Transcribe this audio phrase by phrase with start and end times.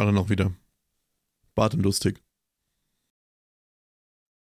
[0.00, 0.56] Gerade noch wieder.
[1.54, 2.22] Bart und lustig.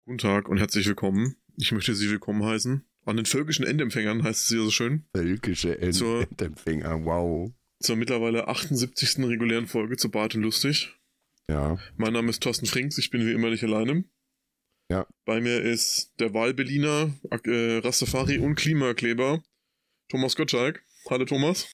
[0.05, 1.35] Guten Tag und herzlich willkommen.
[1.57, 2.85] Ich möchte Sie willkommen heißen.
[3.05, 5.03] An den völkischen Endempfängern heißt es hier so schön.
[5.13, 7.51] Völkische Zur- Endempfänger, wow.
[7.81, 9.17] Zur mittlerweile 78.
[9.25, 10.97] regulären Folge zu Bart und lustig.
[11.49, 14.05] Ja, Mein Name ist Thorsten Frings, ich bin wie immer nicht alleine.
[14.89, 15.07] Ja.
[15.25, 17.13] Bei mir ist der Wahlberliner,
[17.43, 19.43] äh, Rastafari und Klimakleber
[20.07, 20.85] Thomas Gottschalk.
[21.09, 21.69] Hallo Thomas.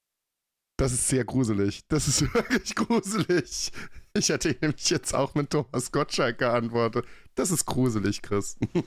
[0.78, 1.82] Das ist sehr gruselig.
[1.88, 3.72] Das ist wirklich gruselig.
[4.14, 7.06] Ich hätte nämlich jetzt auch mit Thomas Gottschalk geantwortet.
[7.36, 8.58] Das ist gruselig, Chris.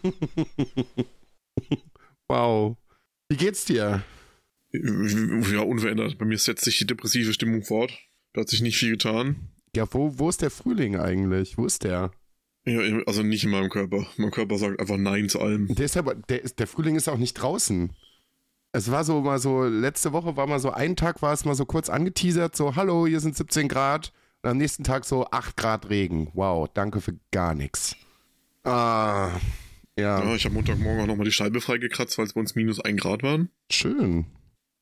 [2.28, 2.76] wow.
[3.30, 4.02] Wie geht's dir?
[4.72, 6.18] Ja, unverändert.
[6.18, 7.92] Bei mir setzt sich die depressive Stimmung fort.
[8.34, 9.50] Da hat sich nicht viel getan.
[9.74, 11.56] Ja, wo, wo ist der Frühling eigentlich?
[11.56, 12.10] Wo ist der?
[12.66, 14.06] Ja, also nicht in meinem Körper.
[14.16, 15.74] Mein Körper sagt einfach Nein zu allem.
[15.74, 17.94] Der ist aber, der, ist, der Frühling ist auch nicht draußen.
[18.78, 21.56] Es war so mal so, letzte Woche war mal so, ein Tag war es mal
[21.56, 24.12] so kurz angeteasert, so, hallo, hier sind 17 Grad.
[24.40, 26.30] Und am nächsten Tag so 8 Grad Regen.
[26.34, 27.96] Wow, danke für gar nichts.
[28.62, 29.30] Ah,
[29.98, 32.78] ja, Ja, ich habe Montagmorgen auch nochmal die Scheibe freigekratzt, weil es bei uns minus
[32.78, 33.50] ein Grad waren.
[33.68, 34.26] schön.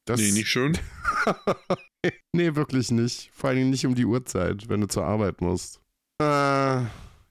[0.04, 0.76] Das, Nee, nicht schön.
[2.32, 3.30] nee, wirklich nicht.
[3.32, 5.80] Vor allem nicht um die Uhrzeit, wenn du zur Arbeit musst.
[6.20, 6.90] Äh, ja.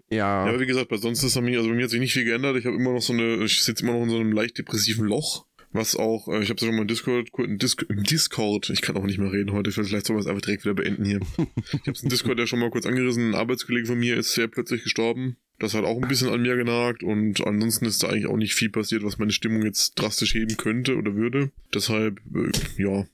[0.09, 2.13] Ja, aber wie gesagt, bei sonst ist bei mir, also bei mir hat sich nicht
[2.13, 2.58] viel geändert.
[2.58, 5.05] Ich habe immer noch so eine, ich sitze immer noch in so einem leicht depressiven
[5.05, 5.45] Loch.
[5.75, 9.03] Was auch, äh, ich habe es schon mal im Discord, im Discord, ich kann auch
[9.03, 11.19] nicht mehr reden heute, vielleicht soll man es einfach direkt wieder beenden hier.
[11.73, 14.33] ich habe es im Discord ja schon mal kurz angerissen, ein Arbeitskollege von mir ist
[14.33, 15.35] sehr plötzlich gestorben.
[15.59, 18.55] Das hat auch ein bisschen an mir genagt und ansonsten ist da eigentlich auch nicht
[18.55, 21.52] viel passiert, was meine Stimmung jetzt drastisch heben könnte oder würde.
[21.73, 23.05] Deshalb, äh, ja,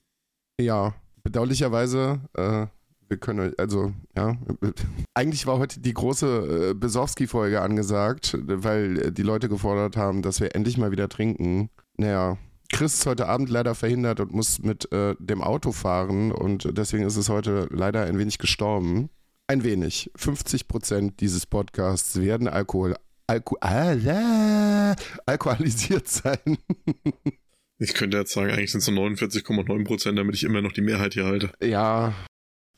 [0.59, 2.67] Ja, bedauerlicherweise, äh,
[3.09, 4.37] wir können also, ja,
[5.15, 10.41] eigentlich war heute die große äh, Besowski-Folge angesagt, weil äh, die Leute gefordert haben, dass
[10.41, 11.71] wir endlich mal wieder trinken.
[11.97, 12.37] Naja,
[12.71, 17.03] Chris ist heute Abend leider verhindert und muss mit äh, dem Auto fahren und deswegen
[17.03, 19.09] ist es heute leider ein wenig gestorben.
[19.47, 20.09] Ein wenig.
[20.15, 22.95] 50 Prozent dieses Podcasts werden Alkohol,
[23.27, 24.95] Alko, ah,
[25.25, 26.57] alkoholisiert sein.
[27.77, 30.81] ich könnte jetzt sagen, eigentlich sind es so 49,9 Prozent, damit ich immer noch die
[30.81, 31.51] Mehrheit hier halte.
[31.61, 32.13] Ja,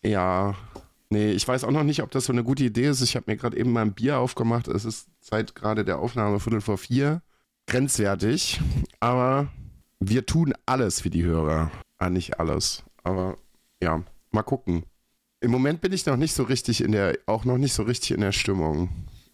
[0.04, 0.56] ja.
[1.10, 3.02] Nee, ich weiß auch noch nicht, ob das so eine gute Idee ist.
[3.02, 4.68] Ich habe mir gerade eben mal ein Bier aufgemacht.
[4.68, 7.22] Es ist seit gerade der Aufnahme Viertel vor vier.
[7.68, 8.60] Grenzwertig.
[9.00, 9.52] Aber
[10.10, 11.72] wir tun alles für die Hörer.
[11.98, 12.84] Ah, nicht alles.
[13.04, 13.38] Aber
[13.82, 14.84] ja, mal gucken.
[15.42, 18.12] Im Moment bin ich noch nicht so richtig in der, auch noch nicht so richtig
[18.12, 18.90] in der Stimmung.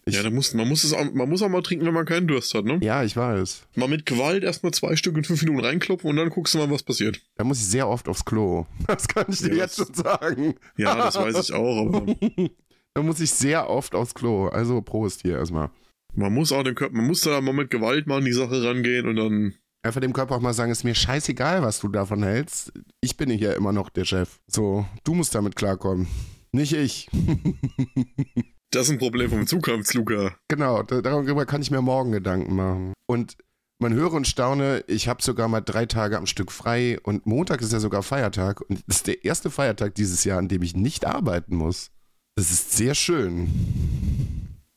[0.06, 2.06] Ich, ja, da muss, man, muss es auch, man muss auch mal trinken, wenn man
[2.06, 2.78] keinen Durst hat, ne?
[2.82, 3.66] ja, ich weiß.
[3.76, 6.70] Mal mit Gewalt erstmal zwei Stück in fünf Minuten reinklopfen und dann guckst du mal,
[6.70, 7.20] was passiert.
[7.36, 8.66] Da muss ich sehr oft aufs Klo.
[8.86, 10.54] Das kann ich dir Ja, jetzt das- schon sagen.
[10.76, 12.06] Ja, das weiß ich auch, aber
[12.94, 14.48] Da muss ich sehr oft aufs Klo.
[14.48, 15.70] Also Prost hier erstmal.
[16.14, 18.64] man muss auch den Körper, man muss da mal mit Gewalt mal an die Sache
[18.64, 22.22] rangehen und dann, Einfach dem Körper auch mal sagen, ist mir scheißegal, was du davon
[22.22, 22.72] hältst.
[23.00, 24.38] Ich bin hier immer noch der Chef.
[24.46, 26.06] So, du musst damit klarkommen.
[26.52, 27.08] Nicht ich.
[28.70, 30.34] das ist ein Problem vom Zukunft, Luca.
[30.48, 32.92] genau, da- darüber kann ich mir morgen Gedanken machen.
[33.06, 33.36] Und
[33.78, 37.62] man höre und staune, ich habe sogar mal drei Tage am Stück frei und Montag
[37.62, 40.76] ist ja sogar Feiertag und das ist der erste Feiertag dieses Jahr, an dem ich
[40.76, 41.90] nicht arbeiten muss.
[42.36, 43.48] Das ist sehr schön.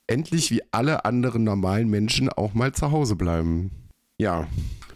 [0.07, 3.71] Endlich wie alle anderen normalen Menschen auch mal zu Hause bleiben.
[4.17, 4.47] Ja.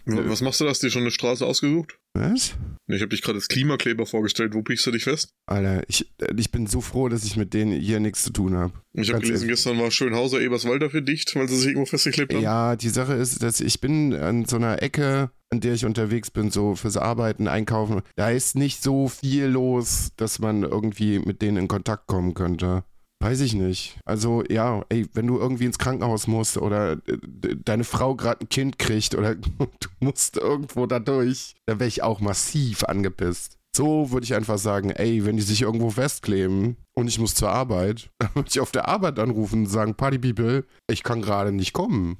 [0.08, 0.70] Was machst du da?
[0.70, 1.98] Hast du dir schon eine Straße ausgesucht?
[2.14, 2.54] Was?
[2.86, 4.54] Ich habe dich gerade als Klimakleber vorgestellt.
[4.54, 5.28] Wo piekst du dich fest?
[5.46, 8.56] Alter, ich, äh, ich bin so froh, dass ich mit denen hier nichts zu tun
[8.56, 8.72] habe.
[8.94, 9.56] Ich habe gelesen, ehrlich.
[9.56, 12.42] gestern war Schönhauser Eberswalder für dicht, weil sie sich irgendwo festgeklebt haben.
[12.42, 16.30] Ja, die Sache ist, dass ich bin an so einer Ecke, an der ich unterwegs
[16.30, 18.00] bin, so fürs Arbeiten, Einkaufen.
[18.16, 22.84] Da ist nicht so viel los, dass man irgendwie mit denen in Kontakt kommen könnte.
[23.20, 23.98] Weiß ich nicht.
[24.04, 28.48] Also ja, ey, wenn du irgendwie ins Krankenhaus musst oder äh, deine Frau gerade ein
[28.48, 33.58] Kind kriegt oder du musst irgendwo da durch, dann wäre ich auch massiv angepisst.
[33.76, 37.50] So würde ich einfach sagen, ey, wenn die sich irgendwo festkleben und ich muss zur
[37.50, 41.52] Arbeit, dann würde ich auf der Arbeit anrufen und sagen, Party People, ich kann gerade
[41.52, 42.16] nicht kommen.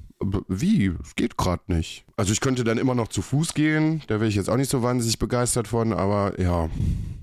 [0.49, 0.93] Wie?
[1.01, 2.05] Es geht gerade nicht.
[2.17, 4.69] Also ich könnte dann immer noch zu Fuß gehen, da wäre ich jetzt auch nicht
[4.69, 6.69] so wahnsinnig begeistert von, aber ja.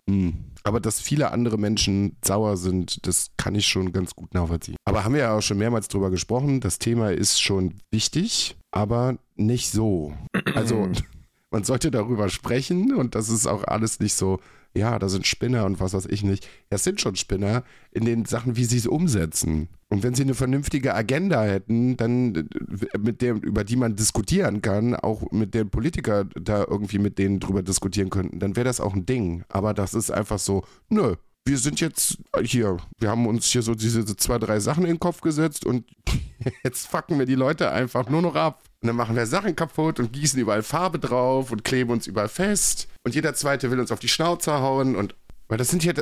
[0.09, 0.35] Hm.
[0.67, 4.75] Aber dass viele andere Menschen sauer sind, das kann ich schon ganz gut nachvollziehen.
[4.85, 9.17] Aber haben wir ja auch schon mehrmals drüber gesprochen, das Thema ist schon wichtig, aber
[9.37, 10.13] nicht so.
[10.57, 10.89] Also
[11.53, 14.41] man sollte darüber sprechen und das ist auch alles nicht so,
[14.77, 16.45] ja, da sind Spinner und was weiß ich nicht.
[16.45, 19.69] Ja, es sind schon Spinner in den Sachen, wie sie es umsetzen.
[19.89, 24.61] Und wenn sie eine vernünftige Agenda hätten, dann äh, mit der, über die man diskutieren
[24.61, 28.81] kann, auch mit den Politiker da irgendwie mit denen drüber diskutieren könnten, dann wäre das
[28.81, 29.45] auch ein Ding.
[29.49, 33.77] Aber das ist einfach so, nö, wir sind jetzt hier, wir haben uns hier so
[33.77, 35.85] diese zwei, drei Sachen in den Kopf gesetzt und
[36.65, 38.65] jetzt fucken wir die Leute einfach nur noch ab.
[38.83, 42.29] Und dann machen wir Sachen kaputt und gießen überall Farbe drauf und kleben uns überall
[42.29, 42.89] fest.
[43.05, 45.15] Und jeder Zweite will uns auf die Schnauze hauen und
[45.49, 45.93] weil das sind ja,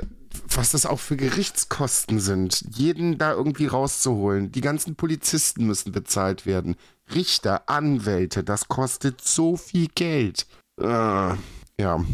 [0.48, 4.52] was das auch für Gerichtskosten sind, jeden da irgendwie rauszuholen.
[4.52, 6.76] Die ganzen Polizisten müssen bezahlt werden.
[7.14, 10.46] Richter, Anwälte, das kostet so viel Geld.
[10.80, 12.04] Äh, ja.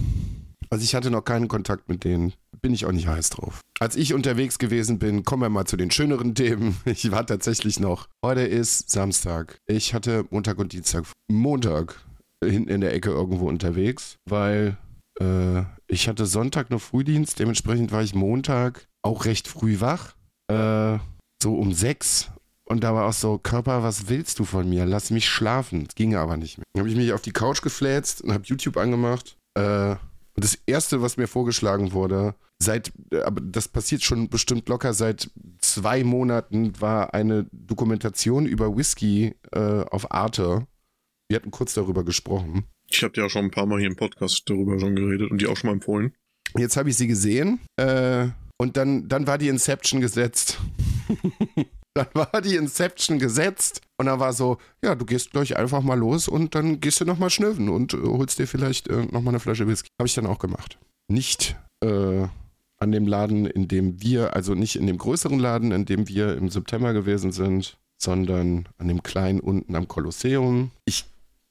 [0.71, 2.33] Also ich hatte noch keinen Kontakt mit denen.
[2.63, 3.61] Bin ich auch nicht heiß drauf.
[3.81, 6.77] Als ich unterwegs gewesen bin, kommen wir mal zu den schöneren Themen.
[6.85, 8.07] Ich war tatsächlich noch.
[8.25, 9.59] Heute ist Samstag.
[9.67, 11.05] Ich hatte Montag und Dienstag.
[11.29, 11.97] Montag
[12.45, 14.77] hinten in der Ecke irgendwo unterwegs, weil
[15.21, 17.39] äh, ich hatte Sonntag noch Frühdienst.
[17.39, 20.15] Dementsprechend war ich Montag auch recht früh wach.
[20.49, 20.99] Äh,
[21.43, 22.31] so um sechs.
[22.65, 24.87] Und da war auch so, Körper, was willst du von mir?
[24.87, 25.87] Lass mich schlafen.
[25.89, 26.65] Es ging aber nicht mehr.
[26.73, 29.37] Dann habe ich mich auf die Couch gefläzt und habe YouTube angemacht.
[29.55, 29.97] Äh,
[30.37, 32.93] und das erste, was mir vorgeschlagen wurde, seit,
[33.25, 39.85] aber das passiert schon bestimmt locker seit zwei Monaten, war eine Dokumentation über Whisky äh,
[39.91, 40.67] auf Arte.
[41.29, 42.65] Wir hatten kurz darüber gesprochen.
[42.93, 45.47] Ich habe ja schon ein paar Mal hier im Podcast darüber schon geredet und die
[45.47, 46.13] auch schon mal empfohlen.
[46.59, 48.27] Jetzt habe ich sie gesehen äh,
[48.59, 50.59] und dann, dann war die Inception gesetzt.
[51.95, 55.99] dann war die Inception gesetzt und dann war so, ja, du gehst gleich einfach mal
[55.99, 59.41] los und dann gehst du nochmal schnüffen und äh, holst dir vielleicht äh, nochmal eine
[59.41, 59.89] Flasche Whisky.
[60.01, 60.79] Habe ich dann auch gemacht.
[61.09, 62.27] Nicht äh,
[62.79, 66.37] an dem Laden, in dem wir, also nicht in dem größeren Laden, in dem wir
[66.37, 70.71] im September gewesen sind, sondern an dem kleinen unten am Kolosseum.
[70.87, 71.05] Ich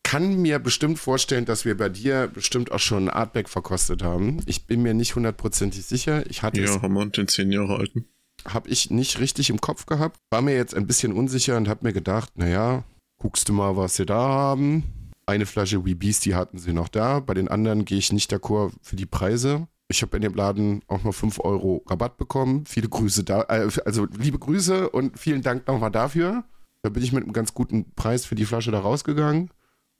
[0.09, 4.41] kann mir bestimmt vorstellen, dass wir bei dir bestimmt auch schon Artback verkostet haben.
[4.47, 6.27] Ich bin mir nicht hundertprozentig sicher.
[6.29, 8.05] Ich hatte ja, haben wir den zehn Jahre alten
[8.47, 10.17] habe ich nicht richtig im Kopf gehabt.
[10.29, 12.83] War mir jetzt ein bisschen unsicher und habe mir gedacht, naja,
[13.21, 15.11] guckst du mal, was sie da haben.
[15.25, 17.19] Eine Flasche Wee Beastie hatten sie noch da.
[17.19, 19.67] Bei den anderen gehe ich nicht d'accord für die Preise.
[19.89, 22.65] Ich habe in dem Laden auch noch 5 Euro Rabatt bekommen.
[22.65, 26.43] Viele Grüße da, äh, also liebe Grüße und vielen Dank nochmal dafür.
[26.81, 29.49] Da bin ich mit einem ganz guten Preis für die Flasche da rausgegangen.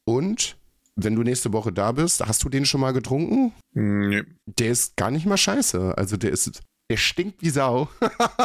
[0.09, 0.57] Und
[0.95, 3.53] wenn du nächste Woche da bist, hast du den schon mal getrunken?
[3.75, 4.23] Nee.
[4.47, 5.95] Der ist gar nicht mal scheiße.
[5.95, 7.89] Also der ist der stinkt wie Sau.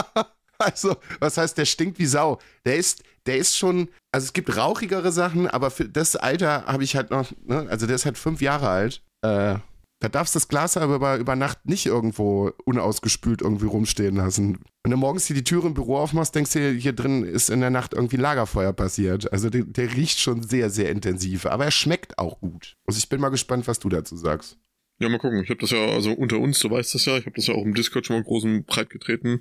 [0.58, 2.38] also, was heißt, der stinkt wie Sau?
[2.66, 6.84] Der ist, der ist schon, also es gibt rauchigere Sachen, aber für das Alter habe
[6.84, 9.02] ich halt noch, ne, also der ist halt fünf Jahre alt.
[9.22, 9.56] Äh,
[10.04, 14.58] da darfst du das Glas aber über Nacht nicht irgendwo unausgespült irgendwie rumstehen lassen.
[14.82, 17.60] Wenn du morgens hier die Türe im Büro aufmachst, denkst du, hier drin ist in
[17.60, 19.32] der Nacht irgendwie Lagerfeuer passiert.
[19.32, 21.46] Also der, der riecht schon sehr, sehr intensiv.
[21.46, 22.76] Aber er schmeckt auch gut.
[22.86, 24.58] Also ich bin mal gespannt, was du dazu sagst.
[24.98, 25.42] Ja, mal gucken.
[25.42, 27.54] Ich habe das ja, also unter uns, du weißt das ja, ich habe das ja
[27.54, 29.40] auch im Discord schon mal groß und breit getreten.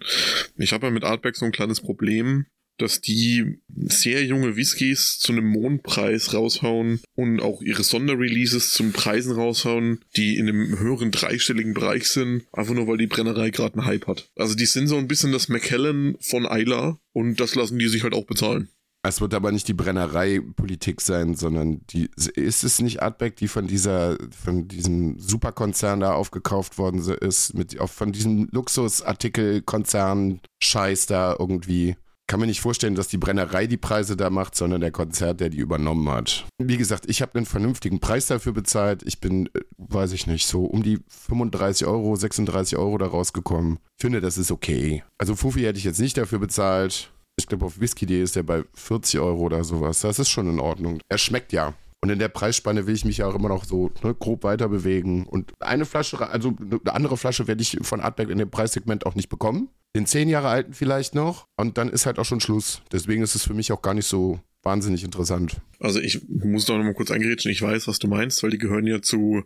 [0.55, 2.45] Ich habe ja mit Artback so ein kleines Problem,
[2.77, 9.33] dass die sehr junge Whiskys zu einem Mondpreis raushauen und auch ihre Sonderreleases zum Preisen
[9.33, 13.85] raushauen, die in einem höheren dreistelligen Bereich sind, einfach nur weil die Brennerei gerade einen
[13.85, 14.29] Hype hat.
[14.35, 18.03] Also die sind so ein bisschen das McKellen von Isla und das lassen die sich
[18.03, 18.69] halt auch bezahlen.
[19.05, 23.67] Es wird aber nicht die Brennerei-Politik sein, sondern die, ist es nicht Artback, die von
[23.67, 31.97] dieser, von diesem Superkonzern da aufgekauft worden ist, mit, von diesem Luxusartikelkonzern Scheiß da irgendwie.
[32.27, 35.49] Kann mir nicht vorstellen, dass die Brennerei die Preise da macht, sondern der Konzert, der
[35.49, 36.45] die übernommen hat.
[36.57, 39.03] Wie gesagt, ich habe einen vernünftigen Preis dafür bezahlt.
[39.05, 43.79] Ich bin, äh, weiß ich nicht, so um die 35 Euro, 36 Euro da rausgekommen.
[43.97, 45.03] Ich finde, das ist okay.
[45.17, 48.63] Also Fufi hätte ich jetzt nicht dafür bezahlt ich glaube, auf Whisky.de ist der bei
[48.73, 50.01] 40 Euro oder sowas.
[50.01, 50.99] Das ist schon in Ordnung.
[51.09, 51.73] Er schmeckt ja.
[52.03, 54.67] Und in der Preisspanne will ich mich ja auch immer noch so ne, grob weiter
[54.67, 55.25] bewegen.
[55.25, 59.15] Und eine Flasche, also eine andere Flasche werde ich von Artback in dem Preissegment auch
[59.15, 59.69] nicht bekommen.
[59.95, 61.47] Den zehn Jahre alten vielleicht noch.
[61.55, 62.81] Und dann ist halt auch schon Schluss.
[62.91, 65.61] Deswegen ist es für mich auch gar nicht so wahnsinnig interessant.
[65.79, 67.49] Also ich muss da noch mal kurz eingerätschen.
[67.51, 69.43] Ich weiß, was du meinst, weil die gehören ja zu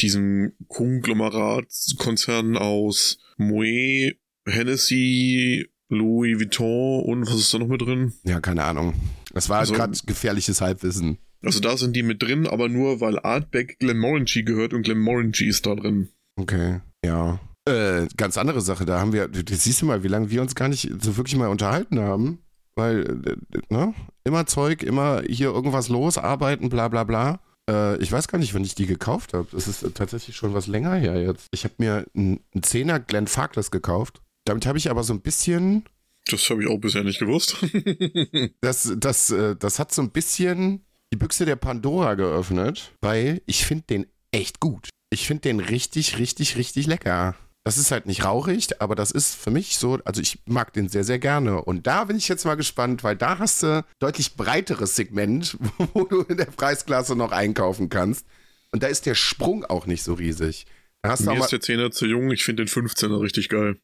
[0.00, 8.12] diesem Konglomeratskonzern aus Moet, Hennessy, Louis Vuitton und was ist da noch mit drin?
[8.22, 8.94] Ja, keine Ahnung.
[9.32, 11.18] Das war also, gerade gefährliches Halbwissen.
[11.46, 15.66] Also da sind die mit drin, aber nur weil Artback Glenmorangie gehört und Glenmorangie ist
[15.66, 16.08] da drin.
[16.38, 17.40] Okay, ja.
[17.68, 20.54] Äh, ganz andere Sache, da haben wir, das siehst du mal, wie lange wir uns
[20.54, 22.38] gar nicht so wirklich mal unterhalten haben.
[22.76, 23.94] Weil, äh, ne?
[24.24, 27.40] Immer Zeug, immer hier irgendwas los, arbeiten, bla bla bla.
[27.68, 29.48] Äh, ich weiß gar nicht, wann ich die gekauft habe.
[29.52, 31.46] Das ist tatsächlich schon was länger her jetzt.
[31.52, 34.20] Ich habe mir einen Zehner Glenn Farkless gekauft.
[34.44, 35.84] Damit habe ich aber so ein bisschen.
[36.26, 37.56] Das habe ich auch bisher nicht gewusst.
[38.60, 40.84] das, das, äh, das hat so ein bisschen
[41.16, 44.90] die Büchse der Pandora geöffnet, weil ich finde den echt gut.
[45.10, 47.34] Ich finde den richtig, richtig, richtig lecker.
[47.64, 50.88] Das ist halt nicht rauchig, aber das ist für mich so, also ich mag den
[50.88, 51.62] sehr, sehr gerne.
[51.62, 55.56] Und da bin ich jetzt mal gespannt, weil da hast du deutlich breiteres Segment,
[55.94, 58.26] wo du in der Preisklasse noch einkaufen kannst.
[58.72, 60.66] Und da ist der Sprung auch nicht so riesig.
[61.02, 63.78] Da hast Mir ist der 10er zu jung, ich finde den 15er richtig geil.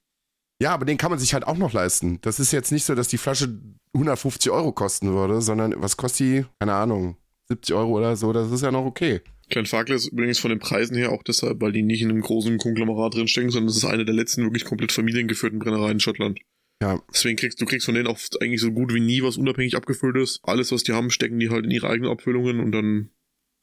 [0.61, 2.21] Ja, aber den kann man sich halt auch noch leisten.
[2.21, 3.59] Das ist jetzt nicht so, dass die Flasche
[3.95, 6.47] 150 Euro kosten würde, sondern was kostet die?
[6.61, 7.17] Keine Ahnung,
[7.53, 9.21] 70 Euro oder so, das ist ja noch okay.
[9.51, 12.23] Klein Fakel ist übrigens von den Preisen her auch deshalb, weil die nicht in einem
[12.23, 16.41] großen Konglomerat drinstecken, sondern es ist eine der letzten wirklich komplett familiengeführten Brennereien in Schottland.
[16.83, 17.01] Ja.
[17.13, 20.17] Deswegen kriegst du kriegst von denen auch eigentlich so gut wie nie was unabhängig abgefüllt
[20.17, 20.41] ist.
[20.43, 23.11] Alles, was die haben, stecken die halt in ihre eigenen Abfüllungen und dann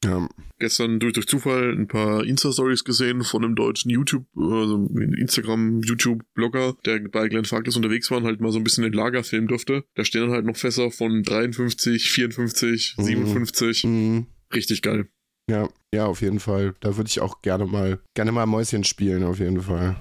[0.04, 0.28] Ja.
[0.58, 4.88] gestern durch, durch Zufall ein paar Insta-Stories gesehen von einem deutschen YouTube, also
[5.18, 8.94] Instagram, YouTube-Blogger, der bei Glenn Farkless unterwegs war und halt mal so ein bisschen den
[8.94, 9.84] Lager filmen durfte.
[9.94, 13.04] Da stehen dann halt noch Fässer von 53, 54, Mhm.
[13.04, 13.84] 57.
[13.84, 14.26] Mhm.
[14.54, 15.06] Richtig geil.
[15.50, 16.74] Ja, ja, auf jeden Fall.
[16.80, 19.96] Da würde ich auch gerne mal, gerne mal Mäuschen spielen, auf jeden Fall.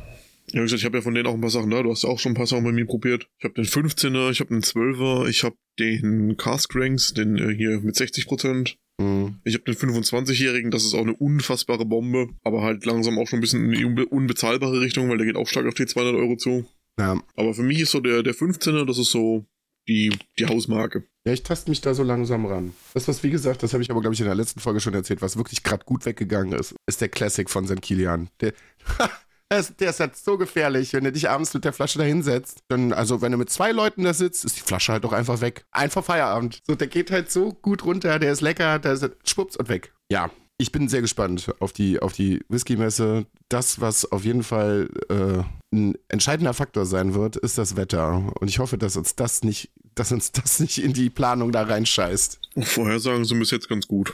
[0.51, 1.83] Ja, wie gesagt, ich habe ja von denen auch ein paar Sachen da.
[1.83, 3.27] Du hast ja auch schon ein paar Sachen bei mir probiert.
[3.37, 7.53] Ich habe den 15er, ich habe den 12er, ich habe den Cask Ranks, den äh,
[7.53, 8.75] hier mit 60%.
[8.99, 9.39] Mhm.
[9.45, 13.39] Ich habe den 25-Jährigen, das ist auch eine unfassbare Bombe, aber halt langsam auch schon
[13.39, 16.15] ein bisschen in die unbe unbezahlbare Richtung, weil der geht auch stark auf die 200
[16.15, 16.65] Euro zu.
[16.99, 17.21] Ja.
[17.35, 19.45] Aber für mich ist so der, der 15er, das ist so
[19.87, 21.05] die, die Hausmarke.
[21.25, 22.73] Ja, ich taste mich da so langsam ran.
[22.93, 24.93] Das, was, wie gesagt, das habe ich aber, glaube ich, in der letzten Folge schon
[24.93, 27.81] erzählt, was wirklich gerade gut weggegangen ist, ist der Classic von St.
[27.81, 28.29] Kilian.
[28.41, 28.53] Der,
[29.49, 32.63] der, ist, halt so gefährlich, wenn du dich abends mit der Flasche da hinsetzt.
[32.67, 35.41] Dann, also, wenn du mit zwei Leuten da sitzt, ist die Flasche halt doch einfach
[35.41, 35.65] weg.
[35.71, 36.61] Einfach Feierabend.
[36.67, 39.93] So, der geht halt so gut runter, der ist lecker, der ist schwupps und weg.
[40.11, 40.29] Ja.
[40.61, 43.25] Ich bin sehr gespannt auf die, auf die Whisky-Messe.
[43.47, 45.41] Das, was auf jeden Fall äh,
[45.73, 48.33] ein entscheidender Faktor sein wird, ist das Wetter.
[48.41, 51.63] Und ich hoffe, dass uns das nicht, dass uns das nicht in die Planung da
[51.63, 52.41] reinscheißt.
[52.63, 54.13] Vorhersagen sind bis jetzt ganz gut.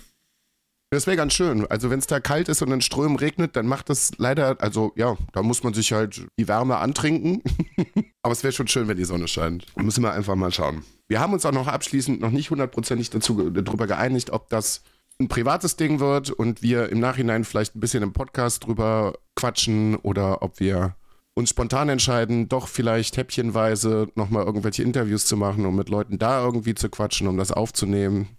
[0.95, 1.67] Das wäre ganz schön.
[1.67, 4.93] Also wenn es da kalt ist und in Strömen regnet, dann macht das leider, also
[4.95, 7.43] ja, da muss man sich halt die Wärme antrinken.
[8.21, 9.65] Aber es wäre schon schön, wenn die Sonne scheint.
[9.75, 10.85] Müssen wir einfach mal schauen.
[11.09, 14.83] Wir haben uns auch noch abschließend noch nicht hundertprozentig darüber geeinigt, ob das
[15.19, 19.97] ein privates Ding wird und wir im Nachhinein vielleicht ein bisschen im Podcast drüber quatschen
[19.97, 20.95] oder ob wir
[21.33, 26.41] uns spontan entscheiden, doch vielleicht häppchenweise nochmal irgendwelche Interviews zu machen, um mit Leuten da
[26.41, 28.29] irgendwie zu quatschen, um das aufzunehmen.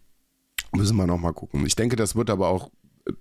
[0.77, 1.65] Müssen wir nochmal gucken.
[1.67, 2.71] Ich denke, das wird aber auch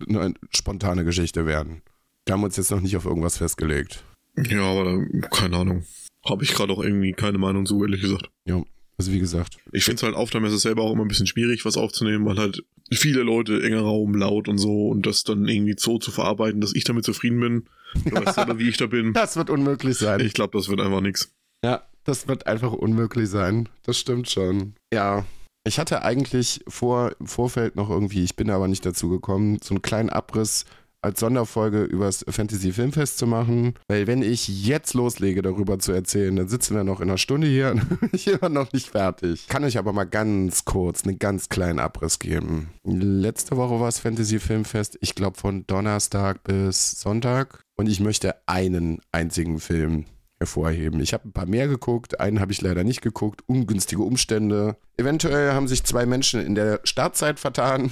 [0.08, 1.82] eine spontane Geschichte werden.
[2.26, 4.04] Wir haben uns jetzt noch nicht auf irgendwas festgelegt.
[4.50, 5.86] Ja, aber keine Ahnung.
[6.28, 8.30] Habe ich gerade auch irgendwie keine Meinung zu, ehrlich gesagt.
[8.46, 8.64] Ja,
[8.98, 9.58] also wie gesagt.
[9.72, 12.26] Ich finde es halt auf der Messe selber auch immer ein bisschen schwierig, was aufzunehmen,
[12.26, 16.12] weil halt viele Leute, enger Raum, laut und so und das dann irgendwie so zu
[16.12, 17.66] verarbeiten, dass ich damit zufrieden bin.
[18.04, 19.14] Du weißt selber, wie ich da bin.
[19.14, 20.20] Das wird unmöglich sein.
[20.20, 21.34] Ich glaube, das wird einfach nix.
[21.64, 23.70] Ja, das wird einfach unmöglich sein.
[23.84, 24.76] Das stimmt schon.
[24.94, 25.26] Ja.
[25.68, 29.74] Ich hatte eigentlich vor, im Vorfeld noch irgendwie, ich bin aber nicht dazu gekommen, so
[29.74, 30.66] einen kleinen Abriss
[31.02, 33.76] als Sonderfolge übers Fantasy Filmfest zu machen.
[33.88, 37.48] Weil wenn ich jetzt loslege, darüber zu erzählen, dann sitzen wir noch in einer Stunde
[37.48, 39.48] hier und ich bin noch nicht fertig.
[39.48, 42.70] Kann euch aber mal ganz kurz einen ganz kleinen Abriss geben.
[42.84, 47.64] Letzte Woche war es Fantasy Filmfest, ich glaube von Donnerstag bis Sonntag.
[47.78, 50.06] Und ich möchte einen einzigen Film
[50.46, 51.00] hervorheben.
[51.02, 54.78] Ich habe ein paar mehr geguckt, einen habe ich leider nicht geguckt, ungünstige Umstände.
[54.98, 57.92] Eventuell haben sich zwei Menschen in der Startzeit vertan.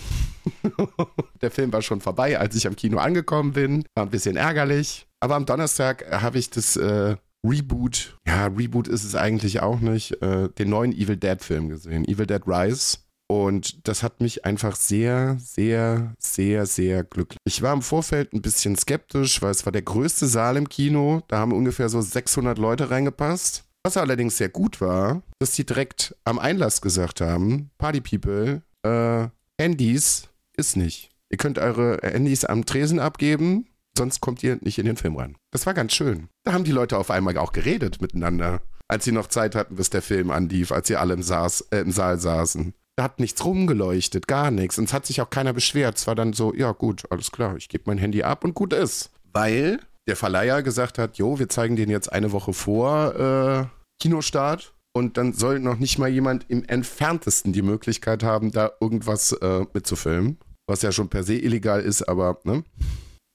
[1.42, 3.84] der Film war schon vorbei, als ich am Kino angekommen bin.
[3.96, 5.08] War ein bisschen ärgerlich.
[5.20, 10.22] Aber am Donnerstag habe ich das äh, Reboot, ja, Reboot ist es eigentlich auch nicht,
[10.22, 12.06] äh, den neuen Evil Dead Film gesehen.
[12.06, 13.00] Evil Dead Rise.
[13.28, 17.40] Und das hat mich einfach sehr, sehr, sehr, sehr glücklich.
[17.46, 21.22] Ich war im Vorfeld ein bisschen skeptisch, weil es war der größte Saal im Kino.
[21.28, 23.64] Da haben ungefähr so 600 Leute reingepasst.
[23.86, 29.28] Was allerdings sehr gut war, dass die direkt am Einlass gesagt haben, Party People, äh,
[29.60, 31.10] Handys ist nicht.
[31.30, 35.36] Ihr könnt eure Handys am Tresen abgeben, sonst kommt ihr nicht in den Film rein.
[35.52, 36.30] Das war ganz schön.
[36.44, 39.90] Da haben die Leute auf einmal auch geredet miteinander, als sie noch Zeit hatten, bis
[39.90, 42.74] der Film anlief, als sie alle im, Saß, äh, im Saal saßen.
[42.96, 44.78] Da hat nichts rumgeleuchtet, gar nichts.
[44.78, 45.98] Und es hat sich auch keiner beschwert.
[45.98, 48.74] Es war dann so, ja gut, alles klar, ich gebe mein Handy ab und gut
[48.74, 49.12] ist.
[49.32, 53.66] Weil der Verleiher gesagt hat, jo, wir zeigen den jetzt eine Woche vor äh,
[54.02, 54.74] Kinostart.
[54.96, 59.66] Und dann soll noch nicht mal jemand im entferntesten die Möglichkeit haben, da irgendwas äh,
[59.74, 60.38] mitzufilmen.
[60.68, 62.64] Was ja schon per se illegal ist, aber, ne?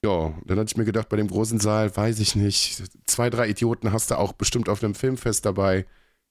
[0.03, 3.49] Ja, dann hatte ich mir gedacht, bei dem großen Saal, weiß ich nicht, zwei, drei
[3.49, 5.85] Idioten hast du auch bestimmt auf einem Filmfest dabei.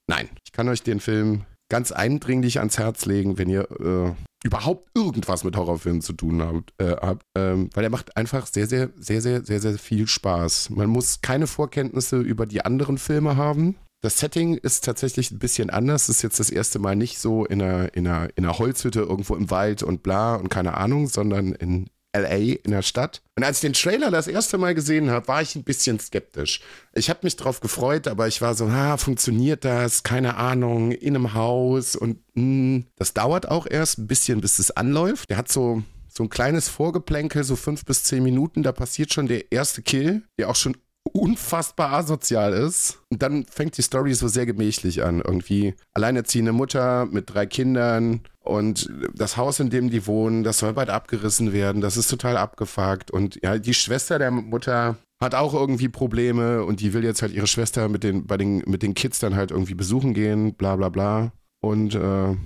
[0.08, 4.88] Nein, ich kann euch den Film ganz eindringlich ans Herz legen, wenn ihr äh, überhaupt
[4.94, 8.90] irgendwas mit Horrorfilmen zu tun habt, äh, habt ähm, weil er macht einfach sehr, sehr,
[8.96, 10.70] sehr, sehr, sehr, sehr viel Spaß.
[10.70, 13.76] Man muss keine Vorkenntnisse über die anderen Filme haben.
[14.00, 16.06] Das Setting ist tatsächlich ein bisschen anders.
[16.06, 19.00] Das ist jetzt das erste Mal nicht so in einer, in einer, in einer Holzhütte
[19.00, 23.22] irgendwo im Wald und bla und keine Ahnung, sondern in LA, in der Stadt.
[23.36, 26.60] Und als ich den Trailer das erste Mal gesehen habe, war ich ein bisschen skeptisch.
[26.94, 30.02] Ich habe mich drauf gefreut, aber ich war so, ah, funktioniert das?
[30.02, 32.84] Keine Ahnung, in einem Haus und mh.
[32.96, 35.28] das dauert auch erst ein bisschen, bis es anläuft.
[35.30, 35.82] Der hat so
[36.18, 40.22] so ein kleines Vorgeplänkel, so fünf bis zehn Minuten, da passiert schon der erste Kill,
[40.36, 40.76] der auch schon
[41.08, 43.00] unfassbar asozial ist.
[43.10, 45.20] Und dann fängt die Story so sehr gemächlich an.
[45.20, 50.72] Irgendwie alleinerziehende Mutter mit drei Kindern und das Haus, in dem die wohnen, das soll
[50.72, 51.82] bald abgerissen werden.
[51.82, 53.10] Das ist total abgefuckt.
[53.10, 57.32] Und ja, die Schwester der Mutter hat auch irgendwie Probleme und die will jetzt halt
[57.32, 60.76] ihre Schwester mit den, bei den, mit den Kids dann halt irgendwie besuchen gehen, bla
[60.76, 61.32] bla bla.
[61.60, 62.36] Und äh,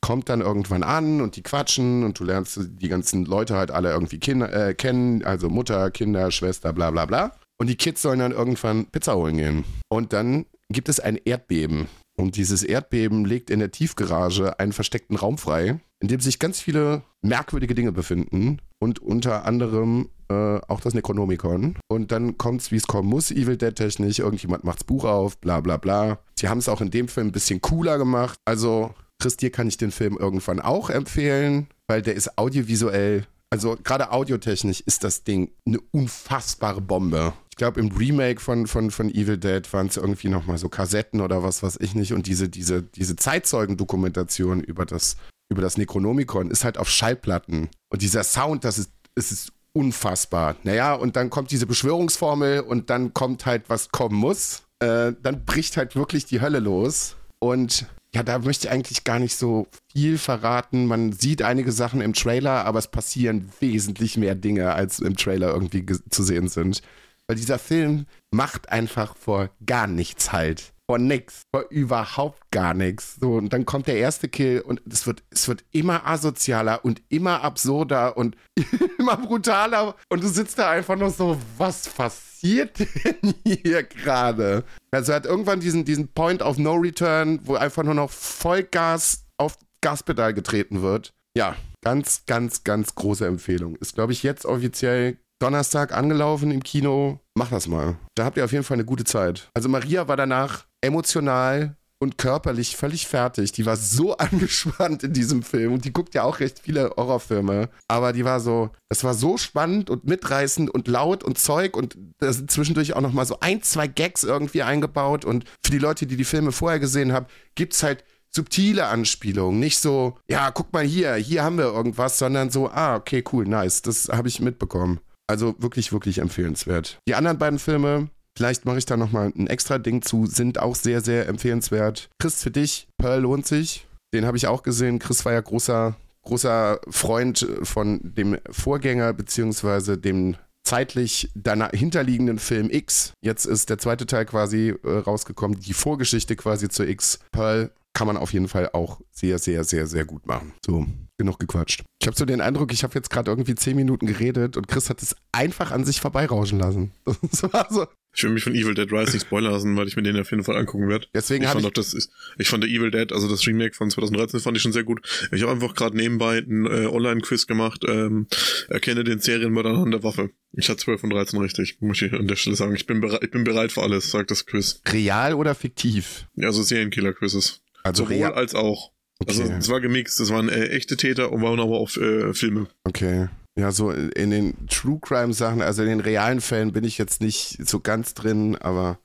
[0.00, 3.90] kommt dann irgendwann an und die quatschen und du lernst die ganzen Leute halt alle
[3.90, 7.32] irgendwie Kinder, äh, kennen, also Mutter, Kinder, Schwester, bla bla bla.
[7.60, 9.64] Und die Kids sollen dann irgendwann Pizza holen gehen.
[9.90, 11.88] Und dann gibt es ein Erdbeben.
[12.18, 16.60] Und dieses Erdbeben legt in der Tiefgarage einen versteckten Raum frei, in dem sich ganz
[16.60, 18.60] viele merkwürdige Dinge befinden.
[18.78, 21.76] Und unter anderem äh, auch das Necronomicon.
[21.86, 24.20] Und dann kommt es, wie es kommen muss, Evil Dead technisch.
[24.20, 26.18] Irgendjemand macht's Buch auf, bla bla bla.
[26.38, 28.38] Sie haben es auch in dem Film ein bisschen cooler gemacht.
[28.46, 33.76] Also, Chris, dir kann ich den Film irgendwann auch empfehlen, weil der ist audiovisuell also
[33.82, 37.32] gerade audiotechnisch ist das Ding eine unfassbare Bombe.
[37.50, 41.20] Ich glaube, im Remake von, von, von Evil Dead waren es irgendwie nochmal so Kassetten
[41.20, 42.12] oder was weiß ich nicht.
[42.12, 45.16] Und diese, diese, diese Zeitzeugendokumentation über das,
[45.50, 47.68] über das Necronomicon ist halt auf Schallplatten.
[47.90, 50.56] Und dieser Sound, das ist, es ist unfassbar.
[50.62, 54.62] Naja, und dann kommt diese Beschwörungsformel und dann kommt halt, was kommen muss.
[54.78, 57.16] Äh, dann bricht halt wirklich die Hölle los.
[57.40, 60.86] Und ja, da möchte ich eigentlich gar nicht so viel verraten.
[60.86, 65.52] Man sieht einige Sachen im Trailer, aber es passieren wesentlich mehr Dinge, als im Trailer
[65.52, 66.82] irgendwie zu sehen sind.
[67.28, 70.72] Weil dieser Film macht einfach vor gar nichts halt.
[70.88, 71.42] Vor nix.
[71.54, 73.16] Vor überhaupt gar nichts.
[73.20, 77.02] So, und dann kommt der erste Kill und es wird, es wird immer asozialer und
[77.08, 78.36] immer absurder und
[78.98, 79.94] immer brutaler.
[80.08, 82.29] Und du sitzt da einfach nur so, was passiert
[83.04, 84.64] denn hier gerade?
[84.90, 89.58] Also hat irgendwann diesen, diesen Point of No Return, wo einfach nur noch Vollgas auf
[89.80, 91.12] Gaspedal getreten wird.
[91.36, 93.76] Ja, ganz, ganz, ganz große Empfehlung.
[93.76, 97.20] Ist, glaube ich, jetzt offiziell Donnerstag angelaufen im Kino.
[97.34, 97.96] Mach das mal.
[98.14, 99.48] Da habt ihr auf jeden Fall eine gute Zeit.
[99.54, 103.52] Also Maria war danach emotional und körperlich völlig fertig.
[103.52, 107.68] Die war so angespannt in diesem Film und die guckt ja auch recht viele Horrorfilme.
[107.88, 111.96] Aber die war so, das war so spannend und mitreißend und laut und Zeug und
[112.18, 115.24] da sind zwischendurch auch nochmal so ein, zwei Gags irgendwie eingebaut.
[115.24, 119.60] Und für die Leute, die die Filme vorher gesehen haben, gibt es halt subtile Anspielungen.
[119.60, 123.46] Nicht so, ja, guck mal hier, hier haben wir irgendwas, sondern so, ah, okay, cool,
[123.46, 125.00] nice, das habe ich mitbekommen.
[125.26, 126.98] Also wirklich, wirklich empfehlenswert.
[127.06, 128.08] Die anderen beiden Filme,
[128.40, 132.08] Vielleicht mache ich da nochmal ein extra Ding zu, sind auch sehr, sehr empfehlenswert.
[132.18, 133.86] Chris, für dich, Pearl lohnt sich.
[134.14, 134.98] Den habe ich auch gesehen.
[134.98, 142.70] Chris war ja großer, großer Freund von dem Vorgänger, beziehungsweise dem zeitlich danach hinterliegenden Film
[142.70, 143.12] X.
[143.20, 147.18] Jetzt ist der zweite Teil quasi äh, rausgekommen, die Vorgeschichte quasi zu X.
[147.32, 150.54] Pearl kann man auf jeden Fall auch sehr, sehr, sehr, sehr gut machen.
[150.64, 150.86] So,
[151.20, 151.84] genug gequatscht.
[152.00, 154.88] Ich habe so den Eindruck, ich habe jetzt gerade irgendwie zehn Minuten geredet und Chris
[154.88, 156.92] hat es einfach an sich vorbeirauschen lassen.
[157.30, 159.96] Das war so, ich will mich von Evil Dead Rise nicht spoilern lassen, weil ich
[159.96, 161.06] mir den auf jeden Fall angucken werde.
[161.14, 163.74] Deswegen ich fand ich auch das ist, ich fand der Evil Dead, also das Remake
[163.74, 165.00] von 2013 fand ich schon sehr gut.
[165.30, 168.26] Ich habe einfach gerade nebenbei ein äh, Online-Quiz gemacht, ähm,
[168.68, 170.30] erkenne den Serienmörder an der Waffe.
[170.52, 172.74] Ich hatte 12 von 13 richtig, muss ich an der Stelle sagen.
[172.74, 174.80] Ich bin bereit, ich bin bereit für alles, sagt das Quiz.
[174.88, 176.26] Real oder fiktiv?
[176.34, 177.60] Ja, also Serienkiller-Quizzes.
[177.82, 178.34] Also Sowohl real.
[178.34, 178.92] als auch.
[179.20, 179.42] Okay.
[179.42, 182.66] Also es war gemixt, es waren äh, echte Täter und waren aber auch äh, Filme.
[182.84, 183.28] Okay.
[183.58, 187.20] Ja, so in den True Crime Sachen, also in den realen Fällen bin ich jetzt
[187.20, 188.98] nicht so ganz drin, aber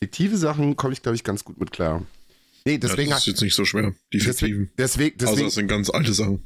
[0.00, 2.04] fiktive Sachen komme ich, glaube ich, ganz gut mit klar.
[2.64, 3.10] Nee, deswegen.
[3.10, 4.70] ja, das ist jetzt nicht so schwer, die fiktiven.
[4.78, 6.42] Deswegen, deswegen, also das sind ganz alte Sachen.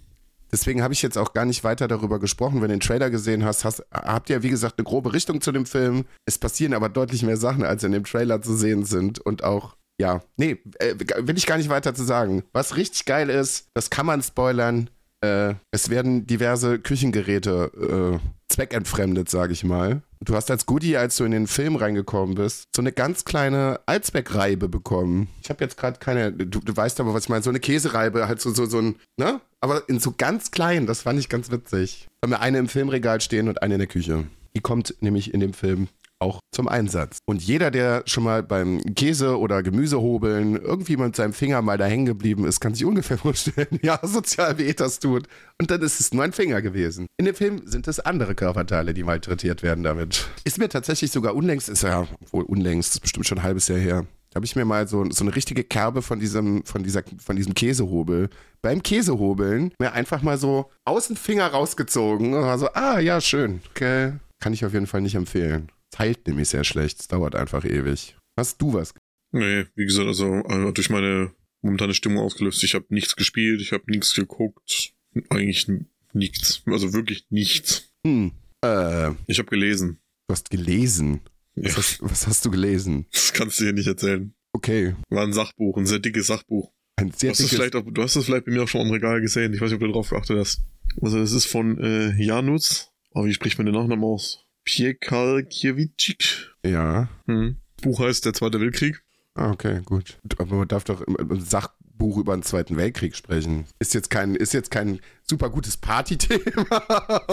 [0.53, 2.57] Deswegen habe ich jetzt auch gar nicht weiter darüber gesprochen.
[2.57, 5.51] Wenn du den Trailer gesehen hast, hast, habt ihr, wie gesagt, eine grobe Richtung zu
[5.51, 6.05] dem Film.
[6.25, 9.19] Es passieren aber deutlich mehr Sachen, als in dem Trailer zu sehen sind.
[9.19, 12.45] Und auch, ja, nee, äh, will ich gar nicht weiter zu sagen.
[12.53, 14.91] Was richtig geil ist, das kann man spoilern.
[15.23, 20.03] Äh, es werden diverse Küchengeräte äh, zweckentfremdet, sage ich mal.
[20.21, 23.81] Du hast als Goodie, als du in den Film reingekommen bist, so eine ganz kleine
[23.87, 25.29] Allzweckreibe bekommen.
[25.43, 28.29] Ich habe jetzt gerade keine, du, du weißt aber, was ich meine, so eine Käsereibe,
[28.29, 29.41] halt so, so, so ein, ne?
[29.61, 32.09] Aber in so ganz klein, das fand ich ganz witzig.
[32.23, 34.25] Haben wir eine im Filmregal stehen und eine in der Küche.
[34.55, 37.19] Die kommt nämlich in dem Film auch zum Einsatz.
[37.27, 41.85] Und jeder, der schon mal beim Käse- oder Gemüsehobeln irgendwie mit seinem Finger mal da
[41.85, 45.27] hängen geblieben ist, kann sich ungefähr vorstellen, ja, sozial wie das tut.
[45.61, 47.07] Und dann ist es nur ein Finger gewesen.
[47.19, 50.29] In dem Film sind es andere Körperteile, die malträtiert werden damit.
[50.45, 53.79] Ist mir tatsächlich sogar unlängst, ist ja wohl unlängst, ist bestimmt schon ein halbes Jahr
[53.79, 54.07] her.
[54.35, 57.55] Habe ich mir mal so, so eine richtige Kerbe von diesem, von, dieser, von diesem
[57.55, 58.29] Käsehobel
[58.61, 63.21] beim Käsehobeln mir einfach mal so aus dem Finger rausgezogen und war so, ah ja,
[63.23, 63.63] schön.
[63.71, 64.13] Okay.
[64.39, 65.71] Kann ich auf jeden Fall nicht empfehlen.
[65.97, 67.01] Es heilt nämlich sehr schlecht.
[67.01, 68.17] Es dauert einfach ewig.
[68.39, 68.93] Hast du was?
[69.33, 71.33] Nee, wie gesagt, also äh, durch meine
[71.63, 72.63] momentane Stimmung ausgelöst.
[72.65, 74.93] Ich habe nichts gespielt, ich habe nichts geguckt.
[75.31, 75.67] Eigentlich
[76.13, 76.63] nichts.
[76.67, 77.91] Also wirklich nichts.
[78.07, 78.33] Hm.
[78.63, 79.99] Äh, Ich habe gelesen.
[80.29, 81.21] du hast gelesen.
[81.55, 81.77] Was, Ja.
[81.79, 83.07] hast, was hast du gelesen?
[83.13, 84.35] Das kannst du dir nicht erzählen.
[84.53, 84.95] Okay.
[85.09, 86.71] War ein Sachbuch, ein sehr dickes Sachbuch.
[86.97, 87.57] Ein Du sehr hast, das dickes...
[87.59, 89.55] vielleicht auch, du hast das vielleicht bei mir auch schon im Regal gesehen.
[89.55, 90.61] Ich weiß nicht, ob du darauf geachtet hast.
[91.01, 92.91] Also, das ist von äh, Janusz.
[93.13, 94.46] Oh, wie spricht man den Nachnamen aus?
[94.67, 96.51] Piekalkiewicz.
[96.65, 97.09] Ja.
[97.27, 97.57] Hm.
[97.83, 99.03] Buch heißt Der Zweite Weltkrieg.
[99.35, 100.19] Ah, okay, gut.
[100.39, 103.67] Aber man darf doch im, Sachbuch über den Zweiten Weltkrieg sprechen.
[103.79, 107.27] Ist jetzt kein, ist jetzt kein super gutes Partythema.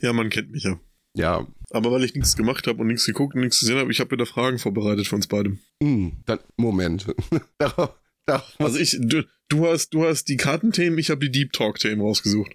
[0.00, 0.78] Ja, man kennt mich ja.
[1.14, 1.46] ja.
[1.70, 4.10] Aber weil ich nichts gemacht habe und nichts geguckt und nichts gesehen habe, ich habe
[4.10, 5.56] wieder Fragen vorbereitet für uns beide.
[5.82, 7.06] Hm, dann, Moment.
[7.58, 7.94] darauf,
[8.26, 12.02] darauf, Also ich, du, du hast, du hast die Kartenthemen, ich habe die Deep Talk-Themen
[12.02, 12.52] rausgesucht.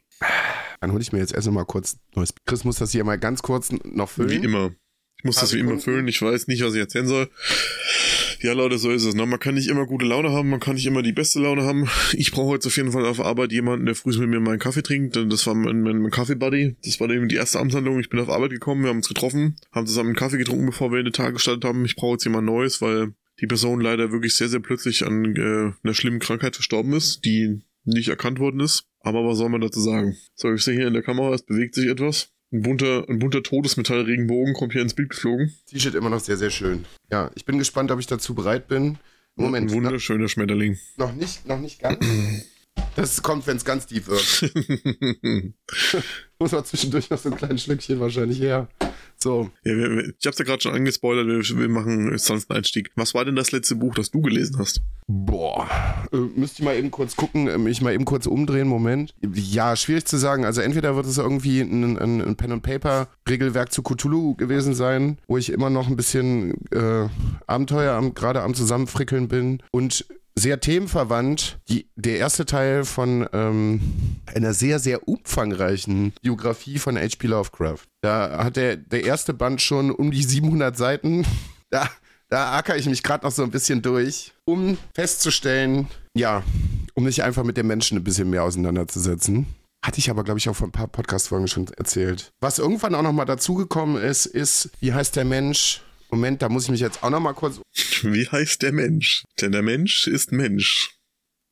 [0.82, 2.34] Dann hole ich mir jetzt erst mal kurz neues.
[2.46, 4.41] Chris muss das hier mal ganz kurz noch füllen.
[4.41, 4.72] Wie immer.
[5.17, 6.08] Ich muss das wie immer füllen.
[6.08, 7.30] Ich weiß nicht, was ich erzählen soll.
[8.41, 9.13] Ja, Leute, so ist es.
[9.13, 9.24] Ne?
[9.28, 11.88] Man kann nicht immer gute Laune haben, man kann nicht immer die beste Laune haben.
[12.13, 14.82] Ich brauche jetzt auf jeden Fall auf Arbeit jemanden, der früh mit mir meinen Kaffee
[14.82, 15.15] trinkt.
[15.15, 16.78] Das war mein, mein, mein Kaffee-Buddy.
[16.84, 18.00] Das war eben die erste Amtshandlung.
[18.00, 20.91] Ich bin auf Arbeit gekommen, wir haben uns getroffen, haben zusammen einen Kaffee getrunken, bevor
[20.91, 21.86] wir in den Tag gestartet haben.
[21.86, 25.74] Ich brauche jetzt jemand Neues, weil die Person leider wirklich sehr, sehr plötzlich an äh,
[25.84, 28.86] einer schlimmen Krankheit verstorben ist, die nicht erkannt worden ist.
[29.00, 30.15] Aber was soll man dazu sagen?
[30.36, 32.30] So, ich sehe hier in der Kamera, es bewegt sich etwas.
[32.54, 35.54] Ein bunter, ein bunter Todesmetallregenbogen kommt hier ins Bild geflogen.
[35.67, 36.86] T-Shirt immer noch sehr, sehr schön.
[37.10, 38.98] Ja, ich bin gespannt, ob ich dazu bereit bin.
[39.36, 40.78] Moment, Ein wunderschöner Schmetterling.
[40.98, 42.06] noch nicht, noch nicht ganz.
[42.95, 44.53] Das kommt, wenn es ganz tief wird.
[46.39, 48.67] Muss man zwischendurch noch so ein kleines Schlückchen wahrscheinlich her.
[49.17, 52.91] So, Ja, wir, wir, ich hab's ja gerade schon angespoilert, wir, wir machen einen Einstieg.
[52.95, 54.81] Was war denn das letzte Buch, das du gelesen hast?
[55.12, 55.67] boah.
[56.12, 59.13] Äh, müsste ich mal eben kurz gucken, äh, mich mal eben kurz umdrehen, Moment.
[59.21, 60.45] Ja, schwierig zu sagen.
[60.45, 65.51] Also entweder wird es irgendwie ein, ein, ein Pen-and-Paper-Regelwerk zu Cthulhu gewesen sein, wo ich
[65.51, 67.07] immer noch ein bisschen äh,
[67.47, 70.05] Abenteuer am, gerade am Zusammenfrickeln bin und
[70.41, 77.27] sehr themenverwandt, die, der erste Teil von ähm, einer sehr, sehr umfangreichen Biografie von H.P.
[77.27, 77.86] Lovecraft.
[78.01, 81.25] Da hat der, der erste Band schon um die 700 Seiten.
[81.69, 81.89] Da,
[82.30, 86.43] da acker ich mich gerade noch so ein bisschen durch, um festzustellen, ja,
[86.95, 89.45] um mich einfach mit dem Menschen ein bisschen mehr auseinanderzusetzen.
[89.86, 92.32] Hatte ich aber, glaube ich, auch vor ein paar Podcast-Folgen schon erzählt.
[92.39, 95.82] Was irgendwann auch nochmal dazugekommen ist, ist, wie heißt der Mensch?
[96.12, 97.62] Moment, da muss ich mich jetzt auch nochmal kurz
[98.04, 99.24] Wie heißt der Mensch?
[99.39, 100.97] Denn der Mensch ist Mensch.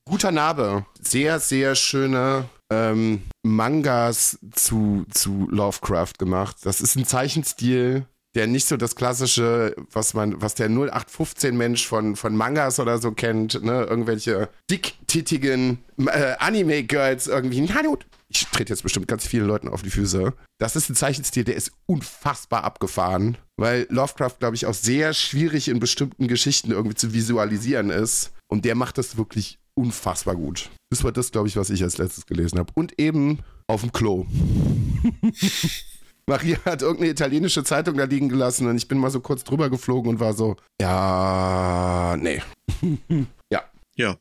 [0.06, 0.86] Guter Name.
[1.00, 6.58] Sehr, sehr schöne ähm, Mangas zu, zu Lovecraft gemacht.
[6.64, 11.88] Das ist ein Zeichenstil, der nicht so das klassische, was man, was der 0815 Mensch
[11.88, 13.84] von, von Mangas oder so kennt, ne?
[13.84, 17.68] Irgendwelche dicktittigen äh, Anime-Girls irgendwie.
[17.74, 17.98] Hallo.
[18.32, 20.34] Ich trete jetzt bestimmt ganz vielen Leuten auf die Füße.
[20.60, 25.68] Das ist ein Zeichenstil, der ist unfassbar abgefahren, weil Lovecraft, glaube ich, auch sehr schwierig
[25.68, 28.32] in bestimmten Geschichten irgendwie zu visualisieren ist.
[28.48, 30.70] Und der macht das wirklich unfassbar gut.
[30.92, 32.72] Das war das, glaube ich, was ich als letztes gelesen habe.
[32.76, 34.28] Und eben auf dem Klo.
[36.30, 39.70] Maria hat irgendeine italienische Zeitung da liegen gelassen und ich bin mal so kurz drüber
[39.70, 42.42] geflogen und war so, ja, nee.
[43.52, 43.64] ja.
[43.96, 44.18] Ja.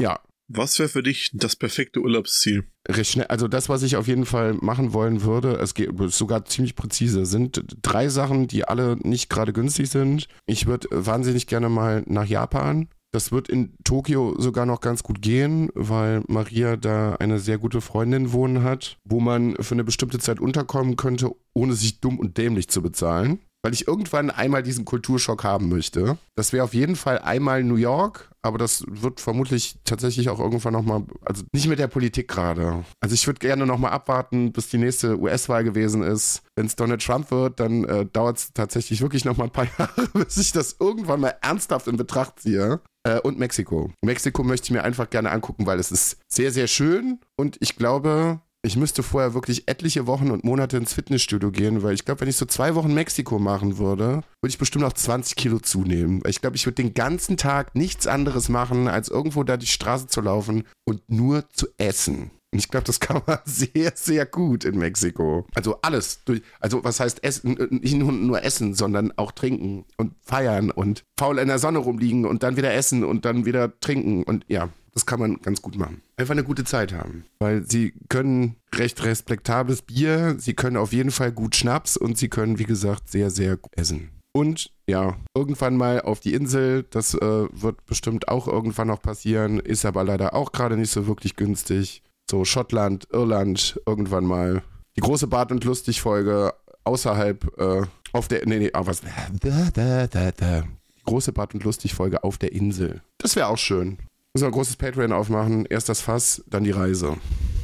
[0.00, 0.20] Ja.
[0.48, 2.64] Was wäre für dich das perfekte Urlaubsziel?
[2.88, 3.26] Recht schnell.
[3.26, 7.24] Also das, was ich auf jeden Fall machen wollen würde, es geht sogar ziemlich präzise,
[7.24, 10.26] sind drei Sachen, die alle nicht gerade günstig sind.
[10.46, 12.88] Ich würde wahnsinnig gerne mal nach Japan.
[13.12, 17.80] Das wird in Tokio sogar noch ganz gut gehen, weil Maria da eine sehr gute
[17.80, 22.38] Freundin wohnen hat, wo man für eine bestimmte Zeit unterkommen könnte, ohne sich dumm und
[22.38, 23.40] dämlich zu bezahlen.
[23.62, 26.16] Weil ich irgendwann einmal diesen Kulturschock haben möchte.
[26.34, 30.72] Das wäre auf jeden Fall einmal New York, aber das wird vermutlich tatsächlich auch irgendwann
[30.72, 32.84] nochmal, also nicht mit der Politik gerade.
[33.00, 36.42] Also ich würde gerne nochmal abwarten, bis die nächste US-Wahl gewesen ist.
[36.56, 40.08] Wenn es Donald Trump wird, dann äh, dauert es tatsächlich wirklich nochmal ein paar Jahre,
[40.14, 42.80] bis ich das irgendwann mal ernsthaft in Betracht ziehe.
[43.04, 43.90] Äh, und Mexiko.
[44.04, 47.76] Mexiko möchte ich mir einfach gerne angucken, weil es ist sehr, sehr schön und ich
[47.76, 52.20] glaube, ich müsste vorher wirklich etliche Wochen und Monate ins Fitnessstudio gehen, weil ich glaube,
[52.20, 56.22] wenn ich so zwei Wochen Mexiko machen würde, würde ich bestimmt noch 20 Kilo zunehmen.
[56.22, 59.66] Weil ich glaube, ich würde den ganzen Tag nichts anderes machen, als irgendwo da die
[59.66, 62.30] Straße zu laufen und nur zu essen.
[62.52, 65.46] Und ich glaube, das kann man sehr, sehr gut in Mexiko.
[65.54, 66.24] Also alles.
[66.24, 67.56] Durch, also was heißt essen?
[67.70, 72.26] Nicht nur, nur essen, sondern auch trinken und feiern und faul in der Sonne rumliegen
[72.26, 74.24] und dann wieder essen und dann wieder trinken.
[74.24, 76.02] Und ja, das kann man ganz gut machen.
[76.16, 77.24] Einfach eine gute Zeit haben.
[77.38, 82.28] Weil sie können recht respektables Bier, sie können auf jeden Fall gut Schnaps und sie
[82.28, 84.10] können, wie gesagt, sehr, sehr gut essen.
[84.32, 89.58] Und ja, irgendwann mal auf die Insel, das äh, wird bestimmt auch irgendwann noch passieren,
[89.58, 92.02] ist aber leider auch gerade nicht so wirklich günstig.
[92.30, 94.62] So Schottland, Irland, irgendwann mal.
[94.94, 99.68] Die große Bart und Lustig Folge außerhalb äh, auf der, nee, nee, ah, was, da,
[99.74, 100.62] da, da, da.
[100.96, 103.02] Die große Bart und Lustig Folge auf der Insel.
[103.18, 103.98] Das wäre auch schön.
[104.32, 107.16] Müssen wir ein großes Patreon aufmachen, erst das Fass, dann die Reise.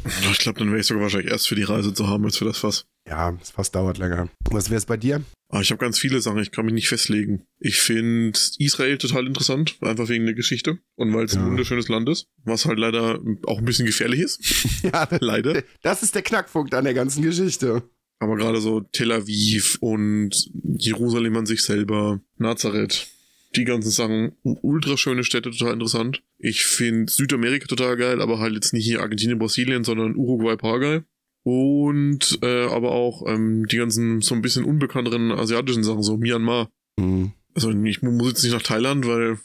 [0.05, 2.45] Ich glaube, dann wäre ich sogar wahrscheinlich erst für die Reise zu haben als für
[2.45, 2.87] das Fass.
[3.09, 4.29] Ja, das Fass dauert länger.
[4.51, 5.23] Was wäre es bei dir?
[5.49, 7.47] Ah, ich habe ganz viele Sachen, ich kann mich nicht festlegen.
[7.61, 11.41] Ich finde Israel total interessant, einfach wegen der Geschichte und weil es Ja.
[11.45, 14.41] ein wunderschönes Land ist, was halt leider auch ein bisschen gefährlich ist.
[14.83, 15.63] Ja, leider.
[15.83, 17.83] das ist der Knackpunkt an der ganzen Geschichte.
[18.19, 20.31] Aber gerade so Tel Aviv und
[20.79, 23.07] Jerusalem an sich selber, Nazareth,
[23.55, 26.23] die ganzen Sachen, ultra schöne Städte, total interessant.
[26.39, 31.03] Ich finde Südamerika total geil, aber halt jetzt nicht hier Argentinien, Brasilien, sondern Uruguay, Paraguay.
[31.51, 36.69] Und äh, aber auch ähm, die ganzen so ein bisschen unbekannteren asiatischen Sachen, so Myanmar.
[36.99, 37.31] Hm.
[37.55, 39.39] Also ich mu- muss jetzt nicht nach Thailand, weil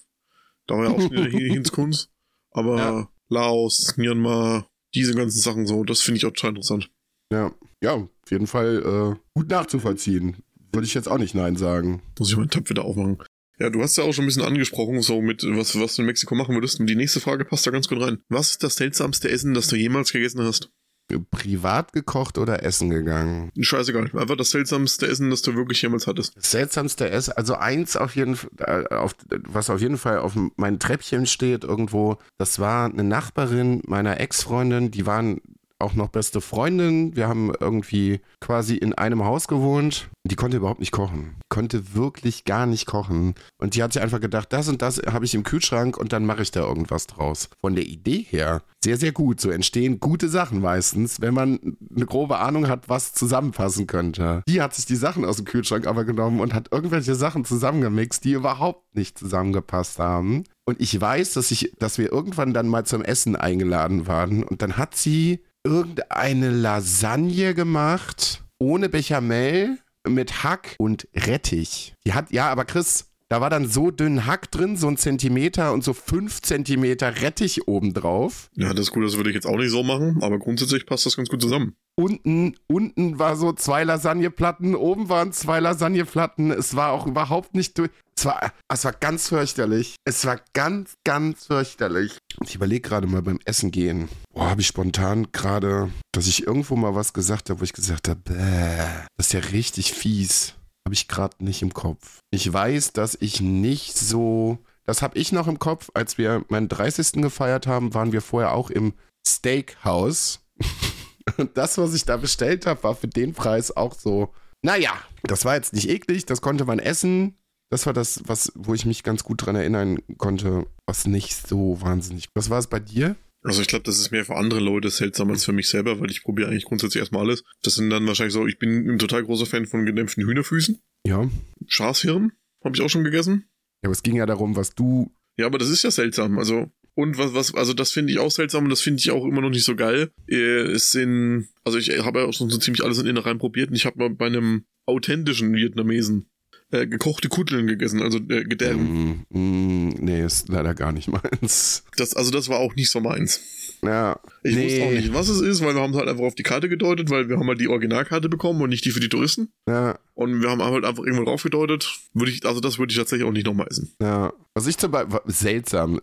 [0.66, 2.10] da war ja auch schon wieder Hin- Hinskunst.
[2.50, 3.10] Aber Ja.
[3.30, 6.90] Laos, Myanmar, diese ganzen Sachen so, das finde ich auch total interessant.
[7.32, 10.38] Ja, ja, auf jeden Fall äh, gut nachzuvollziehen.
[10.74, 12.02] Würde ich jetzt auch nicht Nein sagen.
[12.18, 13.20] Muss ich meinen Tab wieder aufmachen.
[13.60, 16.08] Ja, du hast ja auch schon ein bisschen angesprochen, so mit was, was du in
[16.08, 16.80] Mexiko machen würdest.
[16.80, 18.18] Und die nächste Frage passt da ganz gut rein.
[18.28, 20.72] Was ist das seltsamste Essen, das du jemals gegessen hast?
[21.20, 23.52] Privat gekocht oder essen gegangen?
[23.60, 24.10] Scheißegal.
[24.14, 26.36] Einfach das seltsamste Essen, das du wirklich jemals hattest.
[26.38, 29.16] Das seltsamste Essen, also eins auf jeden Fall, äh, auf,
[29.48, 34.92] was auf jeden Fall auf meinem Treppchen steht irgendwo, das war eine Nachbarin meiner Ex-Freundin,
[34.92, 35.42] die waren
[35.82, 37.16] auch noch beste Freundin.
[37.16, 40.10] Wir haben irgendwie quasi in einem Haus gewohnt.
[40.24, 41.36] Die konnte überhaupt nicht kochen.
[41.50, 43.36] Konnte wirklich gar nicht kochen.
[43.58, 46.26] Und die hat sich einfach gedacht, das und das habe ich im Kühlschrank und dann
[46.26, 47.50] mache ich da irgendwas draus.
[47.60, 49.40] Von der Idee her sehr, sehr gut.
[49.40, 54.44] So entstehen gute Sachen meistens, wenn man eine grobe Ahnung hat, was zusammenpassen könnte.
[54.48, 58.24] Die hat sich die Sachen aus dem Kühlschrank aber genommen und hat irgendwelche Sachen zusammengemixt,
[58.24, 60.46] die überhaupt nicht zusammengepasst haben.
[60.66, 64.62] Und ich weiß, dass ich, dass wir irgendwann dann mal zum Essen eingeladen waren und
[64.62, 71.96] dann hat sie irgendeine Lasagne gemacht ohne Bechamel mit Hack und Rettich.
[72.06, 75.72] Die hat, ja, aber Chris, da war dann so dünn Hack drin, so ein Zentimeter
[75.72, 78.50] und so fünf Zentimeter Rettich obendrauf.
[78.58, 81.06] Ja, das ist gut, das würde ich jetzt auch nicht so machen, aber grundsätzlich passt
[81.06, 81.78] das ganz gut zusammen.
[81.96, 86.52] Unten, unten war so zwei Lasagneplatten, oben waren zwei Lasagneplatten.
[86.52, 87.90] Es war auch überhaupt nicht durch.
[88.18, 89.96] Es war, es war ganz fürchterlich.
[90.04, 92.18] Es war ganz, ganz fürchterlich.
[92.44, 94.10] Ich überlege gerade mal beim Essen gehen.
[94.34, 98.10] Boah, habe ich spontan gerade, dass ich irgendwo mal was gesagt habe, wo ich gesagt
[98.10, 100.56] habe, bäh, das ist ja richtig fies.
[100.86, 102.20] Habe ich gerade nicht im Kopf.
[102.32, 104.58] Ich weiß, dass ich nicht so.
[104.86, 105.90] Das habe ich noch im Kopf.
[105.94, 107.22] Als wir meinen 30.
[107.22, 108.94] gefeiert haben, waren wir vorher auch im
[109.26, 110.40] Steakhouse.
[111.38, 114.34] Und das, was ich da bestellt habe, war für den Preis auch so.
[114.64, 117.36] Naja, das war jetzt nicht eklig, das konnte man essen.
[117.70, 121.80] Das war das, was, wo ich mich ganz gut dran erinnern konnte, was nicht so
[121.82, 122.28] wahnsinnig.
[122.36, 123.16] Was war es bei dir?
[123.44, 126.12] Also ich glaube, das ist mehr für andere Leute seltsam als für mich selber, weil
[126.12, 127.44] ich probiere eigentlich grundsätzlich erstmal alles.
[127.64, 130.80] Das sind dann wahrscheinlich so, ich bin ein total großer Fan von gedämpften Hühnerfüßen.
[131.08, 131.30] Ja.
[131.68, 133.46] Schafshirn habe ich auch schon gegessen.
[133.82, 135.12] Ja, aber es ging ja darum, was du.
[135.38, 136.38] Ja, aber das ist ja seltsam.
[136.38, 139.26] Also, und was, was, also das finde ich auch seltsam und das finde ich auch
[139.26, 140.12] immer noch nicht so geil.
[140.28, 143.70] Äh, Es sind, also ich habe ja auch schon so ziemlich alles in Innereien probiert
[143.70, 146.30] und ich habe mal bei einem authentischen Vietnamesen
[146.72, 149.28] äh, gekochte Kutteln gegessen, also äh, gedärmt.
[149.30, 151.84] Mm, mm, nee, ist leider gar nicht meins.
[151.98, 153.42] Das, also das war auch nicht so meins.
[153.84, 154.20] Ja.
[154.44, 154.66] Ich nee.
[154.66, 157.10] wusste auch nicht, was es ist, weil wir haben halt einfach auf die Karte gedeutet,
[157.10, 159.50] weil wir haben halt die Originalkarte bekommen und nicht die für die Touristen.
[159.68, 162.00] Ja, Und wir haben halt einfach irgendwo drauf gedeutet.
[162.14, 163.94] Würde ich, also das würde ich tatsächlich auch nicht nochmal essen.
[164.02, 164.32] ja.
[164.54, 166.02] Was ich zum Beispiel, seltsam,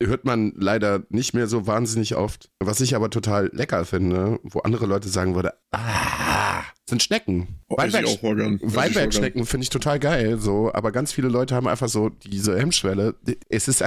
[0.00, 2.48] hört man leider nicht mehr so wahnsinnig oft.
[2.60, 7.60] Was ich aber total lecker finde, wo andere Leute sagen würde, ah, sind Schnecken.
[7.68, 7.76] Oh.
[7.76, 13.16] Weinbergschnecken finde ich total geil, so, aber ganz viele Leute haben einfach so diese Hemmschwelle.
[13.48, 13.84] Es ist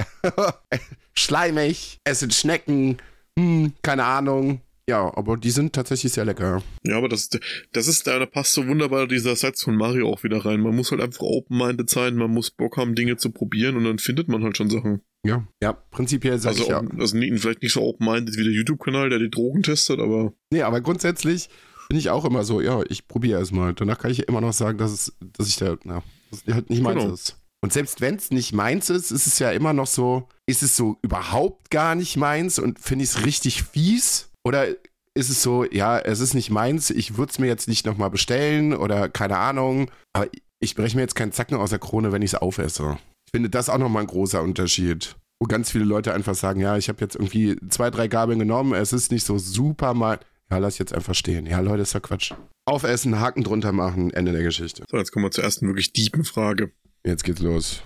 [1.14, 2.98] schleimig, es sind Schnecken,
[3.38, 4.60] hm, keine Ahnung.
[4.88, 6.62] Ja, aber die sind tatsächlich sehr lecker.
[6.84, 7.30] Ja, aber das,
[7.72, 10.60] das ist, da passt so wunderbar dieser Satz von Mario auch wieder rein.
[10.60, 13.98] Man muss halt einfach open-minded sein, man muss Bock haben, Dinge zu probieren und dann
[13.98, 15.00] findet man halt schon Sachen.
[15.26, 16.82] Ja, ja, prinzipiell sage Also, ich ja.
[16.98, 20.60] also nie- vielleicht nicht so open-minded wie der YouTube-Kanal, der die Drogen testet, aber Nee,
[20.62, 21.48] aber grundsätzlich
[21.88, 23.72] bin ich auch immer so, ja, ich probiere es mal.
[23.72, 26.68] Danach kann ich immer noch sagen, dass, es, dass ich da, na, dass es halt
[26.68, 27.14] nicht meins Genau.
[27.14, 27.38] ist.
[27.62, 30.76] Und selbst wenn es nicht meins ist, ist es ja immer noch so, ist es
[30.76, 34.30] so überhaupt gar nicht meins und finde ich es richtig fies?
[34.44, 34.68] Oder
[35.14, 38.10] ist es so, ja, es ist nicht meins, ich würde es mir jetzt nicht nochmal
[38.10, 40.28] bestellen oder keine Ahnung, aber
[40.60, 42.98] ich breche mir jetzt keinen Zacken aus der Krone, wenn ich es aufesse.
[43.26, 45.16] Ich finde das auch nochmal ein großer Unterschied.
[45.40, 48.72] Wo ganz viele Leute einfach sagen, ja, ich habe jetzt irgendwie zwei, drei Gabeln genommen,
[48.72, 50.18] es ist nicht so super mal.
[50.50, 51.46] Ja, lass jetzt einfach stehen.
[51.46, 52.32] Ja, Leute, ist ja Quatsch.
[52.66, 54.84] Aufessen, Haken drunter machen, Ende der Geschichte.
[54.88, 56.70] so, jetzt kommen wir zur ersten wirklich tiefen Frage.
[57.04, 57.82] Jetzt geht's los.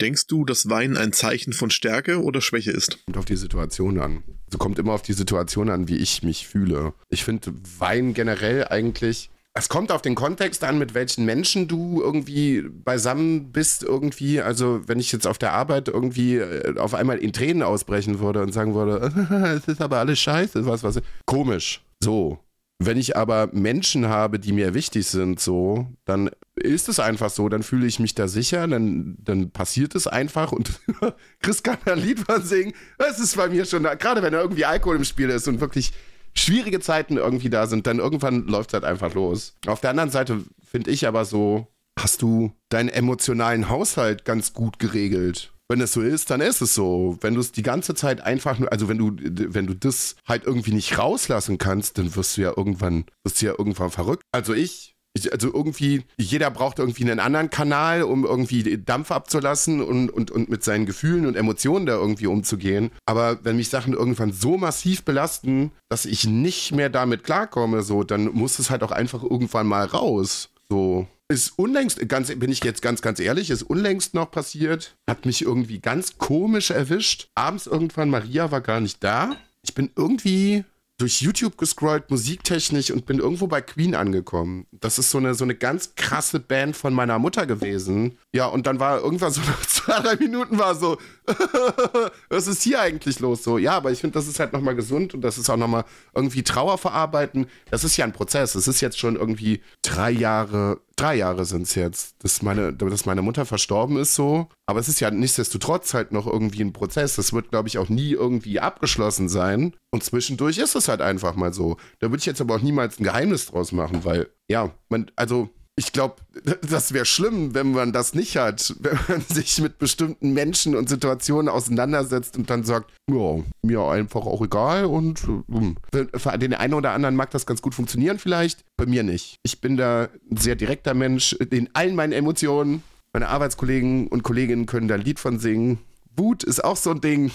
[0.00, 3.04] Denkst du, dass Wein ein Zeichen von Stärke oder Schwäche ist?
[3.04, 4.22] Kommt auf die Situation an.
[4.46, 6.94] Also kommt immer auf die Situation an, wie ich mich fühle.
[7.10, 9.30] Ich finde Wein generell eigentlich.
[9.52, 14.40] Es kommt auf den Kontext an, mit welchen Menschen du irgendwie beisammen bist, irgendwie.
[14.40, 18.42] Also, wenn ich jetzt auf der Arbeit irgendwie äh, auf einmal in Tränen ausbrechen würde
[18.42, 19.12] und sagen würde,
[19.58, 21.00] es ist aber alles scheiße, was, was.
[21.26, 21.82] Komisch.
[22.02, 22.38] So.
[22.82, 27.50] Wenn ich aber Menschen habe, die mir wichtig sind, so, dann ist es einfach so,
[27.50, 30.80] dann fühle ich mich da sicher, dann, dann passiert es einfach und
[31.42, 32.72] Chris kann ein Lied von singen.
[32.96, 35.92] Das ist bei mir schon, gerade wenn da irgendwie Alkohol im Spiel ist und wirklich
[36.34, 39.56] schwierige Zeiten irgendwie da sind, dann irgendwann läuft es halt einfach los.
[39.66, 41.66] Auf der anderen Seite finde ich aber so,
[41.98, 45.52] hast du deinen emotionalen Haushalt ganz gut geregelt.
[45.70, 47.16] Wenn es so ist, dann ist es so.
[47.20, 49.12] Wenn du es die ganze Zeit einfach nur, also wenn du,
[49.54, 53.46] wenn du das halt irgendwie nicht rauslassen kannst, dann wirst du ja irgendwann, wirst du
[53.46, 54.24] ja irgendwann verrückt.
[54.32, 59.80] Also ich, ich also irgendwie, jeder braucht irgendwie einen anderen Kanal, um irgendwie Dampf abzulassen
[59.80, 62.90] und, und, und mit seinen Gefühlen und Emotionen da irgendwie umzugehen.
[63.06, 68.02] Aber wenn mich Sachen irgendwann so massiv belasten, dass ich nicht mehr damit klarkomme, so,
[68.02, 70.50] dann muss es halt auch einfach irgendwann mal raus.
[70.68, 74.96] So ist unlängst, ganz, bin ich jetzt ganz, ganz ehrlich, ist unlängst noch passiert.
[75.08, 77.28] Hat mich irgendwie ganz komisch erwischt.
[77.36, 79.36] Abends irgendwann, Maria war gar nicht da.
[79.62, 80.64] Ich bin irgendwie
[81.00, 84.66] durch YouTube gescrollt, musiktechnisch und bin irgendwo bei Queen angekommen.
[84.70, 88.18] Das ist so eine, so eine ganz krasse Band von meiner Mutter gewesen.
[88.32, 90.98] Ja, und dann war irgendwann so nach zwei, drei Minuten war so,
[92.28, 93.42] was ist hier eigentlich los?
[93.42, 95.84] So, ja, aber ich finde, das ist halt nochmal gesund und das ist auch nochmal
[96.14, 97.46] irgendwie Trauer verarbeiten.
[97.70, 98.54] Das ist ja ein Prozess.
[98.54, 103.06] Es ist jetzt schon irgendwie drei Jahre, drei Jahre sind es jetzt, dass meine, dass
[103.06, 104.48] meine Mutter verstorben ist so.
[104.66, 107.16] Aber es ist ja nichtsdestotrotz halt noch irgendwie ein Prozess.
[107.16, 109.74] Das wird, glaube ich, auch nie irgendwie abgeschlossen sein.
[109.90, 111.76] Und zwischendurch ist es halt einfach mal so.
[112.00, 115.48] Da würde ich jetzt aber auch niemals ein Geheimnis draus machen, weil, ja, man, also
[115.80, 116.16] ich glaube,
[116.68, 120.88] das wäre schlimm, wenn man das nicht hat, wenn man sich mit bestimmten Menschen und
[120.88, 125.76] Situationen auseinandersetzt und dann sagt, ja, mir einfach auch egal und um.
[125.90, 129.36] für den einen oder anderen mag das ganz gut funktionieren vielleicht, bei mir nicht.
[129.42, 132.82] Ich bin da ein sehr direkter Mensch in allen meinen Emotionen.
[133.12, 135.78] Meine Arbeitskollegen und Kolleginnen können da ein Lied von singen.
[136.16, 137.30] Wut ist auch so ein Ding.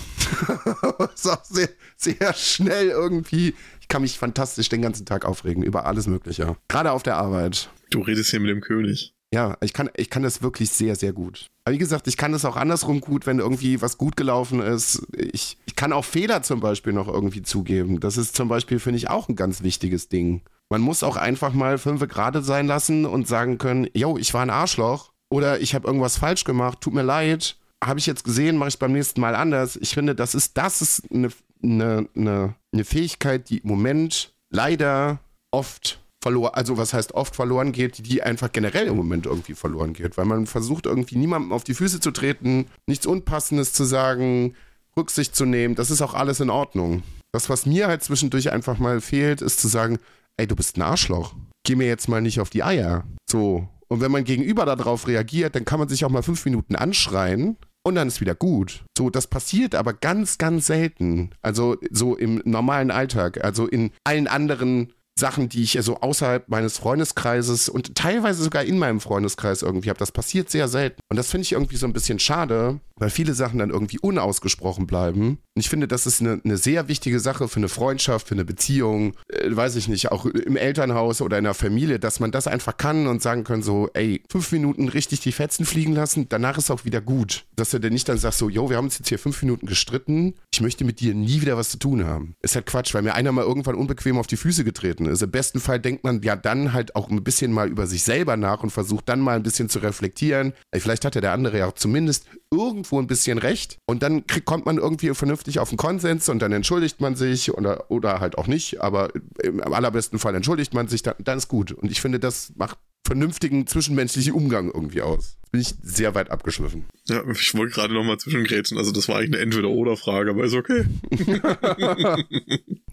[1.14, 3.56] ist auch sehr, sehr schnell irgendwie.
[3.82, 6.56] Ich kann mich fantastisch den ganzen Tag aufregen über alles Mögliche.
[6.68, 7.70] Gerade auf der Arbeit.
[7.90, 9.14] Du redest hier mit dem König.
[9.34, 11.50] Ja, ich kann, ich kann das wirklich sehr, sehr gut.
[11.66, 15.06] Aber wie gesagt, ich kann das auch andersrum gut, wenn irgendwie was gut gelaufen ist.
[15.18, 18.00] Ich, ich kann auch Fehler zum Beispiel noch irgendwie zugeben.
[18.00, 20.42] Das ist zum Beispiel, finde ich, auch ein ganz wichtiges Ding.
[20.70, 24.42] Man muss auch einfach mal fünf gerade sein lassen und sagen können, yo, ich war
[24.42, 27.58] ein Arschloch oder ich habe irgendwas falsch gemacht, tut mir leid.
[27.86, 29.76] Habe ich jetzt gesehen, mache ich beim nächsten Mal anders.
[29.76, 31.30] Ich finde, das ist, das ist eine,
[31.62, 35.20] eine, eine, eine Fähigkeit, die im Moment leider
[35.52, 39.94] oft verloren, also was heißt oft verloren geht, die einfach generell im Moment irgendwie verloren
[39.94, 44.56] geht, weil man versucht irgendwie niemandem auf die Füße zu treten, nichts Unpassendes zu sagen,
[44.98, 47.04] Rücksicht zu nehmen, das ist auch alles in Ordnung.
[47.32, 50.00] Das, was mir halt zwischendurch einfach mal fehlt, ist zu sagen,
[50.38, 51.36] ey, du bist ein Arschloch.
[51.64, 53.04] Geh mir jetzt mal nicht auf die Eier.
[53.30, 53.68] So.
[53.88, 57.58] Und wenn man gegenüber darauf reagiert, dann kann man sich auch mal fünf Minuten anschreien
[57.86, 58.84] und dann ist wieder gut.
[58.98, 61.30] So, das passiert aber ganz, ganz selten.
[61.42, 66.78] Also so im normalen Alltag, also in allen anderen Sachen, die ich so außerhalb meines
[66.78, 70.00] Freundeskreises und teilweise sogar in meinem Freundeskreis irgendwie habe.
[70.00, 71.00] Das passiert sehr selten.
[71.10, 74.88] Und das finde ich irgendwie so ein bisschen schade, weil viele Sachen dann irgendwie unausgesprochen
[74.88, 75.38] bleiben.
[75.56, 78.44] Und ich finde, das ist eine, eine sehr wichtige Sache für eine Freundschaft, für eine
[78.44, 82.46] Beziehung, äh, weiß ich nicht, auch im Elternhaus oder in der Familie, dass man das
[82.46, 86.58] einfach kann und sagen kann so, ey, fünf Minuten richtig die Fetzen fliegen lassen, danach
[86.58, 87.46] ist auch wieder gut.
[87.56, 89.66] Dass du denn nicht dann sagst so, yo, wir haben uns jetzt hier fünf Minuten
[89.66, 92.36] gestritten, ich möchte mit dir nie wieder was zu tun haben.
[92.42, 95.22] Ist halt Quatsch, weil mir einer mal irgendwann unbequem auf die Füße getreten ist.
[95.22, 98.36] Im besten Fall denkt man ja dann halt auch ein bisschen mal über sich selber
[98.36, 100.52] nach und versucht dann mal ein bisschen zu reflektieren.
[100.72, 104.28] Ey, vielleicht hat ja der andere ja auch zumindest irgendwo ein bisschen recht und dann
[104.28, 108.20] krieg, kommt man irgendwie vernünftig auf einen Konsens und dann entschuldigt man sich oder, oder
[108.20, 109.10] halt auch nicht, aber
[109.42, 111.72] im allerbesten Fall entschuldigt man sich, dann, dann ist gut.
[111.72, 115.38] Und ich finde, das macht vernünftigen zwischenmenschlichen Umgang irgendwie aus.
[115.52, 116.86] Bin ich sehr weit abgeschliffen.
[117.08, 120.86] Ja, ich wollte gerade nochmal zwischengrätschen, also das war eigentlich eine Entweder-Oder-Frage, aber ist okay.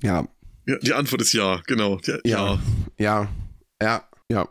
[0.02, 0.28] ja.
[0.66, 0.78] ja.
[0.82, 1.98] Die Antwort ist ja, genau.
[2.04, 2.60] Ja, ja.
[2.98, 3.28] Ja.
[3.80, 4.08] Ja.
[4.28, 4.48] ja.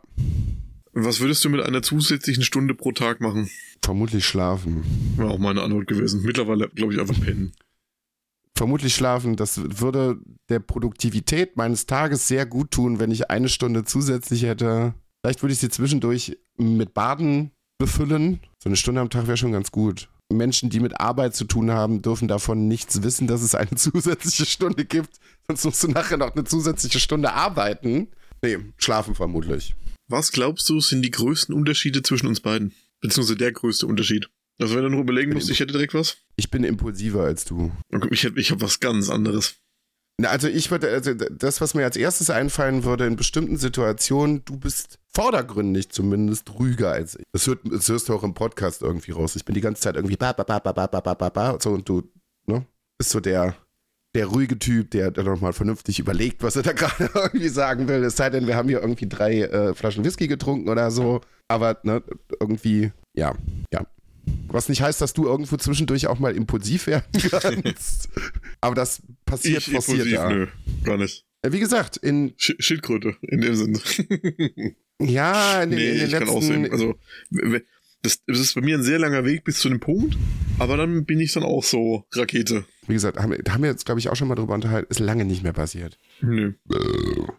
[0.93, 3.49] Was würdest du mit einer zusätzlichen Stunde pro Tag machen?
[3.83, 4.83] Vermutlich schlafen.
[5.17, 6.21] War auch meine Antwort gewesen.
[6.23, 7.51] Mittlerweile glaube ich einfach pennen.
[8.55, 9.35] Vermutlich schlafen.
[9.35, 10.19] Das würde
[10.49, 14.93] der Produktivität meines Tages sehr gut tun, wenn ich eine Stunde zusätzlich hätte.
[15.23, 18.39] Vielleicht würde ich sie zwischendurch mit Baden befüllen.
[18.61, 20.09] So eine Stunde am Tag wäre schon ganz gut.
[20.31, 24.45] Menschen, die mit Arbeit zu tun haben, dürfen davon nichts wissen, dass es eine zusätzliche
[24.45, 25.19] Stunde gibt.
[25.47, 28.09] Sonst musst du nachher noch eine zusätzliche Stunde arbeiten.
[28.43, 29.75] Nee, schlafen vermutlich.
[30.07, 32.73] Was glaubst du, sind die größten Unterschiede zwischen uns beiden?
[33.01, 34.29] Beziehungsweise der größte Unterschied.
[34.59, 36.17] Also wenn du nur überlegen musst, ich hätte direkt was.
[36.35, 37.71] Ich bin impulsiver als du.
[38.11, 39.55] Ich, ich habe was ganz anderes.
[40.23, 44.57] Also ich würde, also das, was mir als erstes einfallen würde, in bestimmten Situationen, du
[44.57, 47.25] bist vordergründig zumindest ruhiger als ich.
[47.31, 49.35] Das, hört, das hörst du auch im Podcast irgendwie raus.
[49.35, 51.71] Ich bin die ganze Zeit irgendwie ba, ba, ba, ba, ba, ba, ba, ba, so
[51.71, 52.03] und du,
[52.45, 52.65] ne,
[52.99, 53.55] bist so der,
[54.15, 58.03] der ruhige Typ, der nochmal vernünftig überlegt, was er da gerade irgendwie sagen will.
[58.03, 61.21] Es sei denn, wir haben hier irgendwie drei äh, Flaschen Whisky getrunken oder so.
[61.47, 62.03] Aber ne,
[62.39, 63.35] irgendwie, ja,
[63.73, 63.85] ja.
[64.47, 68.09] Was nicht heißt, dass du irgendwo zwischendurch auch mal impulsiv werden kannst.
[68.61, 70.29] Aber das passiert Ich forciert impulsiv, ja.
[70.29, 70.47] nö,
[70.83, 71.25] gar nicht.
[71.41, 73.79] Äh, Wie gesagt, in Sch Schildkröte, in dem Sinne.
[75.01, 76.71] ja, in, den- nee, in den ich kann auch letzten sehen.
[76.71, 76.95] Also,
[78.01, 80.17] das, das ist bei mir ein sehr langer Weg bis zu dem Punkt,
[80.59, 82.65] aber dann bin ich dann auch so Rakete.
[82.87, 85.25] wie gesagt, haben, haben wir jetzt, glaube ich, auch schon mal drüber unterhalten, ist lange
[85.25, 85.97] nicht mehr passiert.
[86.21, 86.53] Nö.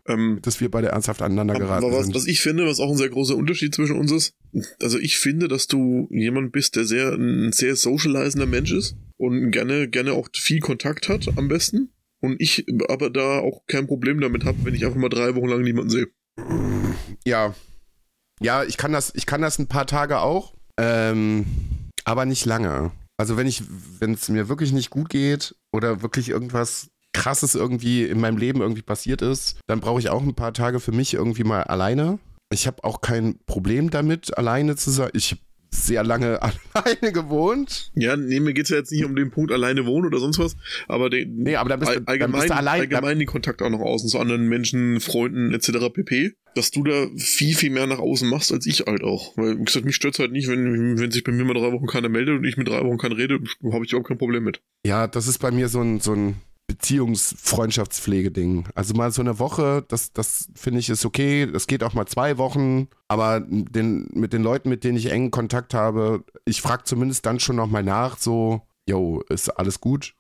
[0.06, 2.14] Ähm, Dass wir beide ernsthaft aneinander geraten aber was, sind.
[2.14, 4.34] was ich finde, was auch ein sehr großer Unterschied zwischen uns ist,
[4.80, 9.50] also ich finde, dass du jemand bist, der sehr ein sehr socializender Mensch ist und
[9.50, 11.90] gerne gerne auch viel Kontakt hat am besten
[12.20, 15.48] und ich aber da auch kein Problem damit habe, wenn ich einfach mal drei Wochen
[15.48, 16.06] lang niemanden sehe.
[17.24, 17.54] Ja.
[18.42, 21.46] Ja, ich kann das, ich kann das ein paar Tage auch, ähm,
[22.04, 22.90] aber nicht lange.
[23.16, 23.62] Also wenn ich,
[24.00, 28.60] wenn es mir wirklich nicht gut geht oder wirklich irgendwas krasses irgendwie in meinem Leben
[28.60, 32.18] irgendwie passiert ist, dann brauche ich auch ein paar Tage für mich irgendwie mal alleine.
[32.52, 35.10] Ich habe auch kein Problem damit, alleine zu sein.
[35.12, 35.36] Ich
[35.74, 36.40] sehr lange
[36.74, 37.90] alleine gewohnt.
[37.94, 40.56] Ja, nee, mir geht's ja jetzt nicht um den Punkt alleine wohnen oder sonst was,
[40.86, 42.80] aber den, Nee, aber dann bist du, all- dann allgemein, bist du allein.
[42.82, 45.90] allgemein den Kontakt auch nach außen zu anderen Menschen, Freunden etc.
[45.92, 46.32] pp.
[46.54, 49.34] Dass du da viel, viel mehr nach außen machst als ich halt auch.
[49.38, 51.86] Weil, wie gesagt, mich stört's halt nicht, wenn, wenn sich bei mir mal drei Wochen
[51.86, 53.38] keiner meldet und ich mit drei Wochen keiner rede,
[53.72, 54.60] habe ich überhaupt kein Problem mit.
[54.84, 56.34] Ja, das ist bei mir so ein, so ein
[56.66, 58.68] Beziehungs-Freundschaftspflege-Ding.
[58.74, 61.50] Also mal so eine Woche, das, das finde ich ist okay.
[61.50, 62.88] Das geht auch mal zwei Wochen.
[63.08, 67.40] Aber den, mit den Leuten, mit denen ich engen Kontakt habe, ich frage zumindest dann
[67.40, 70.14] schon nochmal nach, so, yo, ist alles gut?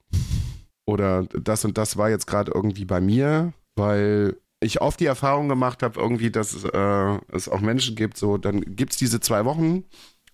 [0.84, 5.48] Oder das und das war jetzt gerade irgendwie bei mir, weil ich oft die Erfahrung
[5.48, 9.44] gemacht habe, irgendwie, dass äh, es auch Menschen gibt, so, dann gibt es diese zwei
[9.44, 9.84] Wochen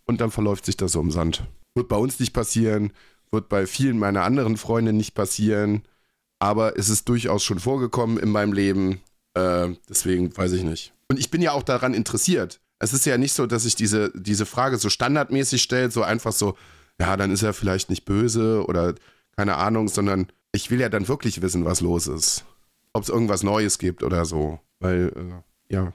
[0.04, 1.44] und dann verläuft sich das so im Sand.
[1.74, 2.92] Wird bei uns nicht passieren,
[3.30, 5.82] wird bei vielen meiner anderen Freunde nicht passieren,
[6.38, 9.00] aber es ist durchaus schon vorgekommen in meinem Leben.
[9.34, 10.92] Äh, deswegen weiß ich nicht.
[11.08, 12.60] Und ich bin ja auch daran interessiert.
[12.78, 16.32] Es ist ja nicht so, dass ich diese, diese Frage so standardmäßig stelle, so einfach
[16.32, 16.56] so,
[17.00, 18.94] ja, dann ist er vielleicht nicht böse oder
[19.36, 22.44] keine Ahnung, sondern ich will ja dann wirklich wissen, was los ist.
[22.92, 24.60] Ob es irgendwas Neues gibt oder so.
[24.80, 25.92] Weil, äh, ja,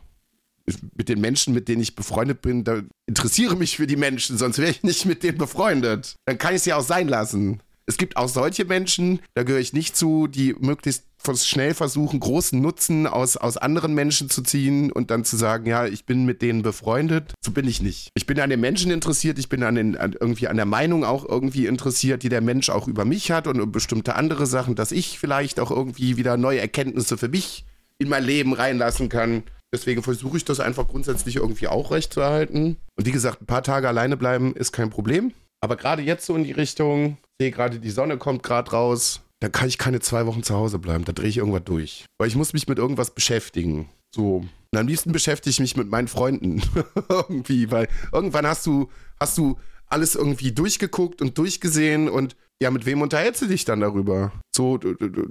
[0.95, 4.59] mit den Menschen, mit denen ich befreundet bin, da interessiere mich für die Menschen, sonst
[4.59, 6.15] wäre ich nicht mit denen befreundet.
[6.25, 7.61] Dann kann ich es ja auch sein lassen.
[7.85, 11.03] Es gibt auch solche Menschen, da gehöre ich nicht zu, die möglichst
[11.43, 15.85] schnell versuchen, großen Nutzen aus, aus anderen Menschen zu ziehen und dann zu sagen, ja,
[15.85, 17.33] ich bin mit denen befreundet.
[17.43, 18.09] So bin ich nicht.
[18.13, 21.03] Ich bin an den Menschen interessiert, ich bin an den, an, irgendwie an der Meinung
[21.03, 24.75] auch irgendwie interessiert, die der Mensch auch über mich hat und um bestimmte andere Sachen,
[24.75, 27.65] dass ich vielleicht auch irgendwie wieder neue Erkenntnisse für mich
[27.99, 29.43] in mein Leben reinlassen kann.
[29.73, 32.77] Deswegen versuche ich das einfach grundsätzlich irgendwie auch recht zu erhalten.
[32.95, 35.33] Und wie gesagt, ein paar Tage alleine bleiben ist kein Problem.
[35.61, 39.49] Aber gerade jetzt so in die Richtung, sehe gerade die Sonne kommt gerade raus, da
[39.49, 41.03] kann ich keine zwei Wochen zu Hause bleiben.
[41.03, 42.05] Da drehe ich irgendwas durch.
[42.17, 43.89] Weil ich muss mich mit irgendwas beschäftigen.
[44.15, 44.45] So.
[44.71, 46.61] Und am liebsten beschäftige ich mich mit meinen Freunden.
[47.09, 49.57] irgendwie, weil irgendwann hast du, hast du
[49.87, 54.31] alles irgendwie durchgeguckt und durchgesehen und ja, mit wem unterhältst du dich dann darüber?
[54.55, 55.27] So, du, du, du,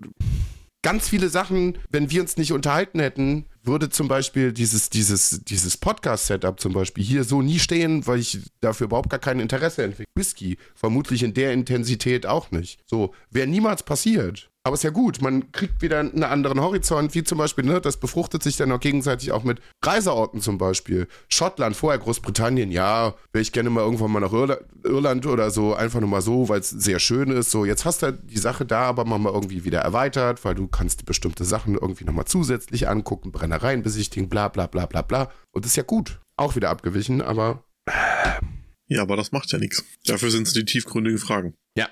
[0.83, 5.77] ganz viele Sachen, wenn wir uns nicht unterhalten hätten, würde zum Beispiel dieses, dieses, dieses
[5.77, 10.07] Podcast-Setup zum Beispiel hier so nie stehen, weil ich dafür überhaupt gar kein Interesse entwickle.
[10.15, 12.81] Whisky, vermutlich in der Intensität auch nicht.
[12.87, 14.52] So, wäre niemals passiert.
[14.65, 17.97] Aber ist ja gut, man kriegt wieder einen anderen Horizont, wie zum Beispiel, ne, das
[17.97, 21.09] befruchtet sich dann auch gegenseitig auch mit Reiseorten zum Beispiel.
[21.29, 25.75] Schottland, vorher Großbritannien, ja, wäre ich gerne mal irgendwann mal nach Irla Irland oder so,
[25.75, 27.51] einfach nur mal so, weil es sehr schön ist.
[27.51, 31.07] So, jetzt hast du die Sache da aber mal irgendwie wieder erweitert, weil du kannst
[31.07, 35.33] bestimmte Sachen irgendwie nochmal zusätzlich angucken, Brennereien besichtigen, bla bla bla bla bla.
[35.51, 36.21] Und ist ja gut.
[36.37, 37.65] Auch wieder abgewichen, aber
[38.87, 39.85] Ja, aber das macht ja nichts.
[40.07, 41.55] Dafür sind es die tiefgründigen Fragen.
[41.77, 41.89] ja.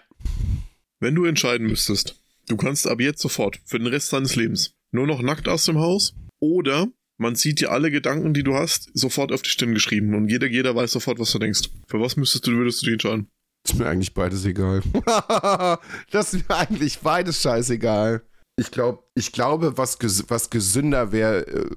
[1.01, 5.07] Wenn du entscheiden müsstest, du kannst ab jetzt sofort für den Rest deines Lebens nur
[5.07, 6.89] noch nackt aus dem Haus oder
[7.19, 10.47] man sieht dir alle Gedanken, die du hast, sofort auf die Stirn geschrieben und jeder,
[10.47, 11.69] jeder weiß sofort, was du denkst.
[11.87, 13.29] Für was müsstest du, würdest du dich entscheiden?
[13.67, 14.83] Ist mir eigentlich beides egal.
[16.11, 18.23] das ist mir eigentlich beides scheißegal.
[18.59, 21.71] Ich, glaub, ich glaube, was, ges was gesünder wäre äh,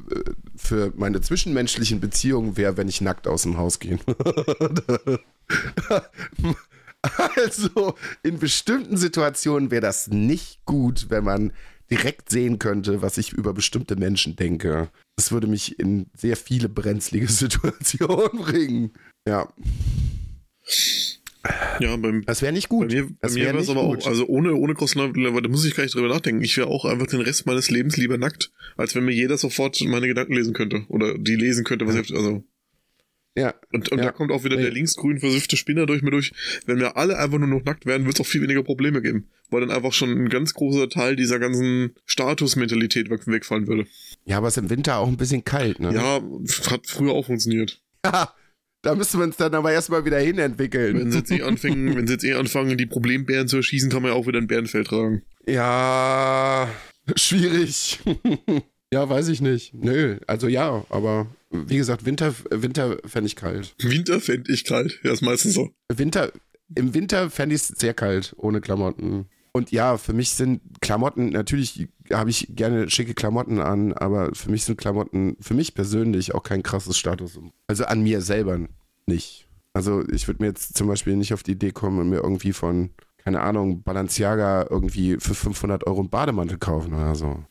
[0.55, 3.99] für meine zwischenmenschlichen Beziehungen, wäre, wenn ich nackt aus dem Haus gehe.
[7.35, 11.53] also, in bestimmten Situationen wäre das nicht gut, wenn man
[11.91, 14.89] direkt sehen könnte, was ich über bestimmte Menschen denke.
[15.17, 18.91] Das würde mich in sehr viele brenzlige Situationen bringen.
[19.27, 19.53] Ja,
[21.79, 22.91] Ja, beim, das wäre nicht bei gut.
[22.91, 24.03] mir, bei das mir wäre wäre es nicht aber gut.
[24.03, 26.41] auch, also ohne, ohne großen, da muss ich gar nicht drüber nachdenken.
[26.41, 29.79] Ich wäre auch einfach den Rest meines Lebens lieber nackt, als wenn mir jeder sofort
[29.81, 30.85] meine Gedanken lesen könnte.
[30.87, 32.01] Oder die lesen könnte, was Ja.
[32.01, 32.45] ich, also,
[33.35, 33.53] Ja.
[33.71, 34.05] Und, und Ja.
[34.05, 34.63] da kommt auch wieder Nee.
[34.63, 36.33] der linksgrün versiffte Spinner durch mir durch.
[36.67, 39.27] Wenn wir alle einfach nur noch nackt wären, wird es auch viel weniger Probleme geben.
[39.49, 43.87] Weil dann einfach schon ein ganz großer Teil dieser ganzen Statusmentalität weg- wegfallen würde.
[44.25, 45.93] Ja, aber es ist im Winter auch ein bisschen kalt, ne?
[45.93, 46.21] Ja,
[46.69, 47.81] hat früher auch funktioniert.
[48.03, 50.99] da müssen wir uns dann aber erstmal wieder hinentwickeln.
[50.99, 54.01] Wenn sie jetzt eh anfangen, wenn sie jetzt eh anfangen, die Problembären zu erschießen, kann
[54.03, 55.23] man ja auch wieder ein Bärenfell tragen.
[55.47, 56.69] Ja,
[57.15, 57.99] schwierig.
[58.93, 59.73] ja, weiß ich nicht.
[59.73, 63.75] Nö, also ja, aber wie gesagt, Winter, Winter fände ich kalt.
[63.79, 64.99] Winter fände ich kalt.
[65.03, 65.69] Ja, ist meistens so.
[65.93, 66.31] Winter,
[66.75, 69.27] im Winter fände ich es sehr kalt, ohne Klamotten.
[69.51, 74.49] Und ja, für mich sind Klamotten, natürlich habe ich gerne schicke Klamotten an, aber für
[74.49, 77.39] mich sind Klamotten, für mich persönlich auch kein krasses Status.
[77.67, 78.59] Also an mir selber
[79.05, 79.47] nicht.
[79.73, 82.53] Also ich würde mir jetzt zum Beispiel nicht auf die Idee kommen und mir irgendwie
[82.53, 87.43] von, keine Ahnung, Balenciaga irgendwie für 500 Euro einen Bademantel kaufen oder so.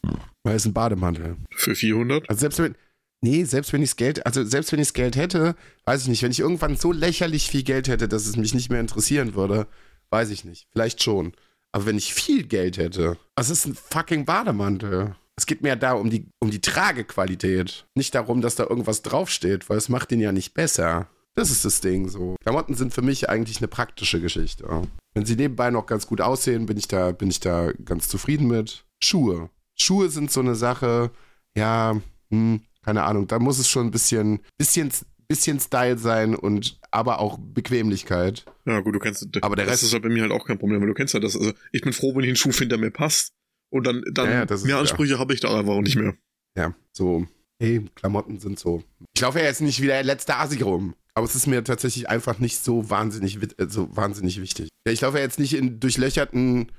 [0.43, 1.37] Weil es ein Bademantel.
[1.51, 2.29] Für 400?
[2.29, 2.75] Also selbst wenn,
[3.23, 6.33] nee, selbst wenn ich Geld, also selbst wenn ich Geld hätte, weiß ich nicht, wenn
[6.33, 9.67] ich irgendwann so lächerlich viel Geld hätte, dass es mich nicht mehr interessieren würde,
[10.11, 10.69] weiß ich nicht.
[10.71, 11.33] Vielleicht schon.
[11.73, 15.17] Aber wenn ich viel Geld hätte, was ist ein fucking Bademantel?
[15.37, 17.87] Es geht mir da um die, um die Tragequalität.
[17.95, 21.09] Nicht darum, dass da irgendwas draufsteht, weil es macht den ja nicht besser.
[21.35, 22.37] Das ist das Ding so.
[22.43, 24.83] Klamotten sind für mich eigentlich eine praktische Geschichte.
[25.15, 28.49] Wenn sie nebenbei noch ganz gut aussehen, bin ich da, bin ich da ganz zufrieden
[28.49, 28.85] mit.
[29.03, 29.49] Schuhe.
[29.75, 31.11] Schuhe sind so eine Sache,
[31.57, 31.97] ja,
[32.31, 34.91] hm, keine Ahnung, da muss es schon ein bisschen, bisschen,
[35.29, 38.45] bisschen Style sein und aber auch Bequemlichkeit.
[38.67, 40.59] Ja, gut, du kennst Aber der das Rest- ist halt bei mir halt auch kein
[40.59, 41.37] Problem, weil du kennst ja das.
[41.37, 43.33] Also ich bin froh, wenn ich einen Schuh finde, der mir passt.
[43.71, 44.77] Und dann, dann Ja, ja, das ist mehr.
[44.79, 46.15] Ansprüche habe ich da einfach auch nicht mehr.
[46.59, 47.27] Ja, so,
[47.59, 48.83] hey, Klamotten sind so.
[49.15, 50.95] Ich laufe ja jetzt nicht wie der letzte Asi rum.
[51.15, 54.69] Aber es ist mir tatsächlich einfach nicht so wahnsinnig, äh, so wahnsinnig wichtig.
[54.87, 56.71] Ja, ich laufe ja jetzt nicht in durchlöcherten,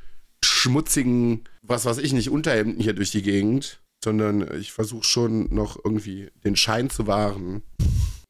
[0.44, 5.78] schmutzigen, was weiß ich nicht, Unterhemden hier durch die Gegend, sondern ich versuche schon noch
[5.84, 7.64] irgendwie den Schein zu wahren.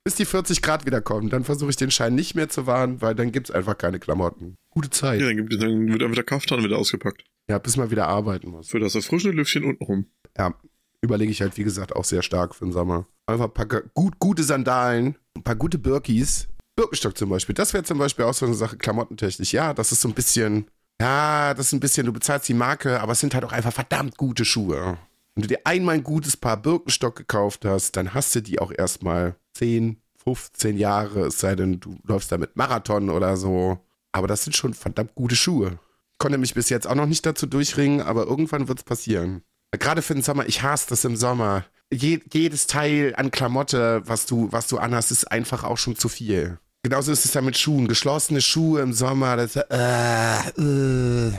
[0.04, 3.02] Bis die 40 Grad wieder kommen, dann versuche ich den Schein nicht mehr zu wahren,
[3.02, 4.56] weil dann gibt es einfach keine Klamotten.
[4.70, 5.22] Gute Zeit.
[5.22, 7.24] Ja, dann, gibt, dann wird einfach der Kaftan wieder ausgepackt.
[7.50, 8.70] Ja, bis man wieder arbeiten muss.
[8.70, 10.08] Für das erfrischende Lüftchen untenrum.
[10.38, 10.56] Ja,
[11.02, 13.08] überlege ich halt, wie gesagt, auch sehr stark für den Sommer.
[13.28, 16.48] Einfach ein paar gut, gute Sandalen, ein paar gute Birkis.
[16.76, 17.56] Birkenstock zum Beispiel.
[17.56, 19.54] Das wäre zum Beispiel auch so eine Sache, klamottentechnisch.
[19.54, 20.68] Ja, das ist so ein bisschen,
[21.00, 23.74] ja, das ist ein bisschen, du bezahlst die Marke, aber es sind halt auch einfach
[23.74, 24.98] verdammt gute Schuhe.
[25.36, 28.72] Wenn du dir einmal ein gutes Paar Birkenstock gekauft hast, dann hast du die auch
[28.72, 33.80] erstmal 10, 15 Jahre, es sei denn, du läufst damit Marathon oder so.
[34.12, 35.80] Aber das sind schon verdammt gute Schuhe.
[36.20, 39.42] Konnte mich bis jetzt auch noch nicht dazu durchringen, aber irgendwann wird es passieren.
[39.72, 41.66] Gerade für den Sommer, ich hasse das im Sommer.
[41.92, 46.10] Je, jedes Teil an Klamotte, was du, was du anhast, ist einfach auch schon zu
[46.10, 46.60] viel.
[46.84, 47.88] Genauso ist es da mit Schuhen.
[47.88, 51.32] Geschlossene Schuhe im Sommer, das, äh, äh,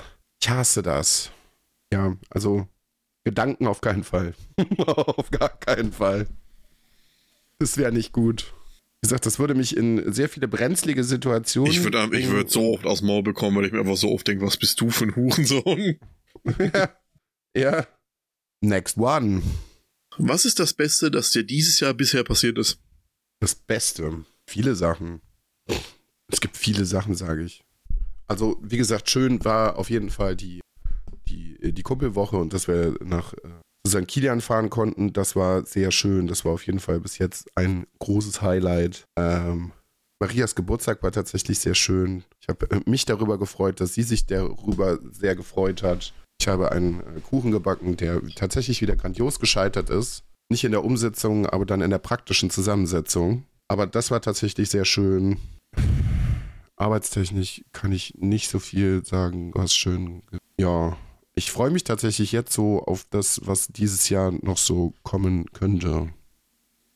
[0.43, 1.31] ich hasse das.
[1.93, 2.67] Ja, also
[3.25, 4.35] Gedanken auf keinen Fall.
[4.87, 6.29] auf gar keinen Fall.
[7.59, 8.53] Das wäre nicht gut.
[9.01, 11.71] Wie gesagt, das würde mich in sehr viele brenzlige Situationen.
[11.71, 14.11] Ich würde ich würd so oft aus dem Maul bekommen, weil ich mir einfach so
[14.11, 15.99] oft denke, was bist du für ein Hurensohn?
[17.57, 17.87] ja.
[18.61, 19.43] Next one.
[20.17, 22.79] Was ist das Beste, das dir dieses Jahr bisher passiert ist?
[23.41, 24.25] Das Beste.
[24.47, 25.21] Viele Sachen.
[26.29, 27.63] Es gibt viele Sachen, sage ich.
[28.27, 30.61] Also, wie gesagt, schön war auf jeden Fall die,
[31.29, 33.39] die, die Kumpelwoche und dass wir nach äh,
[33.87, 34.07] St.
[34.09, 35.13] Kilian fahren konnten.
[35.13, 36.27] Das war sehr schön.
[36.27, 39.05] Das war auf jeden Fall bis jetzt ein großes Highlight.
[39.17, 39.73] Ähm,
[40.21, 42.25] Marias Geburtstag war tatsächlich sehr schön.
[42.41, 46.15] Ich habe äh, mich darüber gefreut, dass sie sich darüber sehr gefreut hat.
[46.41, 50.25] Ich habe einen äh, Kuchen gebacken, der tatsächlich wieder grandios gescheitert ist.
[50.51, 53.45] Nicht in der Umsetzung, aber dann in der praktischen Zusammensetzung.
[53.69, 55.39] Aber das war tatsächlich sehr schön.
[56.77, 60.23] Arbeitstechnisch kann ich nicht so viel sagen, was schön.
[60.59, 60.97] Ja,
[61.35, 66.11] ich freue mich tatsächlich jetzt so auf das, was dieses Jahr noch so kommen könnte.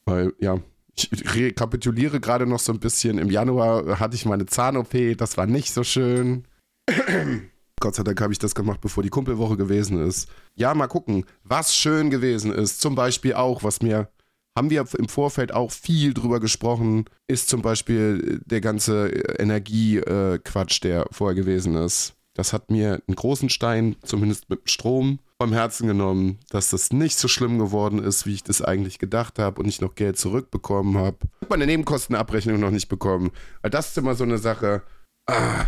[0.05, 0.61] Weil, ja,
[0.95, 3.19] ich rekapituliere gerade noch so ein bisschen.
[3.19, 6.45] Im Januar hatte ich meine Zahn-OP, das war nicht so schön.
[7.81, 10.29] Gott sei Dank habe ich das gemacht, bevor die Kumpelwoche gewesen ist.
[10.57, 12.81] Ja, mal gucken, was schön gewesen ist.
[12.81, 14.09] Zum Beispiel auch, was mir,
[14.57, 19.09] haben wir im Vorfeld auch viel drüber gesprochen, ist zum Beispiel der ganze
[19.39, 22.18] Energiequatsch, der vorher gewesen ist.
[22.39, 27.19] Das hat mir einen großen Stein, zumindest mit Strom, vom Herzen genommen, dass das nicht
[27.19, 30.97] so schlimm geworden ist, wie ich das eigentlich gedacht habe und ich noch Geld zurückbekommen
[30.99, 31.19] habe.
[31.49, 33.33] Meine Nebenkostenabrechnung noch nicht bekommen.
[33.61, 34.83] Weil das ist immer so eine Sache.
[35.27, 35.65] Ah,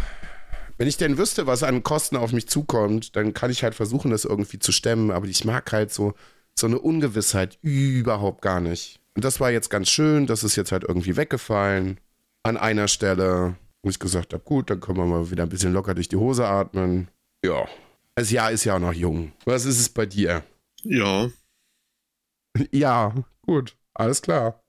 [0.79, 4.13] wenn ich denn wüsste, was an Kosten auf mich zukommt, dann kann ich halt versuchen,
[4.13, 5.11] das irgendwie zu stemmen.
[5.11, 6.15] Aber ich mag halt so,
[6.57, 9.01] so eine Ungewissheit überhaupt gar nicht.
[9.17, 10.29] Und das war jetzt ganz schön.
[10.29, 11.99] Das ist jetzt halt irgendwie weggefallen.
[12.45, 15.73] An einer Stelle, wo ich gesagt habe, gut, dann können wir mal wieder ein bisschen
[15.73, 17.09] locker durch die Hose atmen.
[17.45, 17.67] Ja.
[18.15, 19.33] Das Jahr ist ja auch noch jung.
[19.45, 20.45] Was ist es bei dir?
[20.83, 21.31] Ja,
[22.71, 23.77] Ja, gut.
[23.95, 24.61] Alles klar.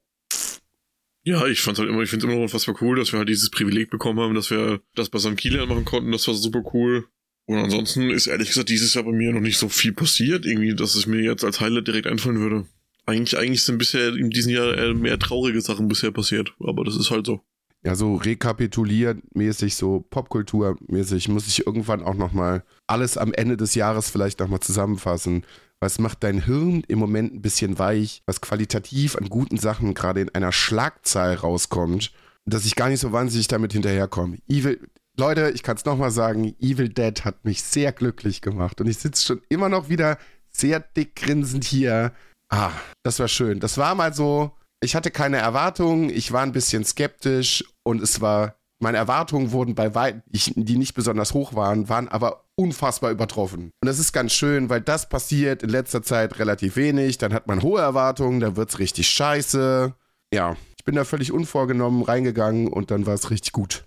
[1.24, 3.52] Ja, ich fand's halt immer, ich find's immer noch unfassbar cool, dass wir halt dieses
[3.52, 5.38] Privileg bekommen haben, dass wir das bei St.
[5.38, 7.08] Kilian machen konnten, das war super cool.
[7.46, 10.76] Und ansonsten ist ehrlich gesagt dieses Jahr bei mir noch nicht so viel passiert, irgendwie,
[10.76, 12.66] dass es mir jetzt als Highlight direkt einfallen würde.
[13.06, 17.12] Eigentlich, eigentlich sind bisher in diesem Jahr mehr traurige Sachen bisher passiert, aber das ist
[17.12, 17.42] halt so.
[17.84, 24.10] Ja, so rekapituliermäßig, so Popkulturmäßig muss ich irgendwann auch nochmal alles am Ende des Jahres
[24.10, 25.46] vielleicht nochmal zusammenfassen.
[25.80, 30.22] Was macht dein Hirn im Moment ein bisschen weich, was qualitativ an guten Sachen gerade
[30.22, 32.12] in einer Schlagzahl rauskommt,
[32.46, 34.38] dass ich gar nicht so wahnsinnig damit hinterherkomme.
[34.48, 38.88] Evil, Leute, ich kann es nochmal sagen, Evil Dead hat mich sehr glücklich gemacht und
[38.88, 40.20] ich sitze schon immer noch wieder
[40.52, 42.14] sehr dick grinsend hier.
[42.50, 42.72] Ah,
[43.04, 43.60] das war schön.
[43.60, 44.52] Das war mal so,
[44.82, 49.76] ich hatte keine Erwartungen, ich war ein bisschen skeptisch und es war, meine Erwartungen wurden
[49.76, 53.72] bei weitem, die nicht besonders hoch waren, waren aber unfassbar übertroffen.
[53.82, 57.18] Und das ist ganz schön, weil das passiert in letzter Zeit relativ wenig.
[57.18, 59.94] Dann hat man hohe Erwartungen, dann wird es richtig scheiße.
[60.34, 63.86] Ja, ich bin da völlig unvorgenommen reingegangen und dann war es richtig gut.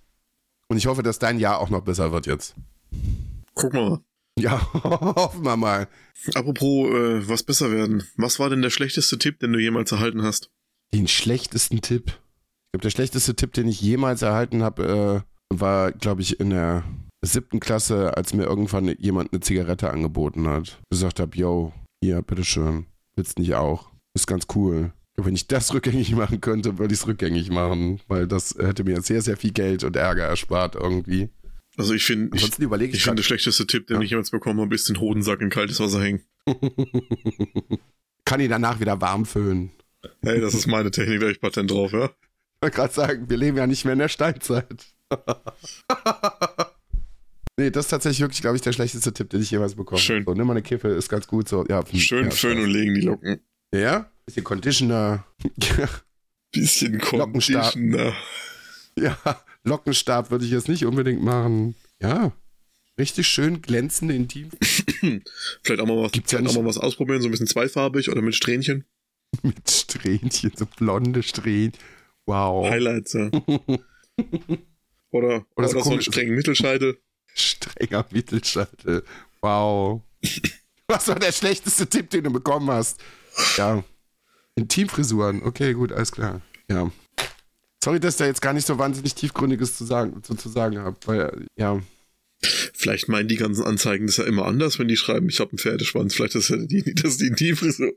[0.69, 2.55] Und ich hoffe, dass dein Jahr auch noch besser wird jetzt.
[3.55, 4.01] Guck mal.
[4.39, 5.89] Ja, hoffen wir mal.
[6.35, 8.05] Apropos, äh, was besser werden.
[8.17, 10.51] Was war denn der schlechteste Tipp, den du jemals erhalten hast?
[10.93, 12.19] Den schlechtesten Tipp.
[12.75, 16.51] Ich glaube, der schlechteste Tipp, den ich jemals erhalten habe, äh, war, glaube ich, in
[16.51, 16.83] der
[17.25, 20.81] siebten Klasse, als mir irgendwann jemand eine Zigarette angeboten hat.
[20.91, 21.73] Gesagt habe, yo,
[22.03, 22.87] hier, bitteschön.
[23.15, 23.93] Willst nicht auch?
[24.15, 24.93] Ist ganz cool.
[25.15, 29.01] Wenn ich das rückgängig machen könnte, würde ich es rückgängig machen, weil das hätte mir
[29.03, 31.29] sehr, sehr viel Geld und Ärger erspart irgendwie.
[31.77, 34.03] Also ich finde, ich, ich, ich finde, der schlechteste Tipp, den ja.
[34.03, 36.25] ich jemals bekommen habe, ist den Hodensack in kaltes Wasser hängen.
[38.25, 39.71] Kann ihn danach wieder warm füllen.
[40.23, 42.11] Hey, das ist meine Technik, da ich Patent drauf, ja?
[42.65, 44.87] Ich wollte gerade sagen, wir leben ja nicht mehr in der Steinzeit.
[47.59, 50.03] nee, das ist tatsächlich wirklich, glaube ich, der schlechteste Tipp, den ich jemals bekommen habe.
[50.03, 50.25] Schön.
[50.25, 51.67] So, nimm mal eine Kiffe, ist ganz gut so.
[51.69, 53.41] Ja, Schön ja, föhnen und legen die Locken.
[53.75, 54.11] Ja?
[54.25, 55.27] Bisschen Conditioner.
[56.53, 58.15] Bisschen Conditioner.
[58.99, 59.19] Ja,
[59.65, 61.75] Lockenstab würde ich jetzt nicht unbedingt machen.
[62.01, 62.33] Ja,
[62.99, 64.49] richtig schön glänzende Intim.
[65.63, 68.23] vielleicht auch mal was, Gibt's ja auch mal was ausprobieren, so ein bisschen zweifarbig oder
[68.23, 68.87] mit Strähnchen.
[69.43, 71.79] mit Strähnchen, so blonde Strähnchen.
[72.27, 72.69] Wow.
[72.69, 73.27] Highlights, ja.
[75.11, 76.99] oder, oder, so, oder so einen strengen Mittelscheitel.
[77.35, 79.05] Strenger Mittelscheitel.
[79.41, 80.03] Wow.
[80.89, 83.01] Was war der schlechteste Tipp, den du bekommen hast?
[83.57, 83.83] Ja.
[84.55, 85.43] Intimfrisuren.
[85.43, 86.41] Okay, gut, alles klar.
[86.71, 86.91] Ja.
[87.83, 90.97] Sorry, dass da jetzt gar nicht so wahnsinnig tiefgründiges zu sagen, zu, zu sagen habe,
[91.07, 91.81] weil, ja.
[92.41, 95.59] Vielleicht meinen die ganzen Anzeigen das ja immer anders, wenn die schreiben, ich habe einen
[95.59, 96.15] Pferdeschwanz.
[96.15, 97.93] Vielleicht ist das, die, das ist die Intimfrisur.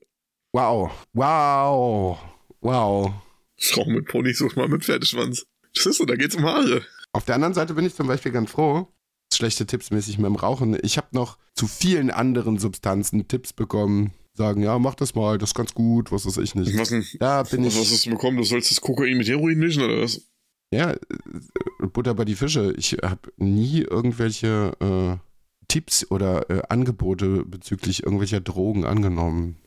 [0.54, 0.92] Wow.
[1.14, 2.20] Wow.
[2.62, 3.14] Wow.
[3.60, 5.46] Frau mit Pony sucht mal mit Pferdeschwanz.
[5.74, 6.84] Das ist so, da geht's um Haare.
[7.14, 8.88] Auf der anderen Seite bin ich zum Beispiel ganz froh,
[9.34, 10.78] schlechte Tipps mäßig mit dem Rauchen.
[10.84, 14.14] Ich habe noch zu vielen anderen Substanzen Tipps bekommen.
[14.34, 16.78] Sagen, ja, mach das mal, das ist ganz gut, was weiß ich nicht.
[16.78, 17.04] Was denn?
[17.20, 17.82] Da bin was, ich.
[17.82, 18.38] Was hast du bekommen?
[18.38, 20.22] Du sollst das Kokain mit Heroin mischen oder was?
[20.72, 20.98] Ja, äh,
[21.92, 22.74] Butter bei die Fische.
[22.78, 25.18] Ich habe nie irgendwelche äh,
[25.68, 29.58] Tipps oder äh, Angebote bezüglich irgendwelcher Drogen angenommen.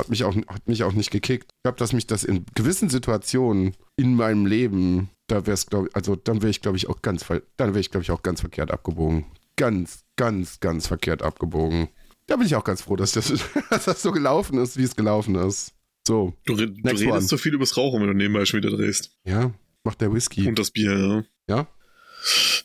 [0.00, 1.50] Hat mich auch, hat mich auch nicht gekickt.
[1.50, 5.88] Ich glaube, dass mich das in gewissen Situationen in meinem Leben, da wäre es, glaube
[5.92, 8.40] also dann wäre ich, glaube ich, auch ganz, dann wäre ich, glaube ich, auch ganz
[8.40, 9.26] verkehrt abgebogen.
[9.56, 11.88] Ganz, ganz, ganz verkehrt abgebogen.
[12.28, 13.32] Da bin ich auch ganz froh, dass das,
[13.70, 15.74] dass das so gelaufen ist, wie es gelaufen ist.
[16.06, 16.34] So.
[16.44, 17.20] Du, du redest one.
[17.22, 19.10] so viel übers Rauchen, wenn du nebenbei schon wieder drehst.
[19.24, 20.46] Ja, macht der Whisky.
[20.46, 21.24] Und das Bier, ja.
[21.48, 21.66] Ja?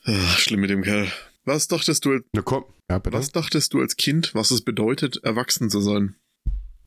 [0.06, 1.12] Ach, schlimm mit dem Kerl.
[1.46, 2.66] Was dachtest du, Na komm.
[2.90, 6.16] Ja, was dachtest du als Kind, was es bedeutet, erwachsen zu sein?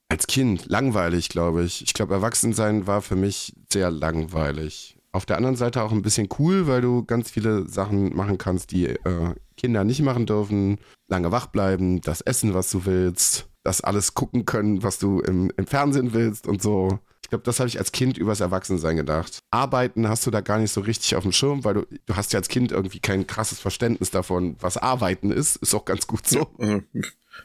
[0.09, 1.82] Als Kind langweilig, glaube ich.
[1.82, 4.96] Ich glaube, Erwachsensein war für mich sehr langweilig.
[5.12, 8.70] Auf der anderen Seite auch ein bisschen cool, weil du ganz viele Sachen machen kannst,
[8.70, 10.78] die äh, Kinder nicht machen dürfen.
[11.09, 15.50] Lange wach bleiben, das essen, was du willst, das alles gucken können, was du im,
[15.57, 16.98] im Fernsehen willst und so.
[17.22, 19.40] Ich glaube, das habe ich als Kind übers Erwachsensein gedacht.
[19.50, 22.32] Arbeiten hast du da gar nicht so richtig auf dem Schirm, weil du, du hast
[22.32, 25.57] ja als Kind irgendwie kein krasses Verständnis davon, was Arbeiten ist.
[25.57, 26.46] Ist auch ganz gut so.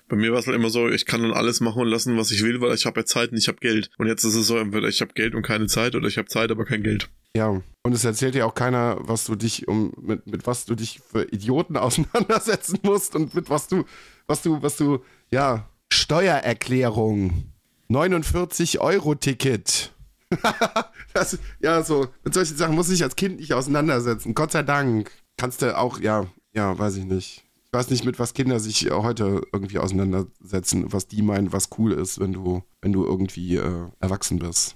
[0.08, 2.32] Bei mir war es halt immer so, ich kann dann alles machen und lassen, was
[2.32, 3.90] ich will, weil ich habe ja Zeit und ich habe Geld.
[3.98, 6.28] Und jetzt ist es so, entweder ich habe Geld und keine Zeit oder ich habe
[6.28, 7.10] Zeit, aber kein Geld.
[7.36, 10.76] Ja, und es erzählt dir auch keiner, was du dich um mit, mit was du
[10.76, 13.86] dich für Idioten auseinandersetzen musst und mit was du,
[14.28, 17.52] was du, was du, ja, Steuererklärung,
[17.88, 19.94] 49 Euro Ticket.
[21.14, 24.34] das, ja, so, mit solchen Sachen muss ich als Kind nicht auseinandersetzen.
[24.34, 25.12] Gott sei Dank.
[25.38, 27.44] Kannst du auch, ja, ja, weiß ich nicht.
[27.74, 31.94] Ich weiß nicht, mit was Kinder sich heute irgendwie auseinandersetzen, was die meinen, was cool
[31.94, 34.76] ist, wenn du, wenn du irgendwie äh, erwachsen bist.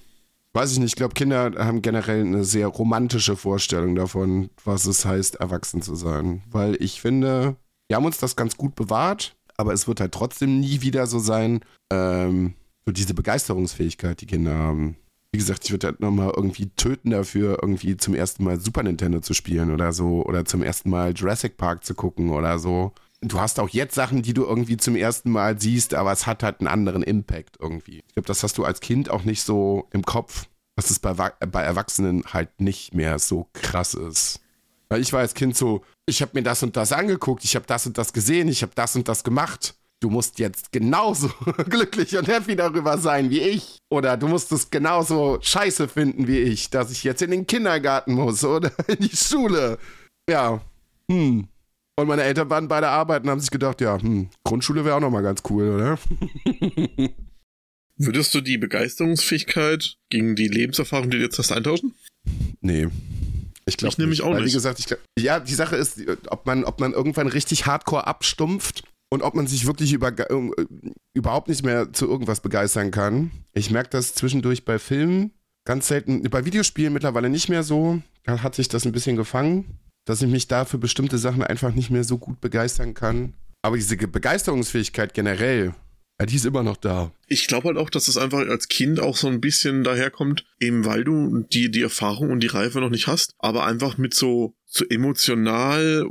[0.54, 5.04] Weiß ich nicht, ich glaube, Kinder haben generell eine sehr romantische Vorstellung davon, was es
[5.04, 6.42] heißt, erwachsen zu sein.
[6.50, 7.58] Weil ich finde,
[7.90, 11.20] wir haben uns das ganz gut bewahrt, aber es wird halt trotzdem nie wieder so
[11.20, 11.60] sein,
[11.92, 12.54] ähm,
[12.86, 14.96] so diese Begeisterungsfähigkeit, die Kinder haben.
[15.36, 19.20] Wie gesagt, ich würde halt nochmal irgendwie töten dafür, irgendwie zum ersten Mal Super Nintendo
[19.20, 20.24] zu spielen oder so.
[20.24, 22.94] Oder zum ersten Mal Jurassic Park zu gucken oder so.
[23.20, 26.42] Du hast auch jetzt Sachen, die du irgendwie zum ersten Mal siehst, aber es hat
[26.42, 27.98] halt einen anderen Impact irgendwie.
[28.08, 31.12] Ich glaube, das hast du als Kind auch nicht so im Kopf, dass es bei,
[31.12, 34.40] bei Erwachsenen halt nicht mehr so krass ist.
[34.88, 37.66] Weil ich war als Kind so, ich habe mir das und das angeguckt, ich habe
[37.68, 39.76] das und das gesehen, ich habe das und das gemacht.
[40.02, 41.30] Du musst jetzt genauso
[41.70, 43.78] glücklich und happy darüber sein wie ich.
[43.90, 48.14] Oder du musst es genauso scheiße finden wie ich, dass ich jetzt in den Kindergarten
[48.14, 49.80] muss oder in die Schule.
[50.30, 50.62] Ja,
[51.10, 51.48] hm.
[51.98, 54.96] Und meine Eltern waren bei der Arbeit und haben sich gedacht, ja, hm, Grundschule wäre
[54.96, 56.00] auch nochmal ganz cool, oder?
[57.98, 61.94] Würdest du die Begeisterungsfähigkeit gegen die Lebenserfahrung, die du jetzt hast, eintauschen?
[62.60, 62.90] Nee.
[63.66, 64.52] Ich glaube nämlich auch Weil, nicht.
[64.52, 68.06] Wie gesagt, ich glaub, ja, die Sache ist, ob man, ob man irgendwann richtig hardcore
[68.06, 70.66] abstumpft und ob man sich wirklich über, äh,
[71.14, 73.32] überhaupt nicht mehr zu irgendwas begeistern kann.
[73.54, 75.32] Ich merke das zwischendurch bei Filmen
[75.66, 78.02] ganz selten, bei Videospielen mittlerweile nicht mehr so.
[78.24, 81.74] Da hat sich das ein bisschen gefangen, dass ich mich da für bestimmte Sachen einfach
[81.74, 83.34] nicht mehr so gut begeistern kann.
[83.62, 85.74] Aber diese Begeisterungsfähigkeit generell,
[86.24, 87.12] die ist immer noch da.
[87.28, 90.86] Ich glaube halt auch, dass es einfach als Kind auch so ein bisschen daherkommt, eben
[90.86, 94.56] weil du die, die Erfahrung und die Reife noch nicht hast, aber einfach mit so,
[94.66, 96.08] so emotional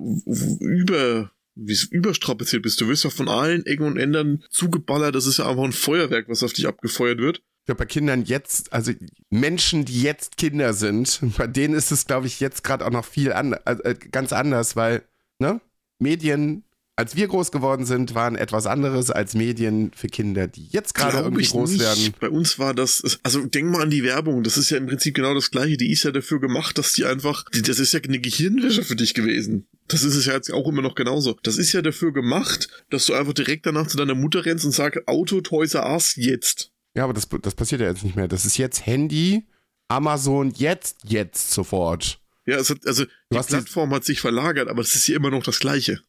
[0.61, 2.81] über, wie es überstrapaziert bist.
[2.81, 5.15] Du wirst ja von allen Ecken und Enden zugeballert.
[5.15, 7.43] Das ist ja einfach ein Feuerwerk, was auf dich abgefeuert wird.
[7.61, 8.93] Ich glaube, bei Kindern jetzt, also
[9.31, 13.05] Menschen, die jetzt Kinder sind, bei denen ist es, glaube ich, jetzt gerade auch noch
[13.05, 15.03] viel an, äh, ganz anders, weil,
[15.39, 15.61] ne?
[15.99, 16.65] Medien
[16.97, 21.19] als wir groß geworden sind, waren etwas anderes als Medien für Kinder, die jetzt gerade
[21.19, 21.81] irgendwie groß nicht.
[21.81, 22.15] werden.
[22.21, 25.15] Bei uns war das, also denk mal an die Werbung, das ist ja im Prinzip
[25.15, 25.77] genau das gleiche.
[25.77, 29.15] Die ist ja dafür gemacht, dass die einfach, das ist ja eine Gehirnwäsche für dich
[29.15, 29.67] gewesen.
[29.89, 31.37] Das ist es ja jetzt auch immer noch genauso.
[31.43, 34.73] Das ist ja dafür gemacht, dass du einfach direkt danach zu deiner Mutter rennst und
[34.73, 36.73] sagst, Auto, Toys R Us, jetzt.
[36.95, 38.29] Ja, aber das, das passiert ja jetzt nicht mehr.
[38.29, 39.47] Das ist jetzt Handy,
[39.89, 42.21] Amazon, jetzt, jetzt sofort.
[42.47, 45.43] Ja, es hat, also die Plattform hat sich verlagert, aber es ist ja immer noch
[45.43, 46.01] das Gleiche.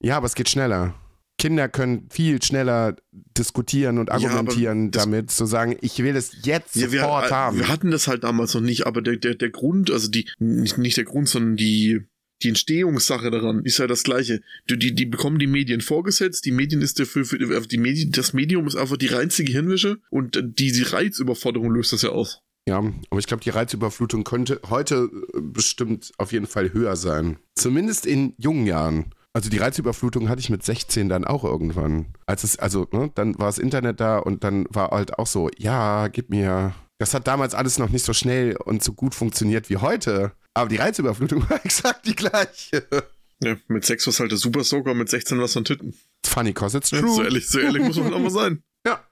[0.00, 0.94] Ja, aber es geht schneller.
[1.38, 6.76] Kinder können viel schneller diskutieren und argumentieren ja, damit, zu sagen, ich will es jetzt
[6.76, 7.58] ja, sofort wir, haben.
[7.58, 10.78] Wir hatten das halt damals noch nicht, aber der, der, der Grund, also die, nicht,
[10.78, 12.06] nicht der Grund, sondern die,
[12.42, 14.40] die Entstehungssache daran ist ja das gleiche.
[14.68, 18.32] Die, die, die bekommen die Medien vorgesetzt, die Medien ist dafür, für, die Medien, das
[18.32, 22.40] Medium ist einfach die reinste Gehirnwäsche und die, die Reizüberforderung löst das ja aus.
[22.66, 27.36] Ja, aber ich glaube, die Reizüberflutung könnte heute bestimmt auf jeden Fall höher sein.
[27.54, 29.12] Zumindest in jungen Jahren.
[29.34, 32.06] Also die Reizüberflutung hatte ich mit 16 dann auch irgendwann.
[32.24, 35.50] Als es, also, ne, dann war das Internet da und dann war halt auch so,
[35.58, 36.74] ja, gib mir.
[36.98, 40.32] Das hat damals alles noch nicht so schnell und so gut funktioniert wie heute.
[40.54, 42.86] Aber die Reizüberflutung war exakt die gleiche.
[43.42, 45.94] Ja, mit 6 war halt der Super Soaker, mit 16 war es dann Titten.
[46.24, 47.00] Funny, cause it's true.
[47.00, 48.62] Ja, so ehrlich, so ehrlich muss man auch mal sein.
[48.86, 49.02] Ja.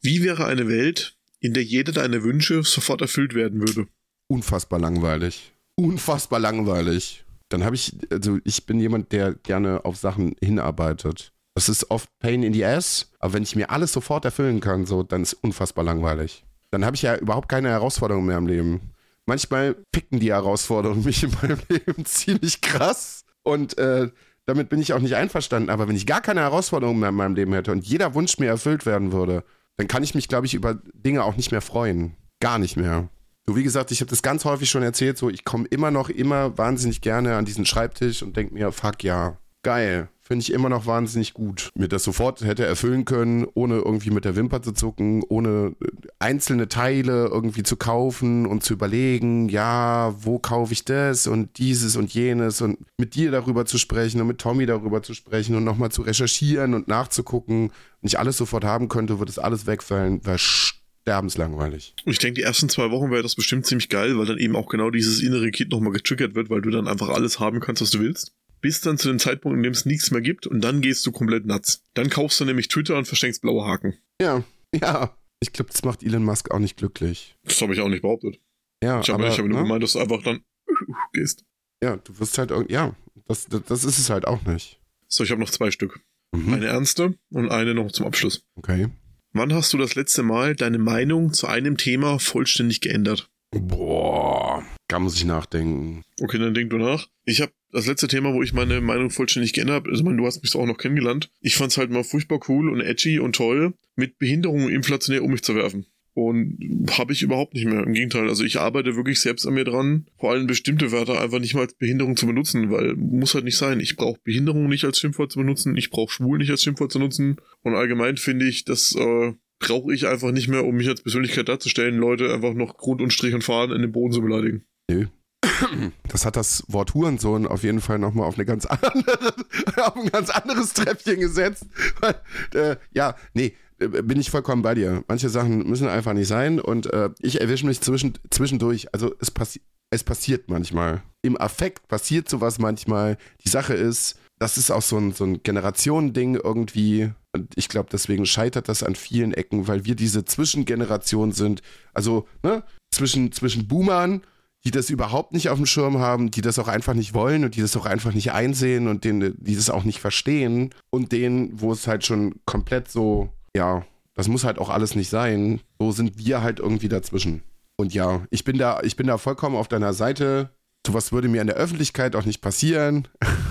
[0.00, 3.86] Wie wäre eine Welt, in der jeder deine Wünsche sofort erfüllt werden würde?
[4.26, 5.52] Unfassbar langweilig.
[5.76, 7.24] Unfassbar langweilig
[7.54, 11.32] dann habe ich, also ich bin jemand, der gerne auf Sachen hinarbeitet.
[11.54, 14.86] Das ist oft Pain in the Ass, aber wenn ich mir alles sofort erfüllen kann,
[14.86, 16.44] so, dann ist unfassbar langweilig.
[16.72, 18.93] Dann habe ich ja überhaupt keine Herausforderungen mehr im Leben.
[19.26, 24.10] Manchmal picken die Herausforderungen mich in meinem Leben ziemlich krass und äh,
[24.46, 25.70] damit bin ich auch nicht einverstanden.
[25.70, 28.48] Aber wenn ich gar keine Herausforderungen mehr in meinem Leben hätte und jeder Wunsch mir
[28.48, 29.44] erfüllt werden würde,
[29.76, 32.14] dann kann ich mich, glaube ich, über Dinge auch nicht mehr freuen.
[32.40, 33.08] Gar nicht mehr.
[33.46, 36.08] So, wie gesagt, ich habe das ganz häufig schon erzählt, so ich komme immer noch
[36.08, 40.08] immer wahnsinnig gerne an diesen Schreibtisch und denke mir, fuck ja, geil.
[40.26, 41.68] Finde ich immer noch wahnsinnig gut.
[41.74, 45.86] Mir das sofort hätte erfüllen können, ohne irgendwie mit der Wimper zu zucken, ohne äh,
[46.18, 51.96] einzelne Teile irgendwie zu kaufen und zu überlegen, ja, wo kaufe ich das und dieses
[51.96, 55.64] und jenes und mit dir darüber zu sprechen und mit Tommy darüber zu sprechen und
[55.64, 57.70] nochmal zu recherchieren und nachzugucken.
[58.00, 60.24] Wenn ich alles sofort haben könnte, würde es alles wegfallen.
[60.24, 61.94] Wäre sterbenslangweilig.
[62.06, 64.70] Ich denke, die ersten zwei Wochen wäre das bestimmt ziemlich geil, weil dann eben auch
[64.70, 67.90] genau dieses innere Kind nochmal getriggert wird, weil du dann einfach alles haben kannst, was
[67.90, 68.32] du willst.
[68.64, 71.12] Bis dann zu dem Zeitpunkt, in dem es nichts mehr gibt und dann gehst du
[71.12, 71.82] komplett nuts.
[71.92, 73.98] Dann kaufst du nämlich Twitter und verschenkst blaue Haken.
[74.18, 74.42] Ja,
[74.74, 75.14] ja.
[75.40, 77.36] Ich glaube, das macht Elon Musk auch nicht glücklich.
[77.42, 78.40] Das habe ich auch nicht behauptet.
[78.82, 79.56] Ja, ich habe hab nur ne?
[79.56, 80.40] gemeint, dass du einfach dann
[81.12, 81.44] gehst.
[81.82, 82.96] Ja, du wirst halt irgendwie, ja,
[83.26, 84.80] das, das, das, ist es halt auch nicht.
[85.08, 86.00] So, ich habe noch zwei Stück.
[86.34, 86.54] Mhm.
[86.54, 88.46] Eine ernste und eine noch zum Abschluss.
[88.54, 88.88] Okay.
[89.34, 93.28] Wann hast du das letzte Mal deine Meinung zu einem Thema vollständig geändert?
[93.60, 96.02] Boah, da muss ich nachdenken.
[96.20, 97.08] Okay, dann denk du nach.
[97.24, 100.16] Ich habe das letzte Thema, wo ich meine Meinung vollständig geändert habe, also ich meine,
[100.16, 101.30] du hast mich auch noch kennengelernt.
[101.40, 105.30] Ich fand es halt mal furchtbar cool und edgy und toll, mit Behinderungen inflationär um
[105.30, 105.86] mich zu werfen.
[106.16, 107.82] Und habe ich überhaupt nicht mehr.
[107.82, 111.40] Im Gegenteil, also ich arbeite wirklich selbst an mir dran, vor allem bestimmte Wörter einfach
[111.40, 113.80] nicht mal als Behinderung zu benutzen, weil muss halt nicht sein.
[113.80, 117.00] Ich brauche Behinderung nicht als Schimpfwort zu benutzen, ich brauche schwul nicht als Schimpfwort zu
[117.00, 117.36] nutzen.
[117.62, 121.48] Und allgemein finde ich, dass äh, brauche ich einfach nicht mehr, um mich als Persönlichkeit
[121.48, 124.64] darzustellen, Leute einfach noch Grund und Strich und Faden in den Boden zu beleidigen.
[124.90, 125.06] Nö.
[126.08, 129.34] Das hat das Wort Hurensohn auf jeden Fall nochmal auf eine ganz andere,
[129.78, 131.66] auf ein ganz anderes Treppchen gesetzt.
[132.54, 135.02] Äh, ja, nee, äh, bin ich vollkommen bei dir.
[135.08, 138.92] Manche Sachen müssen einfach nicht sein und äh, ich erwische mich zwischen, zwischendurch.
[138.92, 141.02] Also es, passi es passiert manchmal.
[141.22, 143.16] Im Affekt passiert sowas manchmal.
[143.44, 147.12] Die Sache ist, das ist auch so ein, so ein Generationending irgendwie.
[147.32, 151.62] Und ich glaube, deswegen scheitert das an vielen Ecken, weil wir diese Zwischengeneration sind.
[151.92, 152.62] Also, ne,
[152.92, 154.22] zwischen, zwischen Boomern,
[154.64, 157.54] die das überhaupt nicht auf dem Schirm haben, die das auch einfach nicht wollen und
[157.56, 161.60] die das auch einfach nicht einsehen und denen, die das auch nicht verstehen und denen,
[161.60, 165.60] wo es halt schon komplett so, ja, das muss halt auch alles nicht sein.
[165.78, 167.42] So sind wir halt irgendwie dazwischen.
[167.76, 170.50] Und ja, ich bin da, ich bin da vollkommen auf deiner Seite.
[170.86, 173.08] Sowas würde mir in der Öffentlichkeit auch nicht passieren.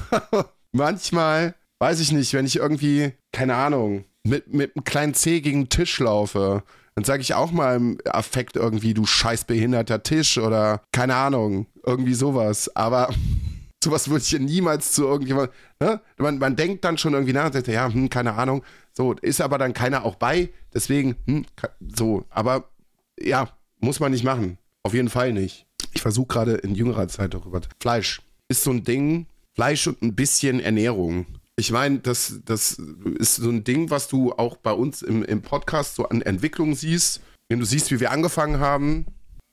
[0.74, 5.64] Manchmal, weiß ich nicht, wenn ich irgendwie, keine Ahnung, mit, mit einem kleinen C gegen
[5.64, 6.64] den Tisch laufe,
[6.96, 11.68] dann sage ich auch mal im Affekt irgendwie, du scheiß behinderter Tisch oder keine Ahnung,
[11.86, 12.76] irgendwie sowas.
[12.76, 13.14] Aber
[13.84, 16.02] sowas würde ich ja niemals zu irgendjemand, ne?
[16.18, 18.64] Man, man denkt dann schon irgendwie nach und sagt, ja, hm, keine Ahnung.
[18.94, 21.46] So, ist aber dann keiner auch bei, deswegen, hm,
[21.96, 22.70] so, aber
[23.20, 23.50] ja,
[23.80, 24.58] muss man nicht machen.
[24.84, 25.66] Auf jeden Fall nicht.
[25.94, 27.62] Ich versuche gerade in jüngerer Zeit darüber.
[27.80, 31.26] Fleisch ist so ein Ding, Fleisch und ein bisschen Ernährung.
[31.56, 32.82] Ich meine, das, das
[33.20, 36.74] ist so ein Ding, was du auch bei uns im, im Podcast so an Entwicklung
[36.74, 37.22] siehst.
[37.48, 39.06] Wenn du siehst, wie wir angefangen haben,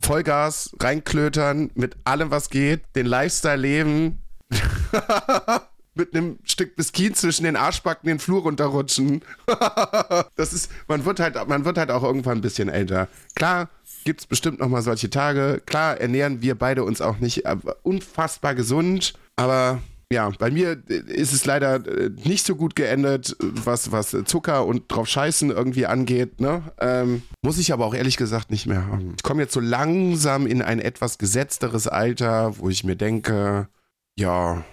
[0.02, 4.22] Vollgas, reinklötern, mit allem, was geht, den Lifestyle leben,
[5.94, 9.22] mit einem Stück Biskin zwischen den Arschbacken den Flur runterrutschen.
[10.36, 13.08] das ist, man wird halt, man wird halt auch irgendwann ein bisschen älter.
[13.34, 13.68] Klar,
[14.04, 15.60] gibt es bestimmt noch mal solche Tage.
[15.66, 17.44] Klar ernähren wir beide uns auch nicht
[17.82, 19.82] unfassbar gesund, aber
[20.12, 24.90] ja, bei mir ist es leider äh, nicht so gut geendet, was, was Zucker und
[24.90, 26.40] drauf scheißen irgendwie angeht.
[26.40, 26.62] Ne?
[26.80, 29.14] Ähm, muss ich aber auch ehrlich gesagt nicht mehr haben.
[29.16, 33.68] Ich komme jetzt so langsam in ein etwas gesetzteres Alter, wo ich mir denke,
[34.16, 34.64] ja,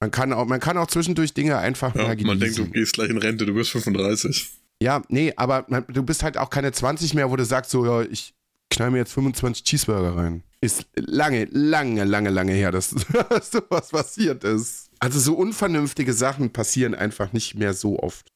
[0.00, 2.26] man kann auch, man kann auch zwischendurch Dinge einfach ja, mal genießen.
[2.26, 4.50] Man denkt, du gehst gleich in Rente, du bist 35.
[4.80, 7.84] Ja, nee, aber man, du bist halt auch keine 20 mehr, wo du sagst so,
[7.84, 8.34] ja, ich
[8.70, 10.42] knall mir jetzt 25 Cheeseburger rein.
[10.60, 14.90] Ist lange, lange, lange, lange her, dass sowas passiert ist.
[14.98, 18.28] Also so unvernünftige Sachen passieren einfach nicht mehr so oft.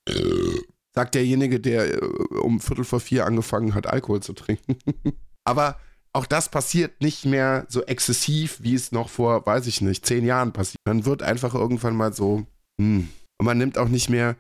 [0.95, 2.07] Sagt derjenige, der äh,
[2.41, 4.77] um Viertel vor vier angefangen hat, Alkohol zu trinken.
[5.45, 5.81] Aber
[6.13, 10.25] auch das passiert nicht mehr so exzessiv, wie es noch vor, weiß ich nicht, zehn
[10.25, 10.81] Jahren passiert.
[10.85, 12.47] Man wird einfach irgendwann mal so,
[12.81, 13.09] hm.
[13.39, 14.37] Und man nimmt auch nicht mehr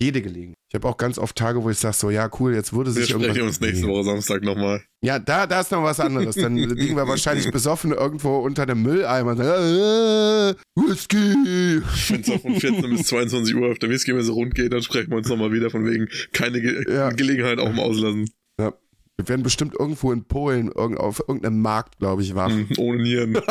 [0.00, 0.56] jede Gelegenheit.
[0.68, 3.08] Ich habe auch ganz oft Tage, wo ich sage so, ja cool, jetzt würde sich
[3.08, 4.82] wir sprechen uns nächste Woche Samstag nochmal.
[5.02, 6.34] Ja, da, da ist noch was anderes.
[6.34, 11.82] Dann liegen wir wahrscheinlich besoffen irgendwo unter dem Mülleimer und sagen, äh, Whisky.
[12.08, 14.82] Wenn es auch von 14 bis 22 Uhr auf der Whisky so rund geht, dann
[14.82, 17.10] sprechen wir uns nochmal wieder von wegen keine Ge ja.
[17.10, 18.28] Gelegenheit auch mal auslassen.
[18.60, 18.74] Ja.
[19.16, 22.50] Wir werden bestimmt irgendwo in Polen auf irgendeinem Markt, glaube ich, wach.
[22.50, 23.38] Mhm, ohne Nieren.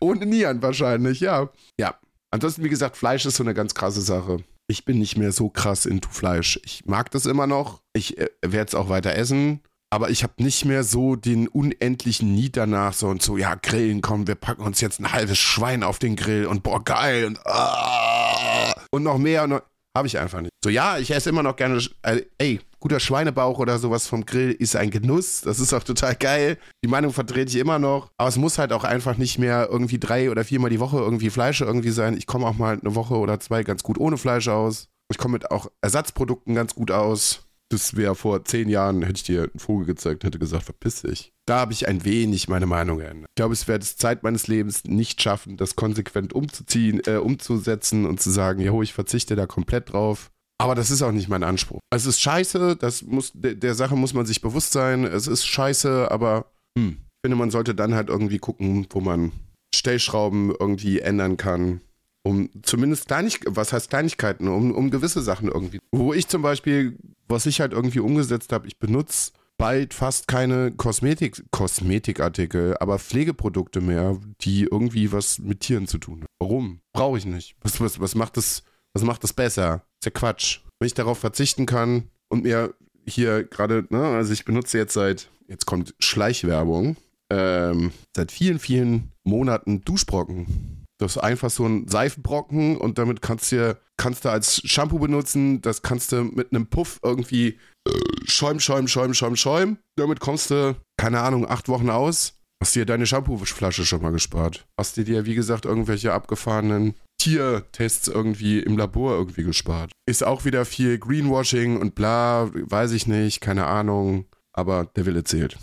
[0.00, 1.50] ohne Nieren wahrscheinlich, ja.
[1.78, 1.96] Ja.
[2.32, 4.44] Ansonsten, wie gesagt, Fleisch ist so eine ganz krasse Sache.
[4.68, 6.60] Ich bin nicht mehr so krass into Fleisch.
[6.64, 7.82] Ich mag das immer noch.
[7.92, 9.60] Ich äh, werde es auch weiter essen.
[9.92, 14.00] Aber ich habe nicht mehr so den unendlichen Need danach, so und so, ja, grillen,
[14.00, 17.44] komm, wir packen uns jetzt ein halbes Schwein auf den Grill und boah, geil und,
[17.44, 19.60] ah, und noch mehr und
[19.96, 20.52] habe ich einfach nicht.
[20.62, 24.50] So, ja, ich esse immer noch gerne, äh, ey, guter Schweinebauch oder sowas vom Grill
[24.52, 25.42] ist ein Genuss.
[25.42, 26.58] Das ist auch total geil.
[26.82, 28.10] Die Meinung vertrete ich immer noch.
[28.16, 31.30] Aber es muss halt auch einfach nicht mehr irgendwie drei oder viermal die Woche irgendwie
[31.30, 32.16] Fleisch irgendwie sein.
[32.16, 34.88] Ich komme auch mal eine Woche oder zwei ganz gut ohne Fleisch aus.
[35.10, 37.42] Ich komme mit auch Ersatzprodukten ganz gut aus.
[37.68, 41.32] Das wäre vor zehn Jahren, hätte ich dir einen Vogel gezeigt, hätte gesagt, verpiss dich.
[41.46, 43.28] Da habe ich ein wenig meine Meinung geändert.
[43.30, 48.06] Ich glaube, es werde es Zeit meines Lebens nicht schaffen, das konsequent umzuziehen, äh, umzusetzen
[48.06, 50.32] und zu sagen, jo, ich verzichte da komplett drauf.
[50.60, 51.80] Aber das ist auch nicht mein Anspruch.
[51.90, 55.04] Es ist scheiße, das muss, der, der Sache muss man sich bewusst sein.
[55.04, 56.46] Es ist scheiße, aber
[56.76, 59.32] hm, ich finde, man sollte dann halt irgendwie gucken, wo man
[59.74, 61.80] Stellschrauben irgendwie ändern kann.
[62.22, 65.78] Um zumindest Kleinig was heißt Kleinigkeiten, um, um gewisse Sachen irgendwie.
[65.92, 70.72] Wo ich zum Beispiel, was ich halt irgendwie umgesetzt habe, ich benutze bald fast keine
[70.72, 76.26] Kosmetik, Kosmetikartikel, aber Pflegeprodukte mehr, die irgendwie was mit Tieren zu tun haben.
[76.38, 76.80] Warum?
[76.92, 77.56] Brauche ich nicht.
[77.62, 78.62] Was, was, was macht das
[78.94, 79.84] was macht das besser?
[80.00, 80.60] ist ja Quatsch.
[80.78, 82.74] Wenn ich darauf verzichten kann und mir
[83.06, 86.96] hier gerade, ne, also ich benutze jetzt seit, jetzt kommt Schleichwerbung,
[87.30, 90.86] ähm, seit vielen, vielen Monaten Duschbrocken.
[90.98, 95.62] Das ist einfach so ein Seifenbrocken und damit kannst du, kannst du als Shampoo benutzen.
[95.62, 97.92] Das kannst du mit einem Puff irgendwie äh,
[98.24, 99.78] schäum, schäum, schäum, schäum, schäum.
[99.96, 102.34] Damit kommst du, keine Ahnung, acht Wochen aus.
[102.62, 104.66] Hast dir deine Shampooflasche schon mal gespart.
[104.78, 109.92] Hast dir dir, wie gesagt, irgendwelche abgefahrenen Tiertests irgendwie im Labor irgendwie gespart.
[110.06, 114.24] Ist auch wieder viel Greenwashing und bla, weiß ich nicht, keine Ahnung.
[114.52, 115.56] Aber der Wille zählt.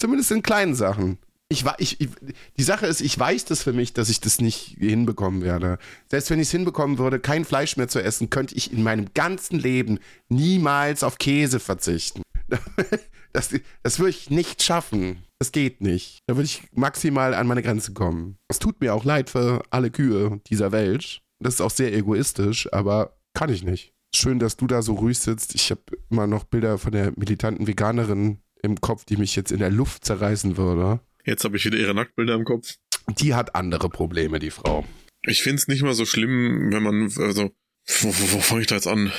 [0.00, 1.18] Zumindest in kleinen Sachen.
[1.50, 2.08] Ich, ich, ich,
[2.56, 5.78] die Sache ist, ich weiß das für mich, dass ich das nicht hinbekommen werde.
[6.08, 9.12] Selbst wenn ich es hinbekommen würde, kein Fleisch mehr zu essen, könnte ich in meinem
[9.14, 12.22] ganzen Leben niemals auf Käse verzichten.
[13.34, 13.50] Das,
[13.82, 15.22] das würde ich nicht schaffen.
[15.38, 16.18] Das geht nicht.
[16.26, 18.38] Da würde ich maximal an meine Grenze kommen.
[18.48, 21.20] Es tut mir auch leid für alle Kühe dieser Welt.
[21.40, 23.92] Das ist auch sehr egoistisch, aber kann ich nicht.
[24.14, 25.54] Schön, dass du da so ruhig sitzt.
[25.54, 29.60] Ich habe immer noch Bilder von der militanten Veganerin im Kopf, die mich jetzt in
[29.60, 31.00] der Luft zerreißen würde.
[31.24, 32.74] Jetzt habe ich wieder ihre Nacktbilder im Kopf.
[33.20, 34.84] Die hat andere Probleme, die Frau.
[35.22, 37.50] Ich finde es nicht mal so schlimm, wenn man, also,
[38.00, 39.12] wo, wo, wo fange ich da jetzt an?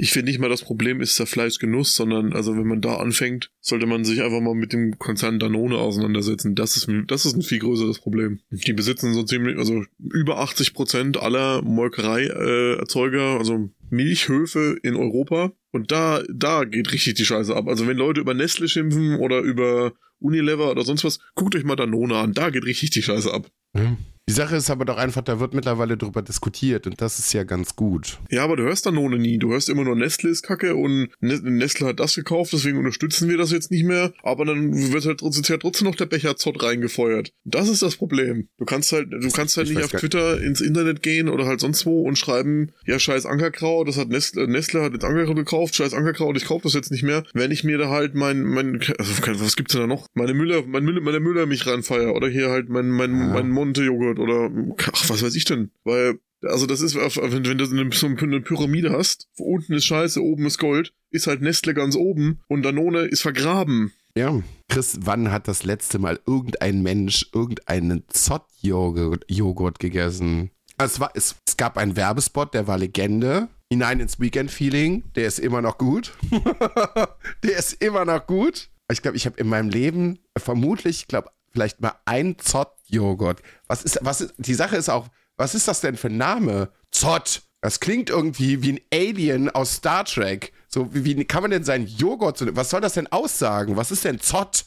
[0.00, 3.50] Ich finde nicht mal das Problem ist der Fleischgenuss, sondern also wenn man da anfängt,
[3.60, 6.54] sollte man sich einfach mal mit dem Konzern Danone auseinandersetzen.
[6.54, 8.38] Das ist, das ist ein viel größeres Problem.
[8.50, 15.52] Die besitzen so ziemlich, also über 80 Prozent aller Molkereierzeuger, also Milchhöfe in Europa.
[15.72, 17.66] Und da, da geht richtig die Scheiße ab.
[17.66, 21.76] Also wenn Leute über Nestle schimpfen oder über Unilever oder sonst was, guckt euch mal
[21.76, 22.32] Danone an.
[22.34, 23.50] Da geht richtig die Scheiße ab.
[23.74, 23.96] Mhm.
[24.28, 27.44] Die Sache ist aber doch einfach, da wird mittlerweile drüber diskutiert und das ist ja
[27.44, 28.18] ganz gut.
[28.30, 29.38] Ja, aber du hörst Danone nie.
[29.38, 33.38] Du hörst immer nur Nestle ist kacke und Nestle hat das gekauft, deswegen unterstützen wir
[33.38, 34.12] das jetzt nicht mehr.
[34.22, 37.32] Aber dann wird halt trotzdem, trotzdem noch der Becher Zott reingefeuert.
[37.44, 38.48] Das ist das Problem.
[38.58, 41.60] Du kannst halt, du kannst halt ich nicht auf Twitter ins Internet gehen oder halt
[41.60, 45.74] sonst wo und schreiben, ja, scheiß Ankerkraut, das hat Nestle, Nestle hat jetzt Ankerkraut gekauft,
[45.74, 47.24] scheiß Ankerkraut, ich kaufe das jetzt nicht mehr.
[47.32, 49.12] Wenn ich mir da halt mein, mein, also
[49.42, 50.06] was gibt's denn da noch?
[50.12, 53.26] Meine Müller, mein Müller, meine Müller mich reinfeier oder hier halt mein, mein, ja.
[53.28, 54.50] mein Monte-Joghurt oder
[54.92, 55.70] ach, was weiß ich denn?
[55.84, 60.46] Weil, also das ist, wenn, wenn du so eine Pyramide hast, unten ist Scheiße, oben
[60.46, 63.92] ist Gold, ist halt Nestle ganz oben und Danone ist vergraben.
[64.16, 64.42] Ja.
[64.68, 70.50] Chris, wann hat das letzte Mal irgendein Mensch irgendeinen Zott-Joghurt gegessen?
[70.76, 73.48] Es, war, es, es gab einen Werbespot, der war Legende.
[73.70, 76.14] Hinein ins Weekend-Feeling, der ist immer noch gut.
[77.42, 78.70] der ist immer noch gut.
[78.90, 83.42] Ich glaube, ich habe in meinem Leben vermutlich, ich glaube, vielleicht mal ein Zott-Joghurt.
[83.66, 86.70] Was ist, was ist, die Sache ist auch, was ist das denn für ein Name?
[86.90, 87.42] Zott.
[87.60, 90.52] Das klingt irgendwie wie ein Alien aus Star Trek.
[90.68, 93.76] So, wie, wie kann man denn seinen Joghurt, was soll das denn aussagen?
[93.76, 94.66] Was ist denn Zott?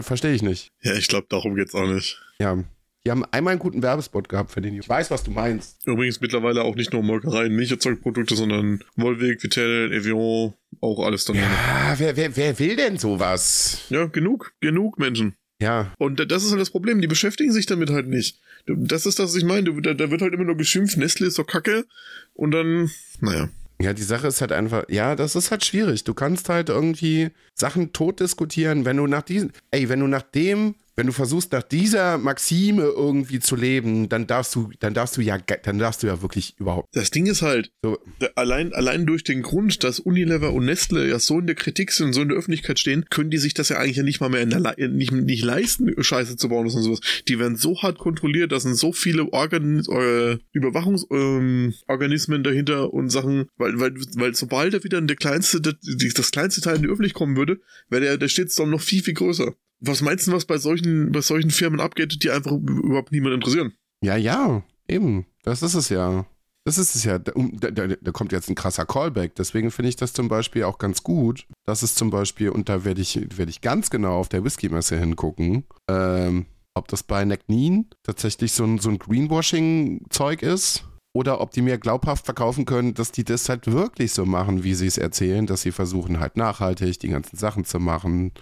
[0.00, 0.72] Verstehe ich nicht.
[0.82, 2.20] Ja, ich glaube, darum geht's auch nicht.
[2.38, 2.58] Ja.
[3.04, 4.78] Die haben einmal einen guten Werbespot gehabt für den.
[4.78, 5.84] Ich weiß, was du meinst.
[5.86, 11.36] Übrigens mittlerweile auch nicht nur Molkereien, Milcherzeugprodukte, sondern Wolwig, Vitell, Evian, auch alles dann.
[11.36, 13.86] Ja, wer, wer, wer will denn sowas?
[13.88, 15.34] Ja, genug, genug Menschen.
[15.62, 15.92] Ja.
[15.98, 18.40] Und das ist halt das Problem, die beschäftigen sich damit halt nicht.
[18.66, 19.72] Das ist das, was ich meine.
[19.80, 21.86] Da, da wird halt immer nur geschimpft, Nestle ist doch kacke.
[22.34, 22.90] Und dann,
[23.20, 23.48] naja.
[23.80, 26.04] Ja, die Sache ist halt einfach, ja, das ist halt schwierig.
[26.04, 30.22] Du kannst halt irgendwie Sachen tot diskutieren, wenn du nach diesen, ey, wenn du nach
[30.22, 35.16] dem wenn du versuchst, nach dieser Maxime irgendwie zu leben, dann darfst du, dann darfst
[35.16, 36.88] du ja, dann darfst du ja wirklich überhaupt.
[36.92, 37.98] Das Ding ist halt, so.
[38.34, 42.12] allein, allein durch den Grund, dass Unilever und Nestle ja so in der Kritik sind,
[42.12, 44.44] so in der Öffentlichkeit stehen, können die sich das ja eigentlich ja nicht mal mehr
[44.44, 47.00] der, nicht, nicht leisten, Scheiße zu bauen und sowas.
[47.28, 53.10] Die werden so hart kontrolliert, da sind so viele Organ, äh, Überwachungsorganismen ähm, dahinter und
[53.10, 55.74] Sachen, weil, weil, weil sobald da wieder der kleinste, das,
[56.14, 59.14] das kleinste Teil in die Öffentlichkeit kommen würde, wäre der, der Shitstorm noch viel, viel
[59.14, 63.34] größer was meinst du, was bei solchen, bei solchen Firmen abgeht, die einfach überhaupt niemand
[63.34, 63.74] interessieren?
[64.02, 65.26] Ja, ja, eben.
[65.42, 66.24] Das ist es ja.
[66.64, 67.18] Das ist es ja.
[67.18, 69.34] Da, da, da kommt jetzt ein krasser Callback.
[69.34, 71.46] Deswegen finde ich das zum Beispiel auch ganz gut.
[71.66, 74.98] Das ist zum Beispiel, und da werde ich, werd ich ganz genau auf der Whisky-Messe
[74.98, 80.84] hingucken, ähm, ob das bei Neckneen tatsächlich so ein, so ein Greenwashing-Zeug ist.
[81.14, 84.72] Oder ob die mir glaubhaft verkaufen können, dass die das halt wirklich so machen, wie
[84.72, 88.32] sie es erzählen, dass sie versuchen halt nachhaltig die ganzen Sachen zu machen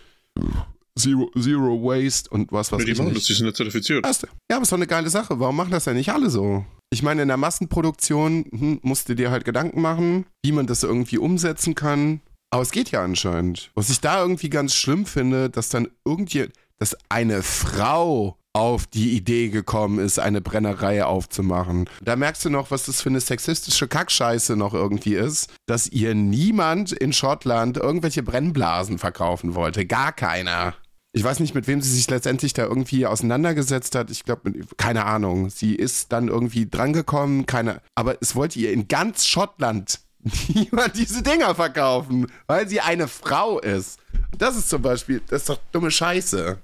[0.98, 4.04] Zero, Zero Waste und was was ja, die machen das, die sind ja zertifiziert.
[4.04, 5.38] Ja, aber ist doch eine geile Sache.
[5.38, 6.64] Warum machen das ja nicht alle so?
[6.92, 10.82] Ich meine, in der Massenproduktion hm, musst du dir halt Gedanken machen, wie man das
[10.82, 12.20] irgendwie umsetzen kann.
[12.50, 13.70] Aber es geht ja anscheinend.
[13.74, 19.16] Was ich da irgendwie ganz schlimm finde, dass dann irgendwie, dass eine Frau auf die
[19.16, 21.88] Idee gekommen ist, eine Brennerei aufzumachen.
[22.02, 26.14] Da merkst du noch, was das für eine sexistische Kackscheiße noch irgendwie ist, dass ihr
[26.14, 29.86] niemand in Schottland irgendwelche Brennblasen verkaufen wollte.
[29.86, 30.74] Gar keiner.
[31.12, 34.10] Ich weiß nicht, mit wem sie sich letztendlich da irgendwie auseinandergesetzt hat.
[34.10, 35.50] Ich glaube, keine Ahnung.
[35.50, 37.80] Sie ist dann irgendwie drangekommen, keine.
[37.96, 40.00] Aber es wollte ihr in ganz Schottland
[40.48, 43.98] niemand diese Dinger verkaufen, weil sie eine Frau ist.
[44.38, 46.58] Das ist zum Beispiel, das ist doch dumme Scheiße.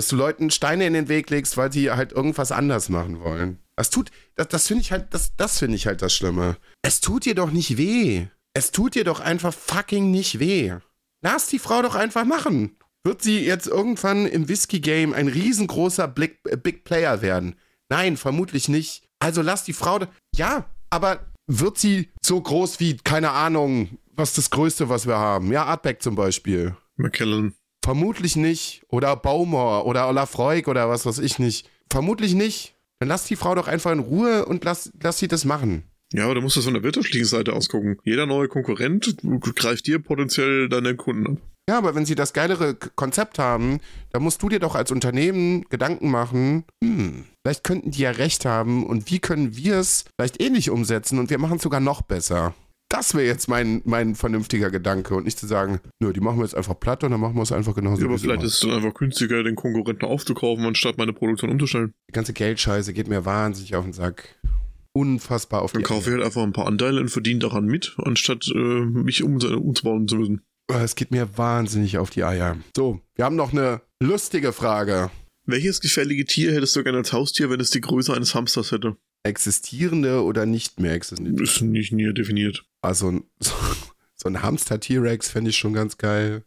[0.00, 3.58] Dass du Leuten Steine in den Weg legst, weil sie halt irgendwas anders machen wollen.
[3.76, 6.56] Das tut, das, das finde ich halt, das, das finde ich halt das Schlimme.
[6.82, 8.26] Es tut dir doch nicht weh.
[8.54, 10.74] Es tut dir doch einfach fucking nicht weh.
[11.22, 16.40] Lass die Frau doch einfach machen wird sie jetzt irgendwann im Whisky-Game ein riesengroßer Big,
[16.62, 17.56] Big Player werden.
[17.88, 19.04] Nein, vermutlich nicht.
[19.18, 20.00] Also lass die Frau.
[20.34, 25.50] Ja, aber wird sie so groß wie, keine Ahnung, was das Größte, was wir haben?
[25.50, 26.76] Ja, Artback zum Beispiel.
[26.96, 27.54] McKellen.
[27.82, 28.82] Vermutlich nicht.
[28.88, 31.68] Oder Baumor oder Olafreuk oder was weiß ich nicht.
[31.90, 32.74] Vermutlich nicht.
[32.98, 35.84] Dann lass die Frau doch einfach in Ruhe und lass, lass sie das machen.
[36.12, 37.98] Ja, aber du musst das von der wirtschaftlichen Seite ausgucken.
[38.04, 39.16] Jeder neue Konkurrent
[39.54, 41.40] greift dir potenziell deine Kunden an.
[41.68, 43.78] Ja, aber wenn sie das geilere Konzept haben,
[44.10, 48.44] dann musst du dir doch als Unternehmen Gedanken machen, hm, vielleicht könnten die ja recht
[48.44, 52.02] haben und wie können wir es vielleicht ähnlich umsetzen und wir machen es sogar noch
[52.02, 52.54] besser.
[52.90, 56.44] Das wäre jetzt mein, mein vernünftiger Gedanke und nicht zu sagen, nö, die machen wir
[56.44, 58.02] jetzt einfach platt und dann machen wir es einfach genauso.
[58.02, 61.92] Ja, aber vielleicht ist es dann einfach günstiger, den Konkurrenten aufzukaufen, anstatt meine Produktion umzustellen.
[62.10, 64.36] Die ganze Geldscheiße geht mir wahnsinnig auf den Sack.
[64.92, 67.94] Unfassbar auf Dann die kaufe ich halt einfach ein paar Anteile und verdiene daran mit,
[67.98, 70.40] anstatt äh, mich um, umzubauen zu müssen.
[70.66, 72.56] Es geht mir wahnsinnig auf die Eier.
[72.76, 75.10] So, wir haben noch eine lustige Frage.
[75.46, 78.96] Welches gefährliche Tier hättest du gerne als Haustier, wenn es die Größe eines Hamsters hätte?
[79.22, 81.42] Existierende oder nicht mehr existierende?
[81.42, 82.64] Ist nicht näher definiert.
[82.80, 83.52] Also so,
[84.16, 86.42] so ein Hamster-T-Rex fände ich schon ganz geil.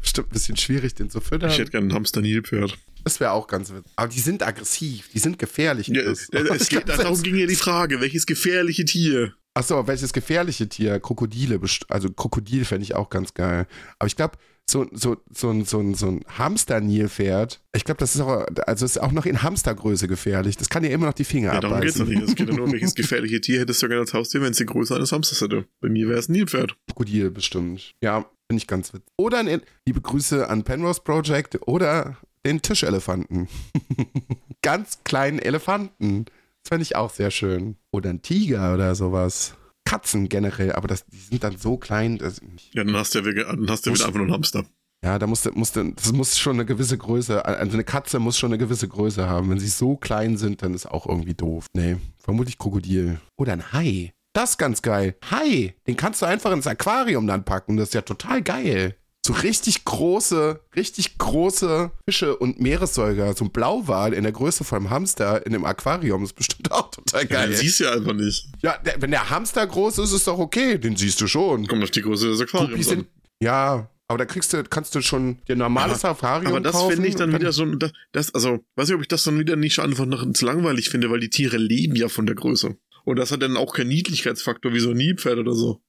[0.00, 1.50] Bestimmt ein bisschen schwierig, den zu füttern.
[1.50, 2.76] Ich hätte gerne ein Hamster-Nilpferd.
[3.04, 3.90] Das wäre auch ganz witzig.
[3.96, 5.86] Aber die sind aggressiv, die sind gefährlich.
[5.88, 9.34] Ja, Das- äh, es geht, darum ging ja die Frage, welches gefährliche Tier?
[9.54, 11.00] Achso, welches gefährliche Tier?
[11.00, 11.58] Krokodile.
[11.88, 13.66] Also Krokodil fände ich auch ganz geil.
[13.98, 14.36] Aber ich glaube,
[14.70, 18.84] so, so, so, ein- so, ein- so ein Hamster-Nilpferd, ich glaube, das ist auch, also
[18.84, 20.56] ist auch noch in Hamstergröße gefährlich.
[20.56, 22.20] Das kann ja immer noch die Finger Ja, darum geht's doch abbeißen.
[22.20, 22.30] nicht.
[22.30, 24.58] Es geht ja nur, um welches gefährliche Tier hättest du gerne als Haustier, wenn es
[24.58, 25.66] die Größe eines Hamsters hätte.
[25.80, 26.76] Bei mir wäre es ein Nilpferd.
[26.86, 27.94] Krokodil bestimmt.
[28.02, 29.08] Ja, finde ich ganz witzig.
[29.16, 32.16] Oder ein, liebe Grüße an Penrose Project oder
[32.46, 33.48] den Tischelefanten.
[34.62, 36.26] ganz kleinen Elefanten.
[36.62, 37.76] Das fände ich auch sehr schön.
[37.92, 39.54] Oder ein Tiger oder sowas.
[39.88, 42.18] Katzen generell, aber das, die sind dann so klein.
[42.18, 42.40] Dass,
[42.74, 44.64] Ja, dann hast du ja wieder, dann hast du ja wieder einfach nur einen Hamster.
[45.02, 48.50] ja, da musste, musste, das muss schon eine gewisse Größe, also eine Katze muss schon
[48.52, 49.48] eine gewisse Größe haben.
[49.48, 51.66] Wenn sie so klein sind, dann ist auch irgendwie doof.
[51.74, 53.18] Nee, vermutlich Krokodil.
[53.38, 54.12] Oder ein Hai.
[54.34, 55.16] Das ist ganz geil.
[55.30, 57.78] Hai, den kannst du einfach ins Aquarium dann packen.
[57.78, 58.94] Das ist ja total geil.
[59.26, 64.88] So richtig große, richtig große Fische und Meeressäuger, so ein Blauwal in der Größe vom
[64.88, 67.48] Hamster in dem Aquarium ist bestimmt auch total Ja, geil.
[67.50, 68.46] den siehst du ja einfach nicht.
[68.62, 70.78] Ja, der, wenn der Hamster groß ist, ist doch okay.
[70.78, 71.66] Den siehst du schon.
[71.66, 73.06] Kommt auf die Größe des Aquariums an.
[73.42, 77.06] ja, aber da kriegst du, kannst du schon dir ein normales Aquarium Aber das finde
[77.08, 79.78] ich dann wieder so, das, das, also, weiß ich, ob ich das dann wieder nicht
[79.80, 82.76] einfach noch zu langweilig finde, weil die Tiere leben ja von der Größe.
[83.04, 85.82] Und das hat dann auch keinen Niedlichkeitsfaktor wie so ein Nilpferd oder so.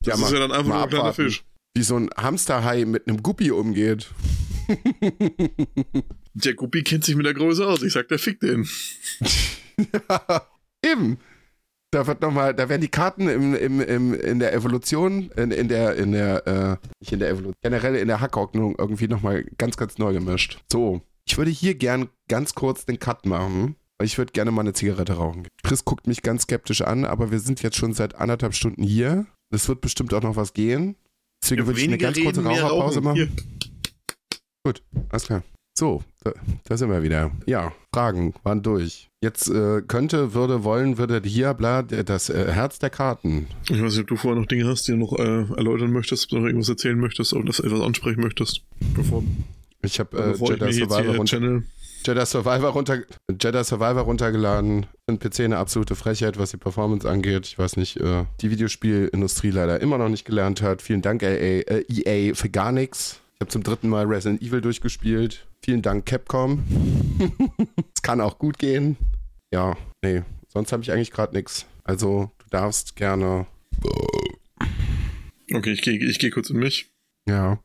[0.00, 1.12] Das Ja, ist mal- ja dann einfach nur ein kleiner.
[1.12, 1.44] Fisch.
[1.74, 4.10] Wie so ein Hamsterhai mit einem Guppi umgeht.
[6.34, 7.82] Der Guppi kennt sich mit der Größe aus.
[7.82, 8.68] Ich sag, der fickt den.
[10.84, 11.18] Eben.
[11.90, 15.50] Da wird noch mal, da werden die Karten im, im, im, in der Evolution, in,
[15.50, 19.44] in der, in der, äh, nicht in der Evolution, generell in der Hackordnung irgendwie nochmal
[19.58, 20.58] ganz, ganz neu gemischt.
[20.72, 23.76] So, ich würde hier gern ganz kurz den Cut machen.
[23.98, 25.46] weil Ich würde gerne mal eine Zigarette rauchen.
[25.62, 29.26] Chris guckt mich ganz skeptisch an, aber wir sind jetzt schon seit anderthalb Stunden hier.
[29.50, 30.96] Es wird bestimmt auch noch was gehen.
[31.42, 33.16] Deswegen Ja, würde ich eine ganz kurze Raucherpause machen.
[33.16, 33.28] Hier.
[34.64, 35.42] Gut, alles klar.
[35.76, 36.32] So, da,
[36.64, 37.30] da sind wir wieder.
[37.46, 39.08] Ja, Fragen waren durch.
[39.22, 43.46] Jetzt äh, könnte, würde, wollen, würde hier, bla, das äh, Herz der Karten.
[43.64, 46.24] Ich weiß nicht, ob du vorher noch Dinge hast, die du noch äh, erläutern möchtest,
[46.24, 48.62] ob du noch irgendwas erzählen möchtest oder das etwas ansprechen möchtest.
[48.94, 49.24] Bevor,
[49.82, 51.64] Ich habe äh, bevor ich Jedi, jetzt Survivor runter, Channel.
[52.06, 54.86] Jedi, Survivor runter, Jedi Survivor runtergeladen.
[55.06, 57.46] Ein PC eine absolute Frechheit, was die Performance angeht.
[57.46, 60.82] Ich weiß nicht, äh, die Videospielindustrie leider immer noch nicht gelernt hat.
[60.82, 63.20] Vielen Dank, EA, äh, EA für gar nichts.
[63.34, 65.46] Ich habe zum dritten Mal Resident Evil durchgespielt.
[65.64, 66.64] Vielen Dank, Capcom.
[67.94, 68.96] Es kann auch gut gehen.
[69.52, 71.66] Ja, nee, sonst habe ich eigentlich gerade nichts.
[71.84, 73.46] Also, du darfst gerne.
[75.52, 76.90] Okay, ich gehe ich geh kurz in mich.
[77.28, 77.60] Ja.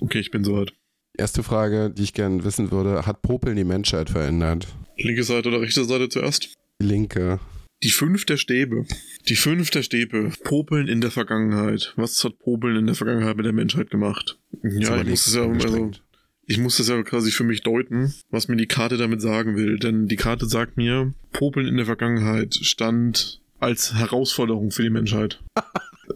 [0.00, 0.72] Okay, ich bin soweit.
[1.16, 4.66] Erste Frage, die ich gerne wissen würde: Hat Popeln die Menschheit verändert?
[4.96, 6.54] Linke Seite oder rechte Seite zuerst?
[6.80, 7.40] Linke.
[7.82, 8.86] Die fünf der Stäbe.
[9.28, 10.32] Die fünf der Stäbe.
[10.42, 11.92] Popeln in der Vergangenheit.
[11.96, 14.38] Was hat Popeln in der Vergangenheit mit der Menschheit gemacht?
[14.62, 15.90] Ja, ich muss es ja, also,
[16.46, 19.78] ich muss das ja quasi für mich deuten, was mir die Karte damit sagen will.
[19.78, 25.42] Denn die Karte sagt mir, Popeln in der Vergangenheit stand als Herausforderung für die Menschheit.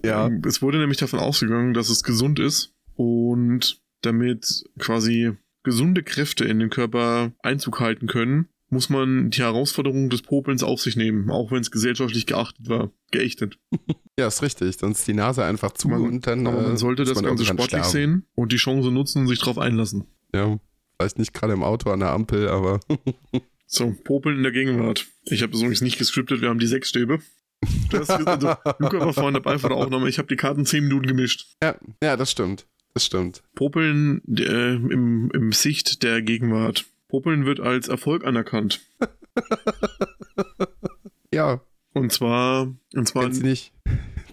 [0.05, 0.31] Ja.
[0.47, 5.33] Es wurde nämlich davon ausgegangen, dass es gesund ist und damit quasi
[5.65, 10.81] gesunde Kräfte in den Körper Einzug halten können, muss man die Herausforderung des Popelns auf
[10.81, 13.59] sich nehmen, auch wenn es gesellschaftlich geachtet war, geächtet.
[14.19, 14.77] Ja, ist richtig.
[14.77, 16.45] Sonst die Nase einfach zu Man- und dann.
[16.49, 17.89] Aber man äh, sollte das man Ganze sportlich sterben.
[17.89, 20.07] sehen und die Chance nutzen und sich darauf einlassen.
[20.35, 20.59] Ja.
[21.01, 22.81] Vielleicht nicht gerade im Auto an der Ampel, aber.
[23.71, 25.07] So, Popeln in der Gegenwart.
[25.27, 27.21] Ich habe das übrigens nicht gescriptet, wir haben die sechs Stäbe.
[27.93, 31.07] Das, also, Luca war vorhin dabei vor der Aufnahme, ich habe die Karten zehn Minuten
[31.07, 31.55] gemischt.
[31.63, 32.67] ja, ja, das stimmt.
[32.95, 33.43] Das stimmt.
[33.55, 36.87] Popeln äh, im, im Sicht der Gegenwart.
[37.09, 38.81] Popeln wird als Erfolg anerkannt.
[41.33, 41.61] ja.
[41.95, 43.73] Und zwar, und zwar Kennst nicht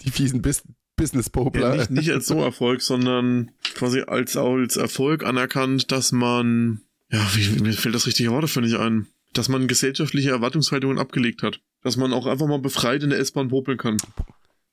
[0.04, 0.64] die fiesen Bis
[0.98, 1.72] Business-Popler.
[1.72, 7.20] ja, nicht, nicht als so Erfolg, sondern quasi als, als Erfolg anerkannt, dass man, ja,
[7.34, 11.60] wie, mir fällt das richtige Wort dafür nicht ein, dass man gesellschaftliche Erwartungshaltungen abgelegt hat.
[11.82, 13.98] Dass man auch einfach mal befreit in der S-Bahn popeln kann.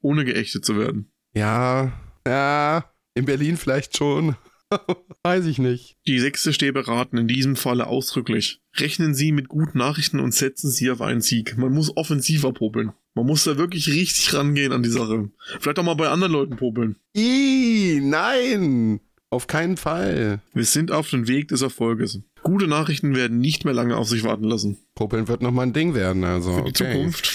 [0.00, 1.10] Ohne geächtet zu werden.
[1.34, 1.92] Ja,
[2.26, 2.84] ja,
[3.14, 4.36] in Berlin vielleicht schon.
[5.22, 5.97] Weiß ich nicht.
[6.06, 8.60] Die sechste Stäbe raten in diesem Falle ausdrücklich.
[8.76, 11.56] Rechnen Sie mit guten Nachrichten und setzen Sie auf einen Sieg.
[11.59, 12.93] Man muss offensiver popeln.
[13.14, 15.30] Man muss da wirklich richtig rangehen an die Sache.
[15.60, 16.97] Vielleicht auch mal bei anderen Leuten popeln.
[17.14, 19.01] Ih, nein!
[19.28, 20.43] Auf keinen Fall.
[20.52, 22.20] Wir sind auf dem Weg des Erfolges.
[22.43, 24.78] Gute Nachrichten werden nicht mehr lange auf sich warten lassen.
[24.94, 26.52] Popeln wird nochmal ein Ding werden, also.
[26.52, 26.93] Für die okay.
[26.93, 27.32] Zukunft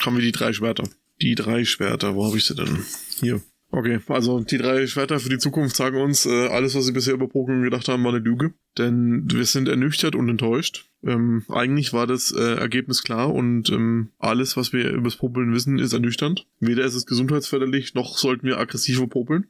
[0.00, 0.84] haben wir die drei Schwerter.
[1.20, 2.84] Die drei Schwerter, wo habe ich sie denn?
[3.20, 3.42] Hier.
[3.70, 7.12] Okay, also die drei Schwerter für die Zukunft sagen uns, äh, alles, was sie bisher
[7.12, 8.54] über Pokémon gedacht haben, war eine Lüge.
[8.78, 10.86] Denn wir sind ernüchtert und enttäuscht.
[11.04, 15.52] Ähm, eigentlich war das äh, Ergebnis klar und ähm, alles, was wir über das Popeln
[15.52, 16.46] wissen, ist ernüchternd.
[16.60, 19.46] Weder ist es gesundheitsförderlich, noch sollten wir aggressiver popeln.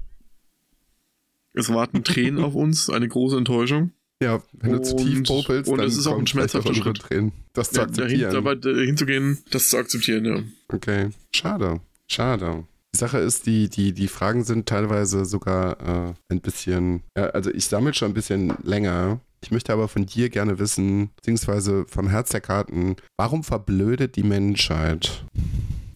[1.54, 3.92] es warten Tränen auf uns, eine große Enttäuschung.
[4.20, 6.98] Ja, wenn du zu tief Und- popelst, und dann es ist auch ein schmerzhafter Schritt.
[6.98, 7.32] Tränen.
[7.52, 8.32] Das zu Ja, dahin, akzeptieren.
[8.44, 10.42] dabei äh, hinzugehen, das zu akzeptieren, ja.
[10.68, 11.80] Okay, schade,
[12.10, 12.64] schade.
[12.94, 17.50] Die Sache ist, die, die, die Fragen sind teilweise sogar äh, ein bisschen, ja, also
[17.50, 19.20] ich sammle schon ein bisschen länger.
[19.42, 24.22] Ich möchte aber von dir gerne wissen, beziehungsweise vom Herz der Karten, warum verblödet die
[24.22, 25.24] Menschheit?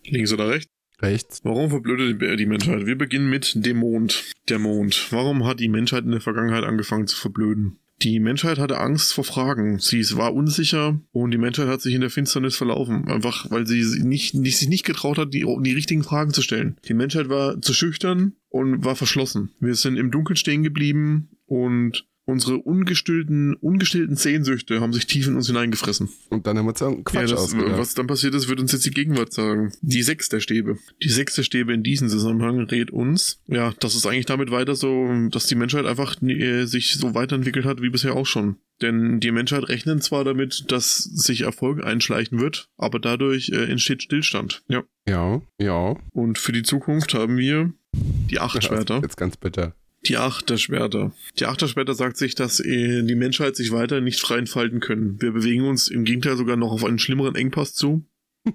[0.04, 0.70] Links oder rechts?
[1.00, 1.40] Rechts?
[1.42, 2.84] Warum verblödet die- die Menschheit?
[2.84, 4.32] Wir beginnen mit dem Mond.
[4.50, 5.06] Der Mond.
[5.10, 7.78] Warum hat die Menschheit in der Vergangenheit angefangen zu verblöden?
[8.02, 9.78] Die Menschheit hatte Angst vor Fragen.
[9.78, 13.06] Sie war unsicher und die Menschheit hat sich in der Finsternis verlaufen.
[13.08, 16.78] Einfach, weil sie nicht, nicht, sich nicht getraut hat, die, die richtigen Fragen zu stellen.
[16.88, 19.50] Die Menschheit war zu schüchtern und war verschlossen.
[19.60, 25.36] Wir sind im Dunkeln stehen geblieben und unsere ungestillten, ungestillten Sehnsüchte haben sich tief in
[25.36, 26.08] uns hineingefressen.
[26.28, 28.86] Und dann haben wir irgendeinen Quatsch Ja, das, was dann passiert ist, wird uns jetzt
[28.86, 29.72] die Gegenwart sagen.
[29.82, 30.78] Die sechs der Stäbe.
[31.02, 34.74] Die sechs der Stäbe in diesem Zusammenhang rät uns, ja, dass es eigentlich damit weiter
[34.74, 38.56] so, dass die Menschheit einfach äh, sich so weiterentwickelt hat wie bisher auch schon.
[38.80, 44.02] Denn die Menschheit rechnet zwar damit, dass sich Erfolg einschleichen wird, aber dadurch äh, entsteht
[44.02, 44.62] Stillstand.
[44.68, 44.84] Ja.
[45.06, 45.96] ja, ja.
[46.12, 49.00] Und für die Zukunft haben wir die acht Schwerter.
[49.02, 49.74] Jetzt ganz bitter.
[50.06, 51.12] Die Achterschwerter.
[51.38, 55.20] Die Achterschwerter sagt sich, dass äh, die Menschheit sich weiter nicht frei entfalten können.
[55.20, 58.04] Wir bewegen uns im Gegenteil sogar noch auf einen schlimmeren Engpass zu.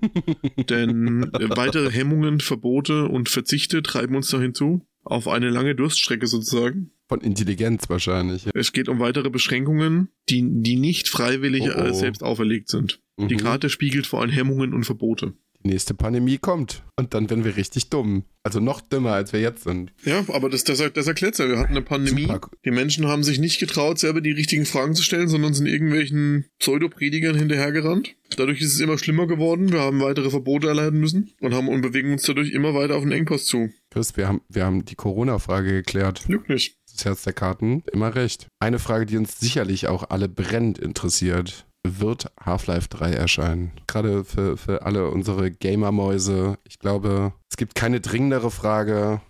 [0.69, 4.85] Denn äh, weitere Hemmungen, Verbote und Verzichte treiben uns dahin zu.
[5.03, 6.89] Auf eine lange Durststrecke sozusagen.
[7.07, 8.45] Von Intelligenz wahrscheinlich.
[8.45, 8.51] Ja.
[8.55, 11.93] Es geht um weitere Beschränkungen, die, die nicht freiwillig Oh, oh.
[11.93, 12.99] Selbst auferlegt sind.
[13.19, 13.39] Die Mhm.
[13.39, 15.34] Karte spiegelt vor allem Hemmungen und Verbote.
[15.65, 16.83] Nächste Pandemie kommt.
[16.95, 18.23] Und dann werden wir richtig dumm.
[18.43, 19.91] Also noch dümmer, als wir jetzt sind.
[20.03, 21.49] Ja, aber das, das, das erklärt ja.
[21.49, 22.27] Wir hatten eine Pandemie.
[22.27, 22.51] Super.
[22.63, 26.45] Die Menschen haben sich nicht getraut, selber die richtigen Fragen zu stellen, sondern sind irgendwelchen
[26.59, 28.15] Pseudopredigern hinterhergerannt.
[28.37, 29.71] Dadurch ist es immer schlimmer geworden.
[29.71, 33.03] Wir haben weitere Verbote erleiden müssen und haben und bewegen uns dadurch immer weiter auf
[33.03, 33.69] den Engpass zu.
[33.89, 36.27] Chris, wir haben, wir haben die Corona-Frage geklärt.
[36.27, 36.77] Lügt nicht.
[36.91, 38.47] Das Herz der Karten, immer recht.
[38.59, 41.65] Eine Frage, die uns sicherlich auch alle brennend interessiert.
[41.99, 43.72] Wird Half-Life 3 erscheinen?
[43.88, 46.57] Gerade für, für alle unsere Gamer-Mäuse.
[46.68, 49.22] Ich glaube, es gibt keine dringendere Frage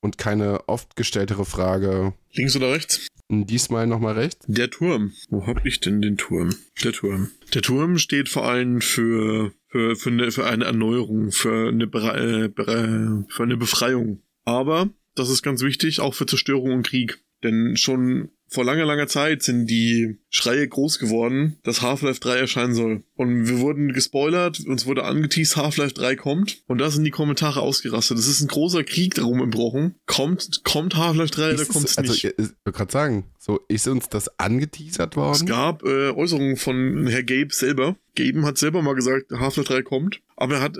[0.00, 2.12] und keine oft gestelltere Frage.
[2.32, 3.08] Links oder rechts?
[3.30, 4.44] Diesmal nochmal rechts.
[4.46, 5.12] Der Turm.
[5.30, 6.50] Wo hab ich denn den Turm?
[6.82, 7.30] Der Turm.
[7.54, 12.50] Der Turm steht vor allem für, für, für, eine, für eine Erneuerung, für eine, Bere
[12.50, 14.22] Bere für eine Befreiung.
[14.44, 17.24] Aber, das ist ganz wichtig, auch für Zerstörung und Krieg.
[17.42, 22.74] Denn schon vor langer, langer Zeit sind die Schreie groß geworden, dass Half-Life 3 erscheinen
[22.74, 23.02] soll.
[23.16, 26.62] Und wir wurden gespoilert, uns wurde angeteased, Half-Life 3 kommt.
[26.66, 28.18] Und da sind die Kommentare ausgerastet.
[28.18, 29.96] Es ist ein großer Krieg darum entbrochen.
[30.06, 32.24] Kommt, kommt Half-Life 3 oder Ist es- kommt es also, nicht?
[32.24, 35.34] ich wollte gerade sagen, so ist uns das angeteasert worden?
[35.34, 37.96] Es gab äh, Äußerungen von Herr Gabe selber.
[38.14, 40.20] Gabe hat selber mal gesagt, Half-Life 3 kommt.
[40.36, 40.76] Aber er hat,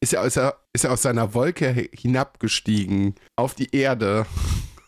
[0.00, 4.26] ist er, ist, er, ist er aus seiner Wolke hinabgestiegen auf die Erde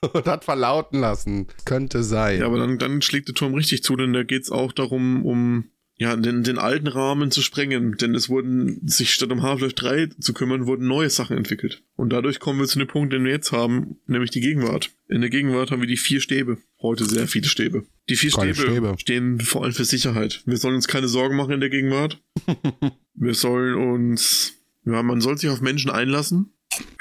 [0.12, 1.46] und hat verlauten lassen.
[1.64, 2.40] Könnte sein.
[2.40, 5.64] ja, aber dann, dann schlägt der Turm richtig zu, denn da geht's auch darum, um
[6.00, 7.96] ja, den, den alten Rahmen zu sprengen.
[7.96, 11.82] Denn es wurden, sich statt um Half-Life 3 zu kümmern, wurden neue Sachen entwickelt.
[11.96, 14.90] Und dadurch kommen wir zu dem Punkt, den wir jetzt haben, nämlich die Gegenwart.
[15.08, 16.58] In der Gegenwart haben wir die vier Stäbe.
[16.80, 17.84] Heute sehr viele Stäbe.
[18.08, 18.94] Die vier Stäbe, Stäbe.
[18.98, 20.42] stehen vor allem für Sicherheit.
[20.46, 22.22] Wir sollen uns keine Sorgen machen in der Gegenwart.
[23.20, 24.52] Wir sollen uns,
[24.84, 26.52] ja, man soll sich auf Menschen einlassen.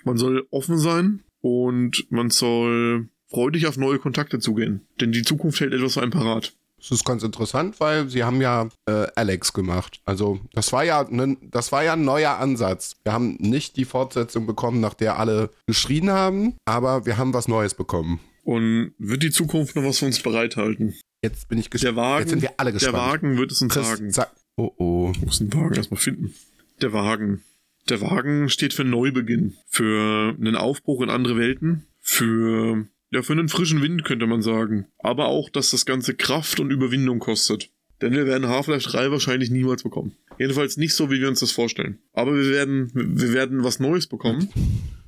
[0.03, 4.81] Man soll offen sein und man soll freudig auf neue Kontakte zugehen.
[4.99, 6.53] Denn die Zukunft hält etwas für einen parat.
[6.79, 9.99] Das ist ganz interessant, weil sie haben ja äh, Alex gemacht.
[10.05, 12.97] Also das war ja ne, das war ja ein neuer Ansatz.
[13.03, 17.47] Wir haben nicht die Fortsetzung bekommen, nach der alle geschrien haben, aber wir haben was
[17.47, 18.19] Neues bekommen.
[18.43, 20.93] Und wird die Zukunft noch was für uns bereithalten?
[21.23, 22.19] Jetzt bin ich Der gespannt.
[22.19, 22.97] Jetzt sind wir alle der gespannt.
[22.97, 24.11] Wagen wird es uns Chris, sagen.
[24.11, 24.31] sag.
[24.55, 25.11] Oh oh.
[25.15, 26.33] Ich muss den Wagen erstmal finden.
[26.79, 27.43] Der Wagen.
[27.89, 33.49] Der Wagen steht für Neubeginn, für einen Aufbruch in andere Welten, für ja für einen
[33.49, 37.69] frischen Wind könnte man sagen, aber auch, dass das Ganze Kraft und Überwindung kostet.
[38.01, 40.15] Denn wir werden Half-Life 3 wahrscheinlich niemals bekommen.
[40.37, 41.97] Jedenfalls nicht so, wie wir uns das vorstellen.
[42.13, 44.49] Aber wir werden, wir werden was Neues bekommen.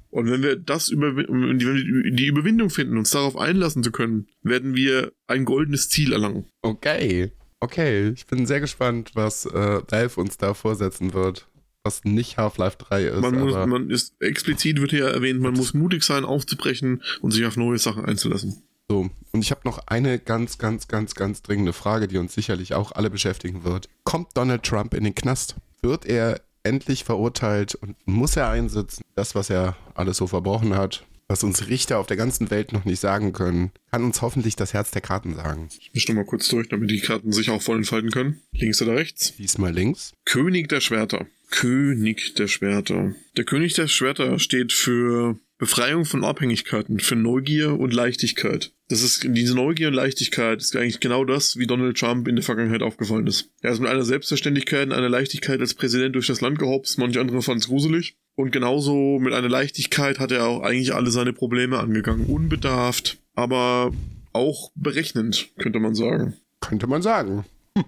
[0.09, 4.27] Und wenn wir das über, wenn wir die Überwindung finden, uns darauf einlassen zu können,
[4.41, 6.45] werden wir ein goldenes Ziel erlangen.
[6.63, 7.31] Okay.
[7.59, 8.09] Okay.
[8.09, 11.47] Ich bin sehr gespannt, was äh, Valve uns da vorsetzen wird.
[11.89, 13.21] Was nicht Half-Life 3 ist.
[13.21, 17.43] Man, muss, man ist explizit wird hier erwähnt, man muss mutig sein, aufzubrechen und sich
[17.47, 18.61] auf neue Sachen einzulassen.
[18.87, 19.09] so.
[19.31, 22.91] Und ich habe noch eine ganz, ganz, ganz, ganz dringende Frage, die uns sicherlich auch
[22.91, 23.89] alle beschäftigen wird.
[24.03, 25.55] Kommt Donald Trump in den Knast?
[25.81, 29.01] Wird er endlich verurteilt und muss er einsitzen?
[29.15, 32.85] Das, was er alles so verbrochen hat, was uns Richter auf der ganzen Welt noch
[32.85, 35.69] nicht sagen können, kann uns hoffentlich das Herz der Karten sagen.
[35.79, 38.41] Ich mische nochmal kurz durch, damit die Karten sich auch voll entfalten können.
[38.51, 39.35] Links oder rechts?
[39.37, 40.11] Diesmal links.
[40.25, 41.27] König der Schwerter.
[41.51, 43.13] König der Schwerter.
[43.37, 48.71] Der König der Schwerter steht für Befreiung von Abhängigkeiten, für Neugier und Leichtigkeit.
[48.87, 52.45] Das ist diese Neugier und Leichtigkeit ist eigentlich genau das, wie Donald Trump in der
[52.45, 53.51] Vergangenheit aufgefallen ist.
[53.61, 57.19] Er ist mit einer Selbstverständlichkeit und einer Leichtigkeit als Präsident durch das Land gehopst, manche
[57.19, 58.15] andere fanden es gruselig.
[58.39, 62.25] Und genauso mit einer Leichtigkeit hat er auch eigentlich alle seine Probleme angegangen.
[62.27, 63.91] Unbedarft, aber
[64.31, 66.35] auch berechnend, könnte man sagen.
[66.61, 67.43] Könnte man sagen.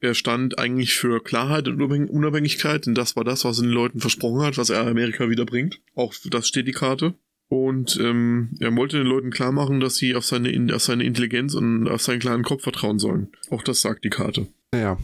[0.00, 3.72] Er stand eigentlich für Klarheit und Unabhäng- Unabhängigkeit, denn das war das, was er den
[3.72, 5.80] Leuten versprochen hat, was er Amerika wieder bringt.
[5.94, 7.14] Auch das steht die Karte.
[7.48, 11.04] Und ähm, er wollte den Leuten klar machen, dass sie auf seine, In- auf seine
[11.04, 13.28] Intelligenz und auf seinen kleinen Kopf vertrauen sollen.
[13.48, 14.48] Auch das sagt die Karte.
[14.72, 14.98] Naja,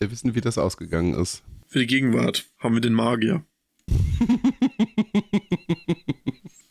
[0.00, 1.42] wir wissen, wie das ausgegangen ist.
[1.68, 3.44] Für die Gegenwart haben wir den Magier.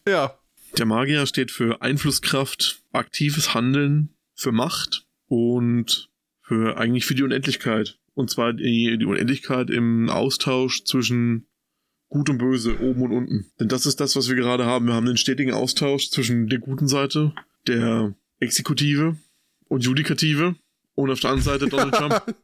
[0.09, 0.39] Ja.
[0.77, 6.09] Der Magier steht für Einflusskraft, aktives Handeln, für Macht und
[6.41, 7.99] für eigentlich für die Unendlichkeit.
[8.15, 11.45] Und zwar die, die Unendlichkeit im Austausch zwischen
[12.07, 13.51] Gut und Böse, oben und unten.
[13.59, 14.87] Denn das ist das, was wir gerade haben.
[14.87, 17.33] Wir haben den stetigen Austausch zwischen der guten Seite,
[17.67, 19.15] der Exekutive
[19.67, 20.55] und Judikative
[20.95, 22.35] und auf der anderen Seite Donald Trump.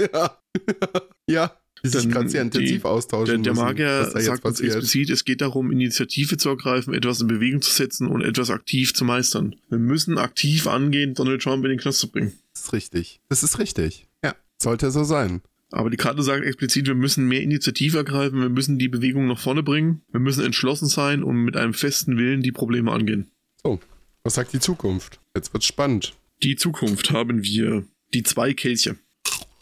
[0.00, 0.38] Ja.
[1.28, 1.56] ja.
[1.92, 3.26] Sich gerade sehr intensiv die- austauschen.
[3.26, 7.20] Der, der müssen, Magier jetzt sagt uns explizit, es geht darum, Initiative zu ergreifen, etwas
[7.20, 9.54] in Bewegung zu setzen und etwas aktiv zu meistern.
[9.68, 12.32] Wir müssen aktiv angehen, Donald Trump in den Knast zu bringen.
[12.54, 13.20] Das ist richtig.
[13.28, 14.06] Das ist richtig.
[14.24, 14.34] Ja.
[14.58, 15.42] Sollte so sein.
[15.70, 19.38] Aber die Karte sagt explizit, wir müssen mehr Initiative ergreifen, wir müssen die Bewegung nach
[19.40, 23.30] vorne bringen, wir müssen entschlossen sein und mit einem festen Willen die Probleme angehen.
[23.62, 23.80] So.
[24.22, 25.18] Was sagt die Zukunft?
[25.36, 26.14] Jetzt wird's spannend.
[26.42, 27.84] Die Zukunft haben wir
[28.14, 28.96] die zwei Kelche.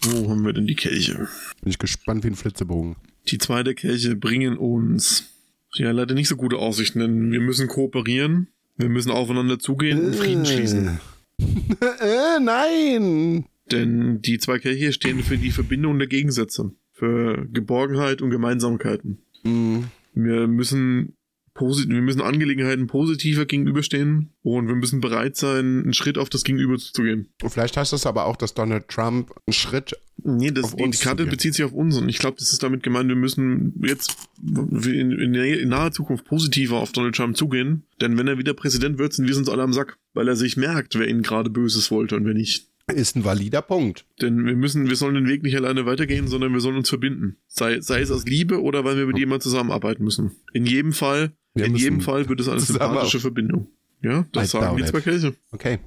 [0.04, 1.28] Wo haben wir denn die Kelche?
[1.60, 2.96] Bin ich gespannt wie ein Flitzebogen.
[3.28, 5.30] Die zwei der Kelche bringen uns
[5.74, 10.16] ja leider nicht so gute Aussichten, denn wir müssen kooperieren, wir müssen aufeinander zugehen und
[10.16, 10.98] Frieden schließen.
[11.38, 13.44] äh, nein!
[13.70, 19.18] Denn die zwei Kelche stehen für die Verbindung der Gegensätze, für Geborgenheit und Gemeinsamkeiten.
[19.42, 19.84] Hm,
[20.14, 21.16] Wir müssen,
[21.54, 26.44] posi wir müssen Angelegenheiten positiver gegenüberstehen und wir müssen bereit sein, einen Schritt auf das
[26.44, 27.28] Gegenüber zu gehen.
[27.42, 29.96] Und vielleicht heißt das aber auch, dass Donald Trump einen Schritt.
[30.24, 32.82] Nee, das, Auf die, Karte bezieht sich auf uns und ich glaube, das ist damit
[32.82, 38.16] gemeint, wir müssen jetzt in, in, in naher Zukunft positiver auf Donald Trump zugehen, denn
[38.16, 40.96] wenn er wieder Präsident wird, sind wir uns alle am Sack, weil er sich merkt,
[40.96, 42.68] wer ihn gerade Böses wollte und wer nicht.
[42.92, 44.04] Ist ein valider Punkt.
[44.20, 47.36] Denn wir müssen, wir sollen den Weg nicht alleine weitergehen, sondern wir sollen uns verbinden.
[47.46, 50.32] Sei, sei es aus Liebe oder weil wir mit jemandem zusammenarbeiten müssen.
[50.52, 53.68] In jedem Fall, Wir in jedem Fall wird es eine sympathische Verbindung.
[54.00, 55.34] Ja, das I sagen die zwei Kirche.
[55.52, 55.78] Okay.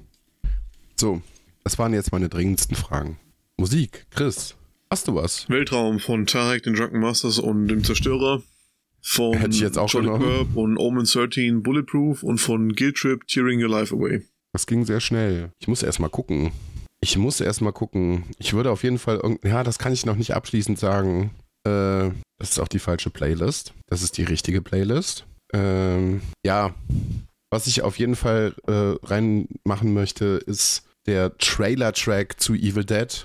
[0.98, 1.20] So,
[1.64, 3.18] das waren jetzt meine dringendsten Fragen.
[3.58, 4.54] Musik, Chris,
[4.90, 5.48] hast du was?
[5.48, 8.42] Weltraum von Tarek, den Drunken Masters und dem Zerstörer.
[9.02, 10.20] Von Hätte ich jetzt auch genommen.
[10.20, 14.22] Kirk und Omen 13 Bulletproof und von Guilt Trip Tearing Your Life Away.
[14.52, 15.50] Das ging sehr schnell.
[15.60, 16.50] Ich muss erst mal gucken.
[17.00, 18.24] Ich muss erst mal gucken.
[18.38, 21.30] Ich würde auf jeden Fall ja, das kann ich noch nicht abschließend sagen.
[21.64, 23.74] Äh, das ist auch die falsche Playlist.
[23.86, 25.24] Das ist die richtige Playlist.
[25.52, 26.74] Ähm, ja,
[27.50, 33.24] was ich auf jeden Fall äh, reinmachen möchte, ist der Trailer-Track zu Evil Dead.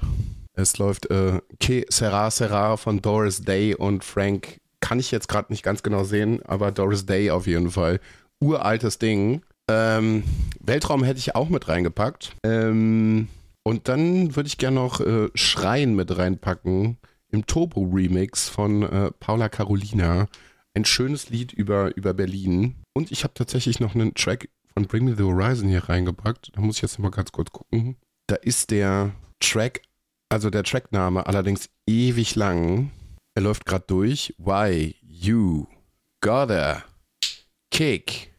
[0.54, 4.58] Es läuft äh, Que Sera Sera von Doris Day und Frank.
[4.80, 8.00] Kann ich jetzt gerade nicht ganz genau sehen, aber Doris Day auf jeden Fall.
[8.40, 9.42] Uraltes Ding.
[9.70, 10.24] Ähm,
[10.60, 12.36] Weltraum hätte ich auch mit reingepackt.
[12.44, 13.28] Ähm,
[13.64, 16.98] und dann würde ich gerne noch äh, Schreien mit reinpacken
[17.32, 20.28] im Turbo-Remix von äh, Paula Carolina.
[20.74, 22.76] Ein schönes Lied über, über Berlin.
[22.94, 26.52] Und ich habe tatsächlich noch einen Track von Bring Me the Horizon hier reingepackt.
[26.54, 27.98] Da muss ich jetzt mal ganz kurz gucken.
[28.28, 29.12] Da ist der
[29.42, 29.82] Track,
[30.30, 32.92] also der Trackname allerdings ewig lang.
[33.36, 34.34] Er läuft gerade durch.
[34.38, 35.68] Why you
[36.24, 36.84] gotta
[37.72, 38.34] kick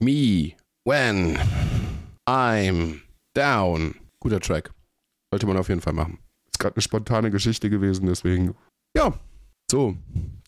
[0.00, 0.52] me
[0.84, 1.38] when
[2.28, 3.00] I'm
[3.34, 3.94] down.
[4.20, 4.72] Guter Track.
[5.32, 6.18] Sollte man auf jeden Fall machen.
[6.52, 8.54] Ist gerade eine spontane Geschichte gewesen, deswegen.
[8.96, 9.18] Ja.
[9.70, 9.96] So.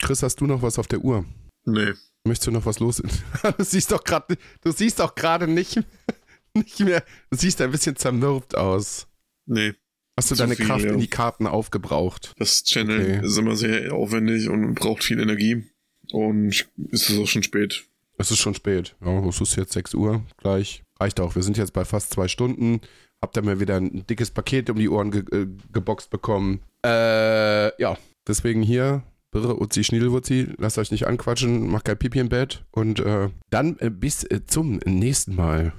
[0.01, 1.25] Chris, hast du noch was auf der Uhr?
[1.67, 1.93] Nee.
[2.25, 2.97] Möchtest du noch was los?
[3.59, 5.81] du siehst doch gerade, du siehst doch gerade nicht,
[6.55, 9.07] nicht mehr, du siehst ein bisschen zermürbt aus.
[9.47, 9.75] Nee.
[10.17, 10.93] Hast du deine viel, Kraft ja.
[10.93, 12.35] in die Karten aufgebraucht?
[12.39, 13.27] Das Channel Okay.
[13.27, 15.65] ist immer sehr aufwendig und braucht viel Energie.
[16.13, 17.85] Und es ist auch schon spät.
[18.19, 18.97] Es ist schon spät.
[19.03, 20.83] Ja, es ist jetzt 6 Uhr gleich.
[20.99, 21.35] Reicht auch.
[21.37, 22.81] Wir sind jetzt bei fast zwei Stunden.
[23.23, 26.61] Habt ihr mir wieder ein dickes Paket um die Ohren ge äh, geboxt bekommen.
[26.85, 27.97] Äh, ja.
[28.27, 32.65] Deswegen hier, Birre, Uzi, Schniedelwurzi, lasst euch nicht anquatschen, macht kein Pipi im Bett.
[32.73, 35.73] Und äh, dann äh, bis äh, zum nächsten Mal.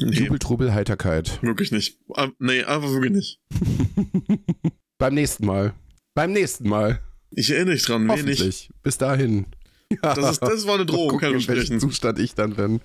[0.00, 1.40] Nee, Jubel, Trubel, Heiterkeit.
[1.42, 1.98] wirklich nicht.
[2.14, 3.40] Ah, Nee, einfach wirklich nicht.
[4.98, 5.74] Beim nächsten Mal.
[6.14, 7.00] Beim nächsten Mal.
[7.30, 8.12] Ich erinnere dich dran, wenig.
[8.40, 8.70] Hoffentlich.
[8.82, 9.46] Bis dahin.
[9.92, 10.14] Ja.
[10.14, 11.80] Das, ist, das war eine Drohung, gucken, kann in ich welchem versprechen.
[11.80, 12.80] Zustand ich dann bin.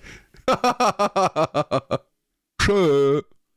[2.60, 3.22] Tschö.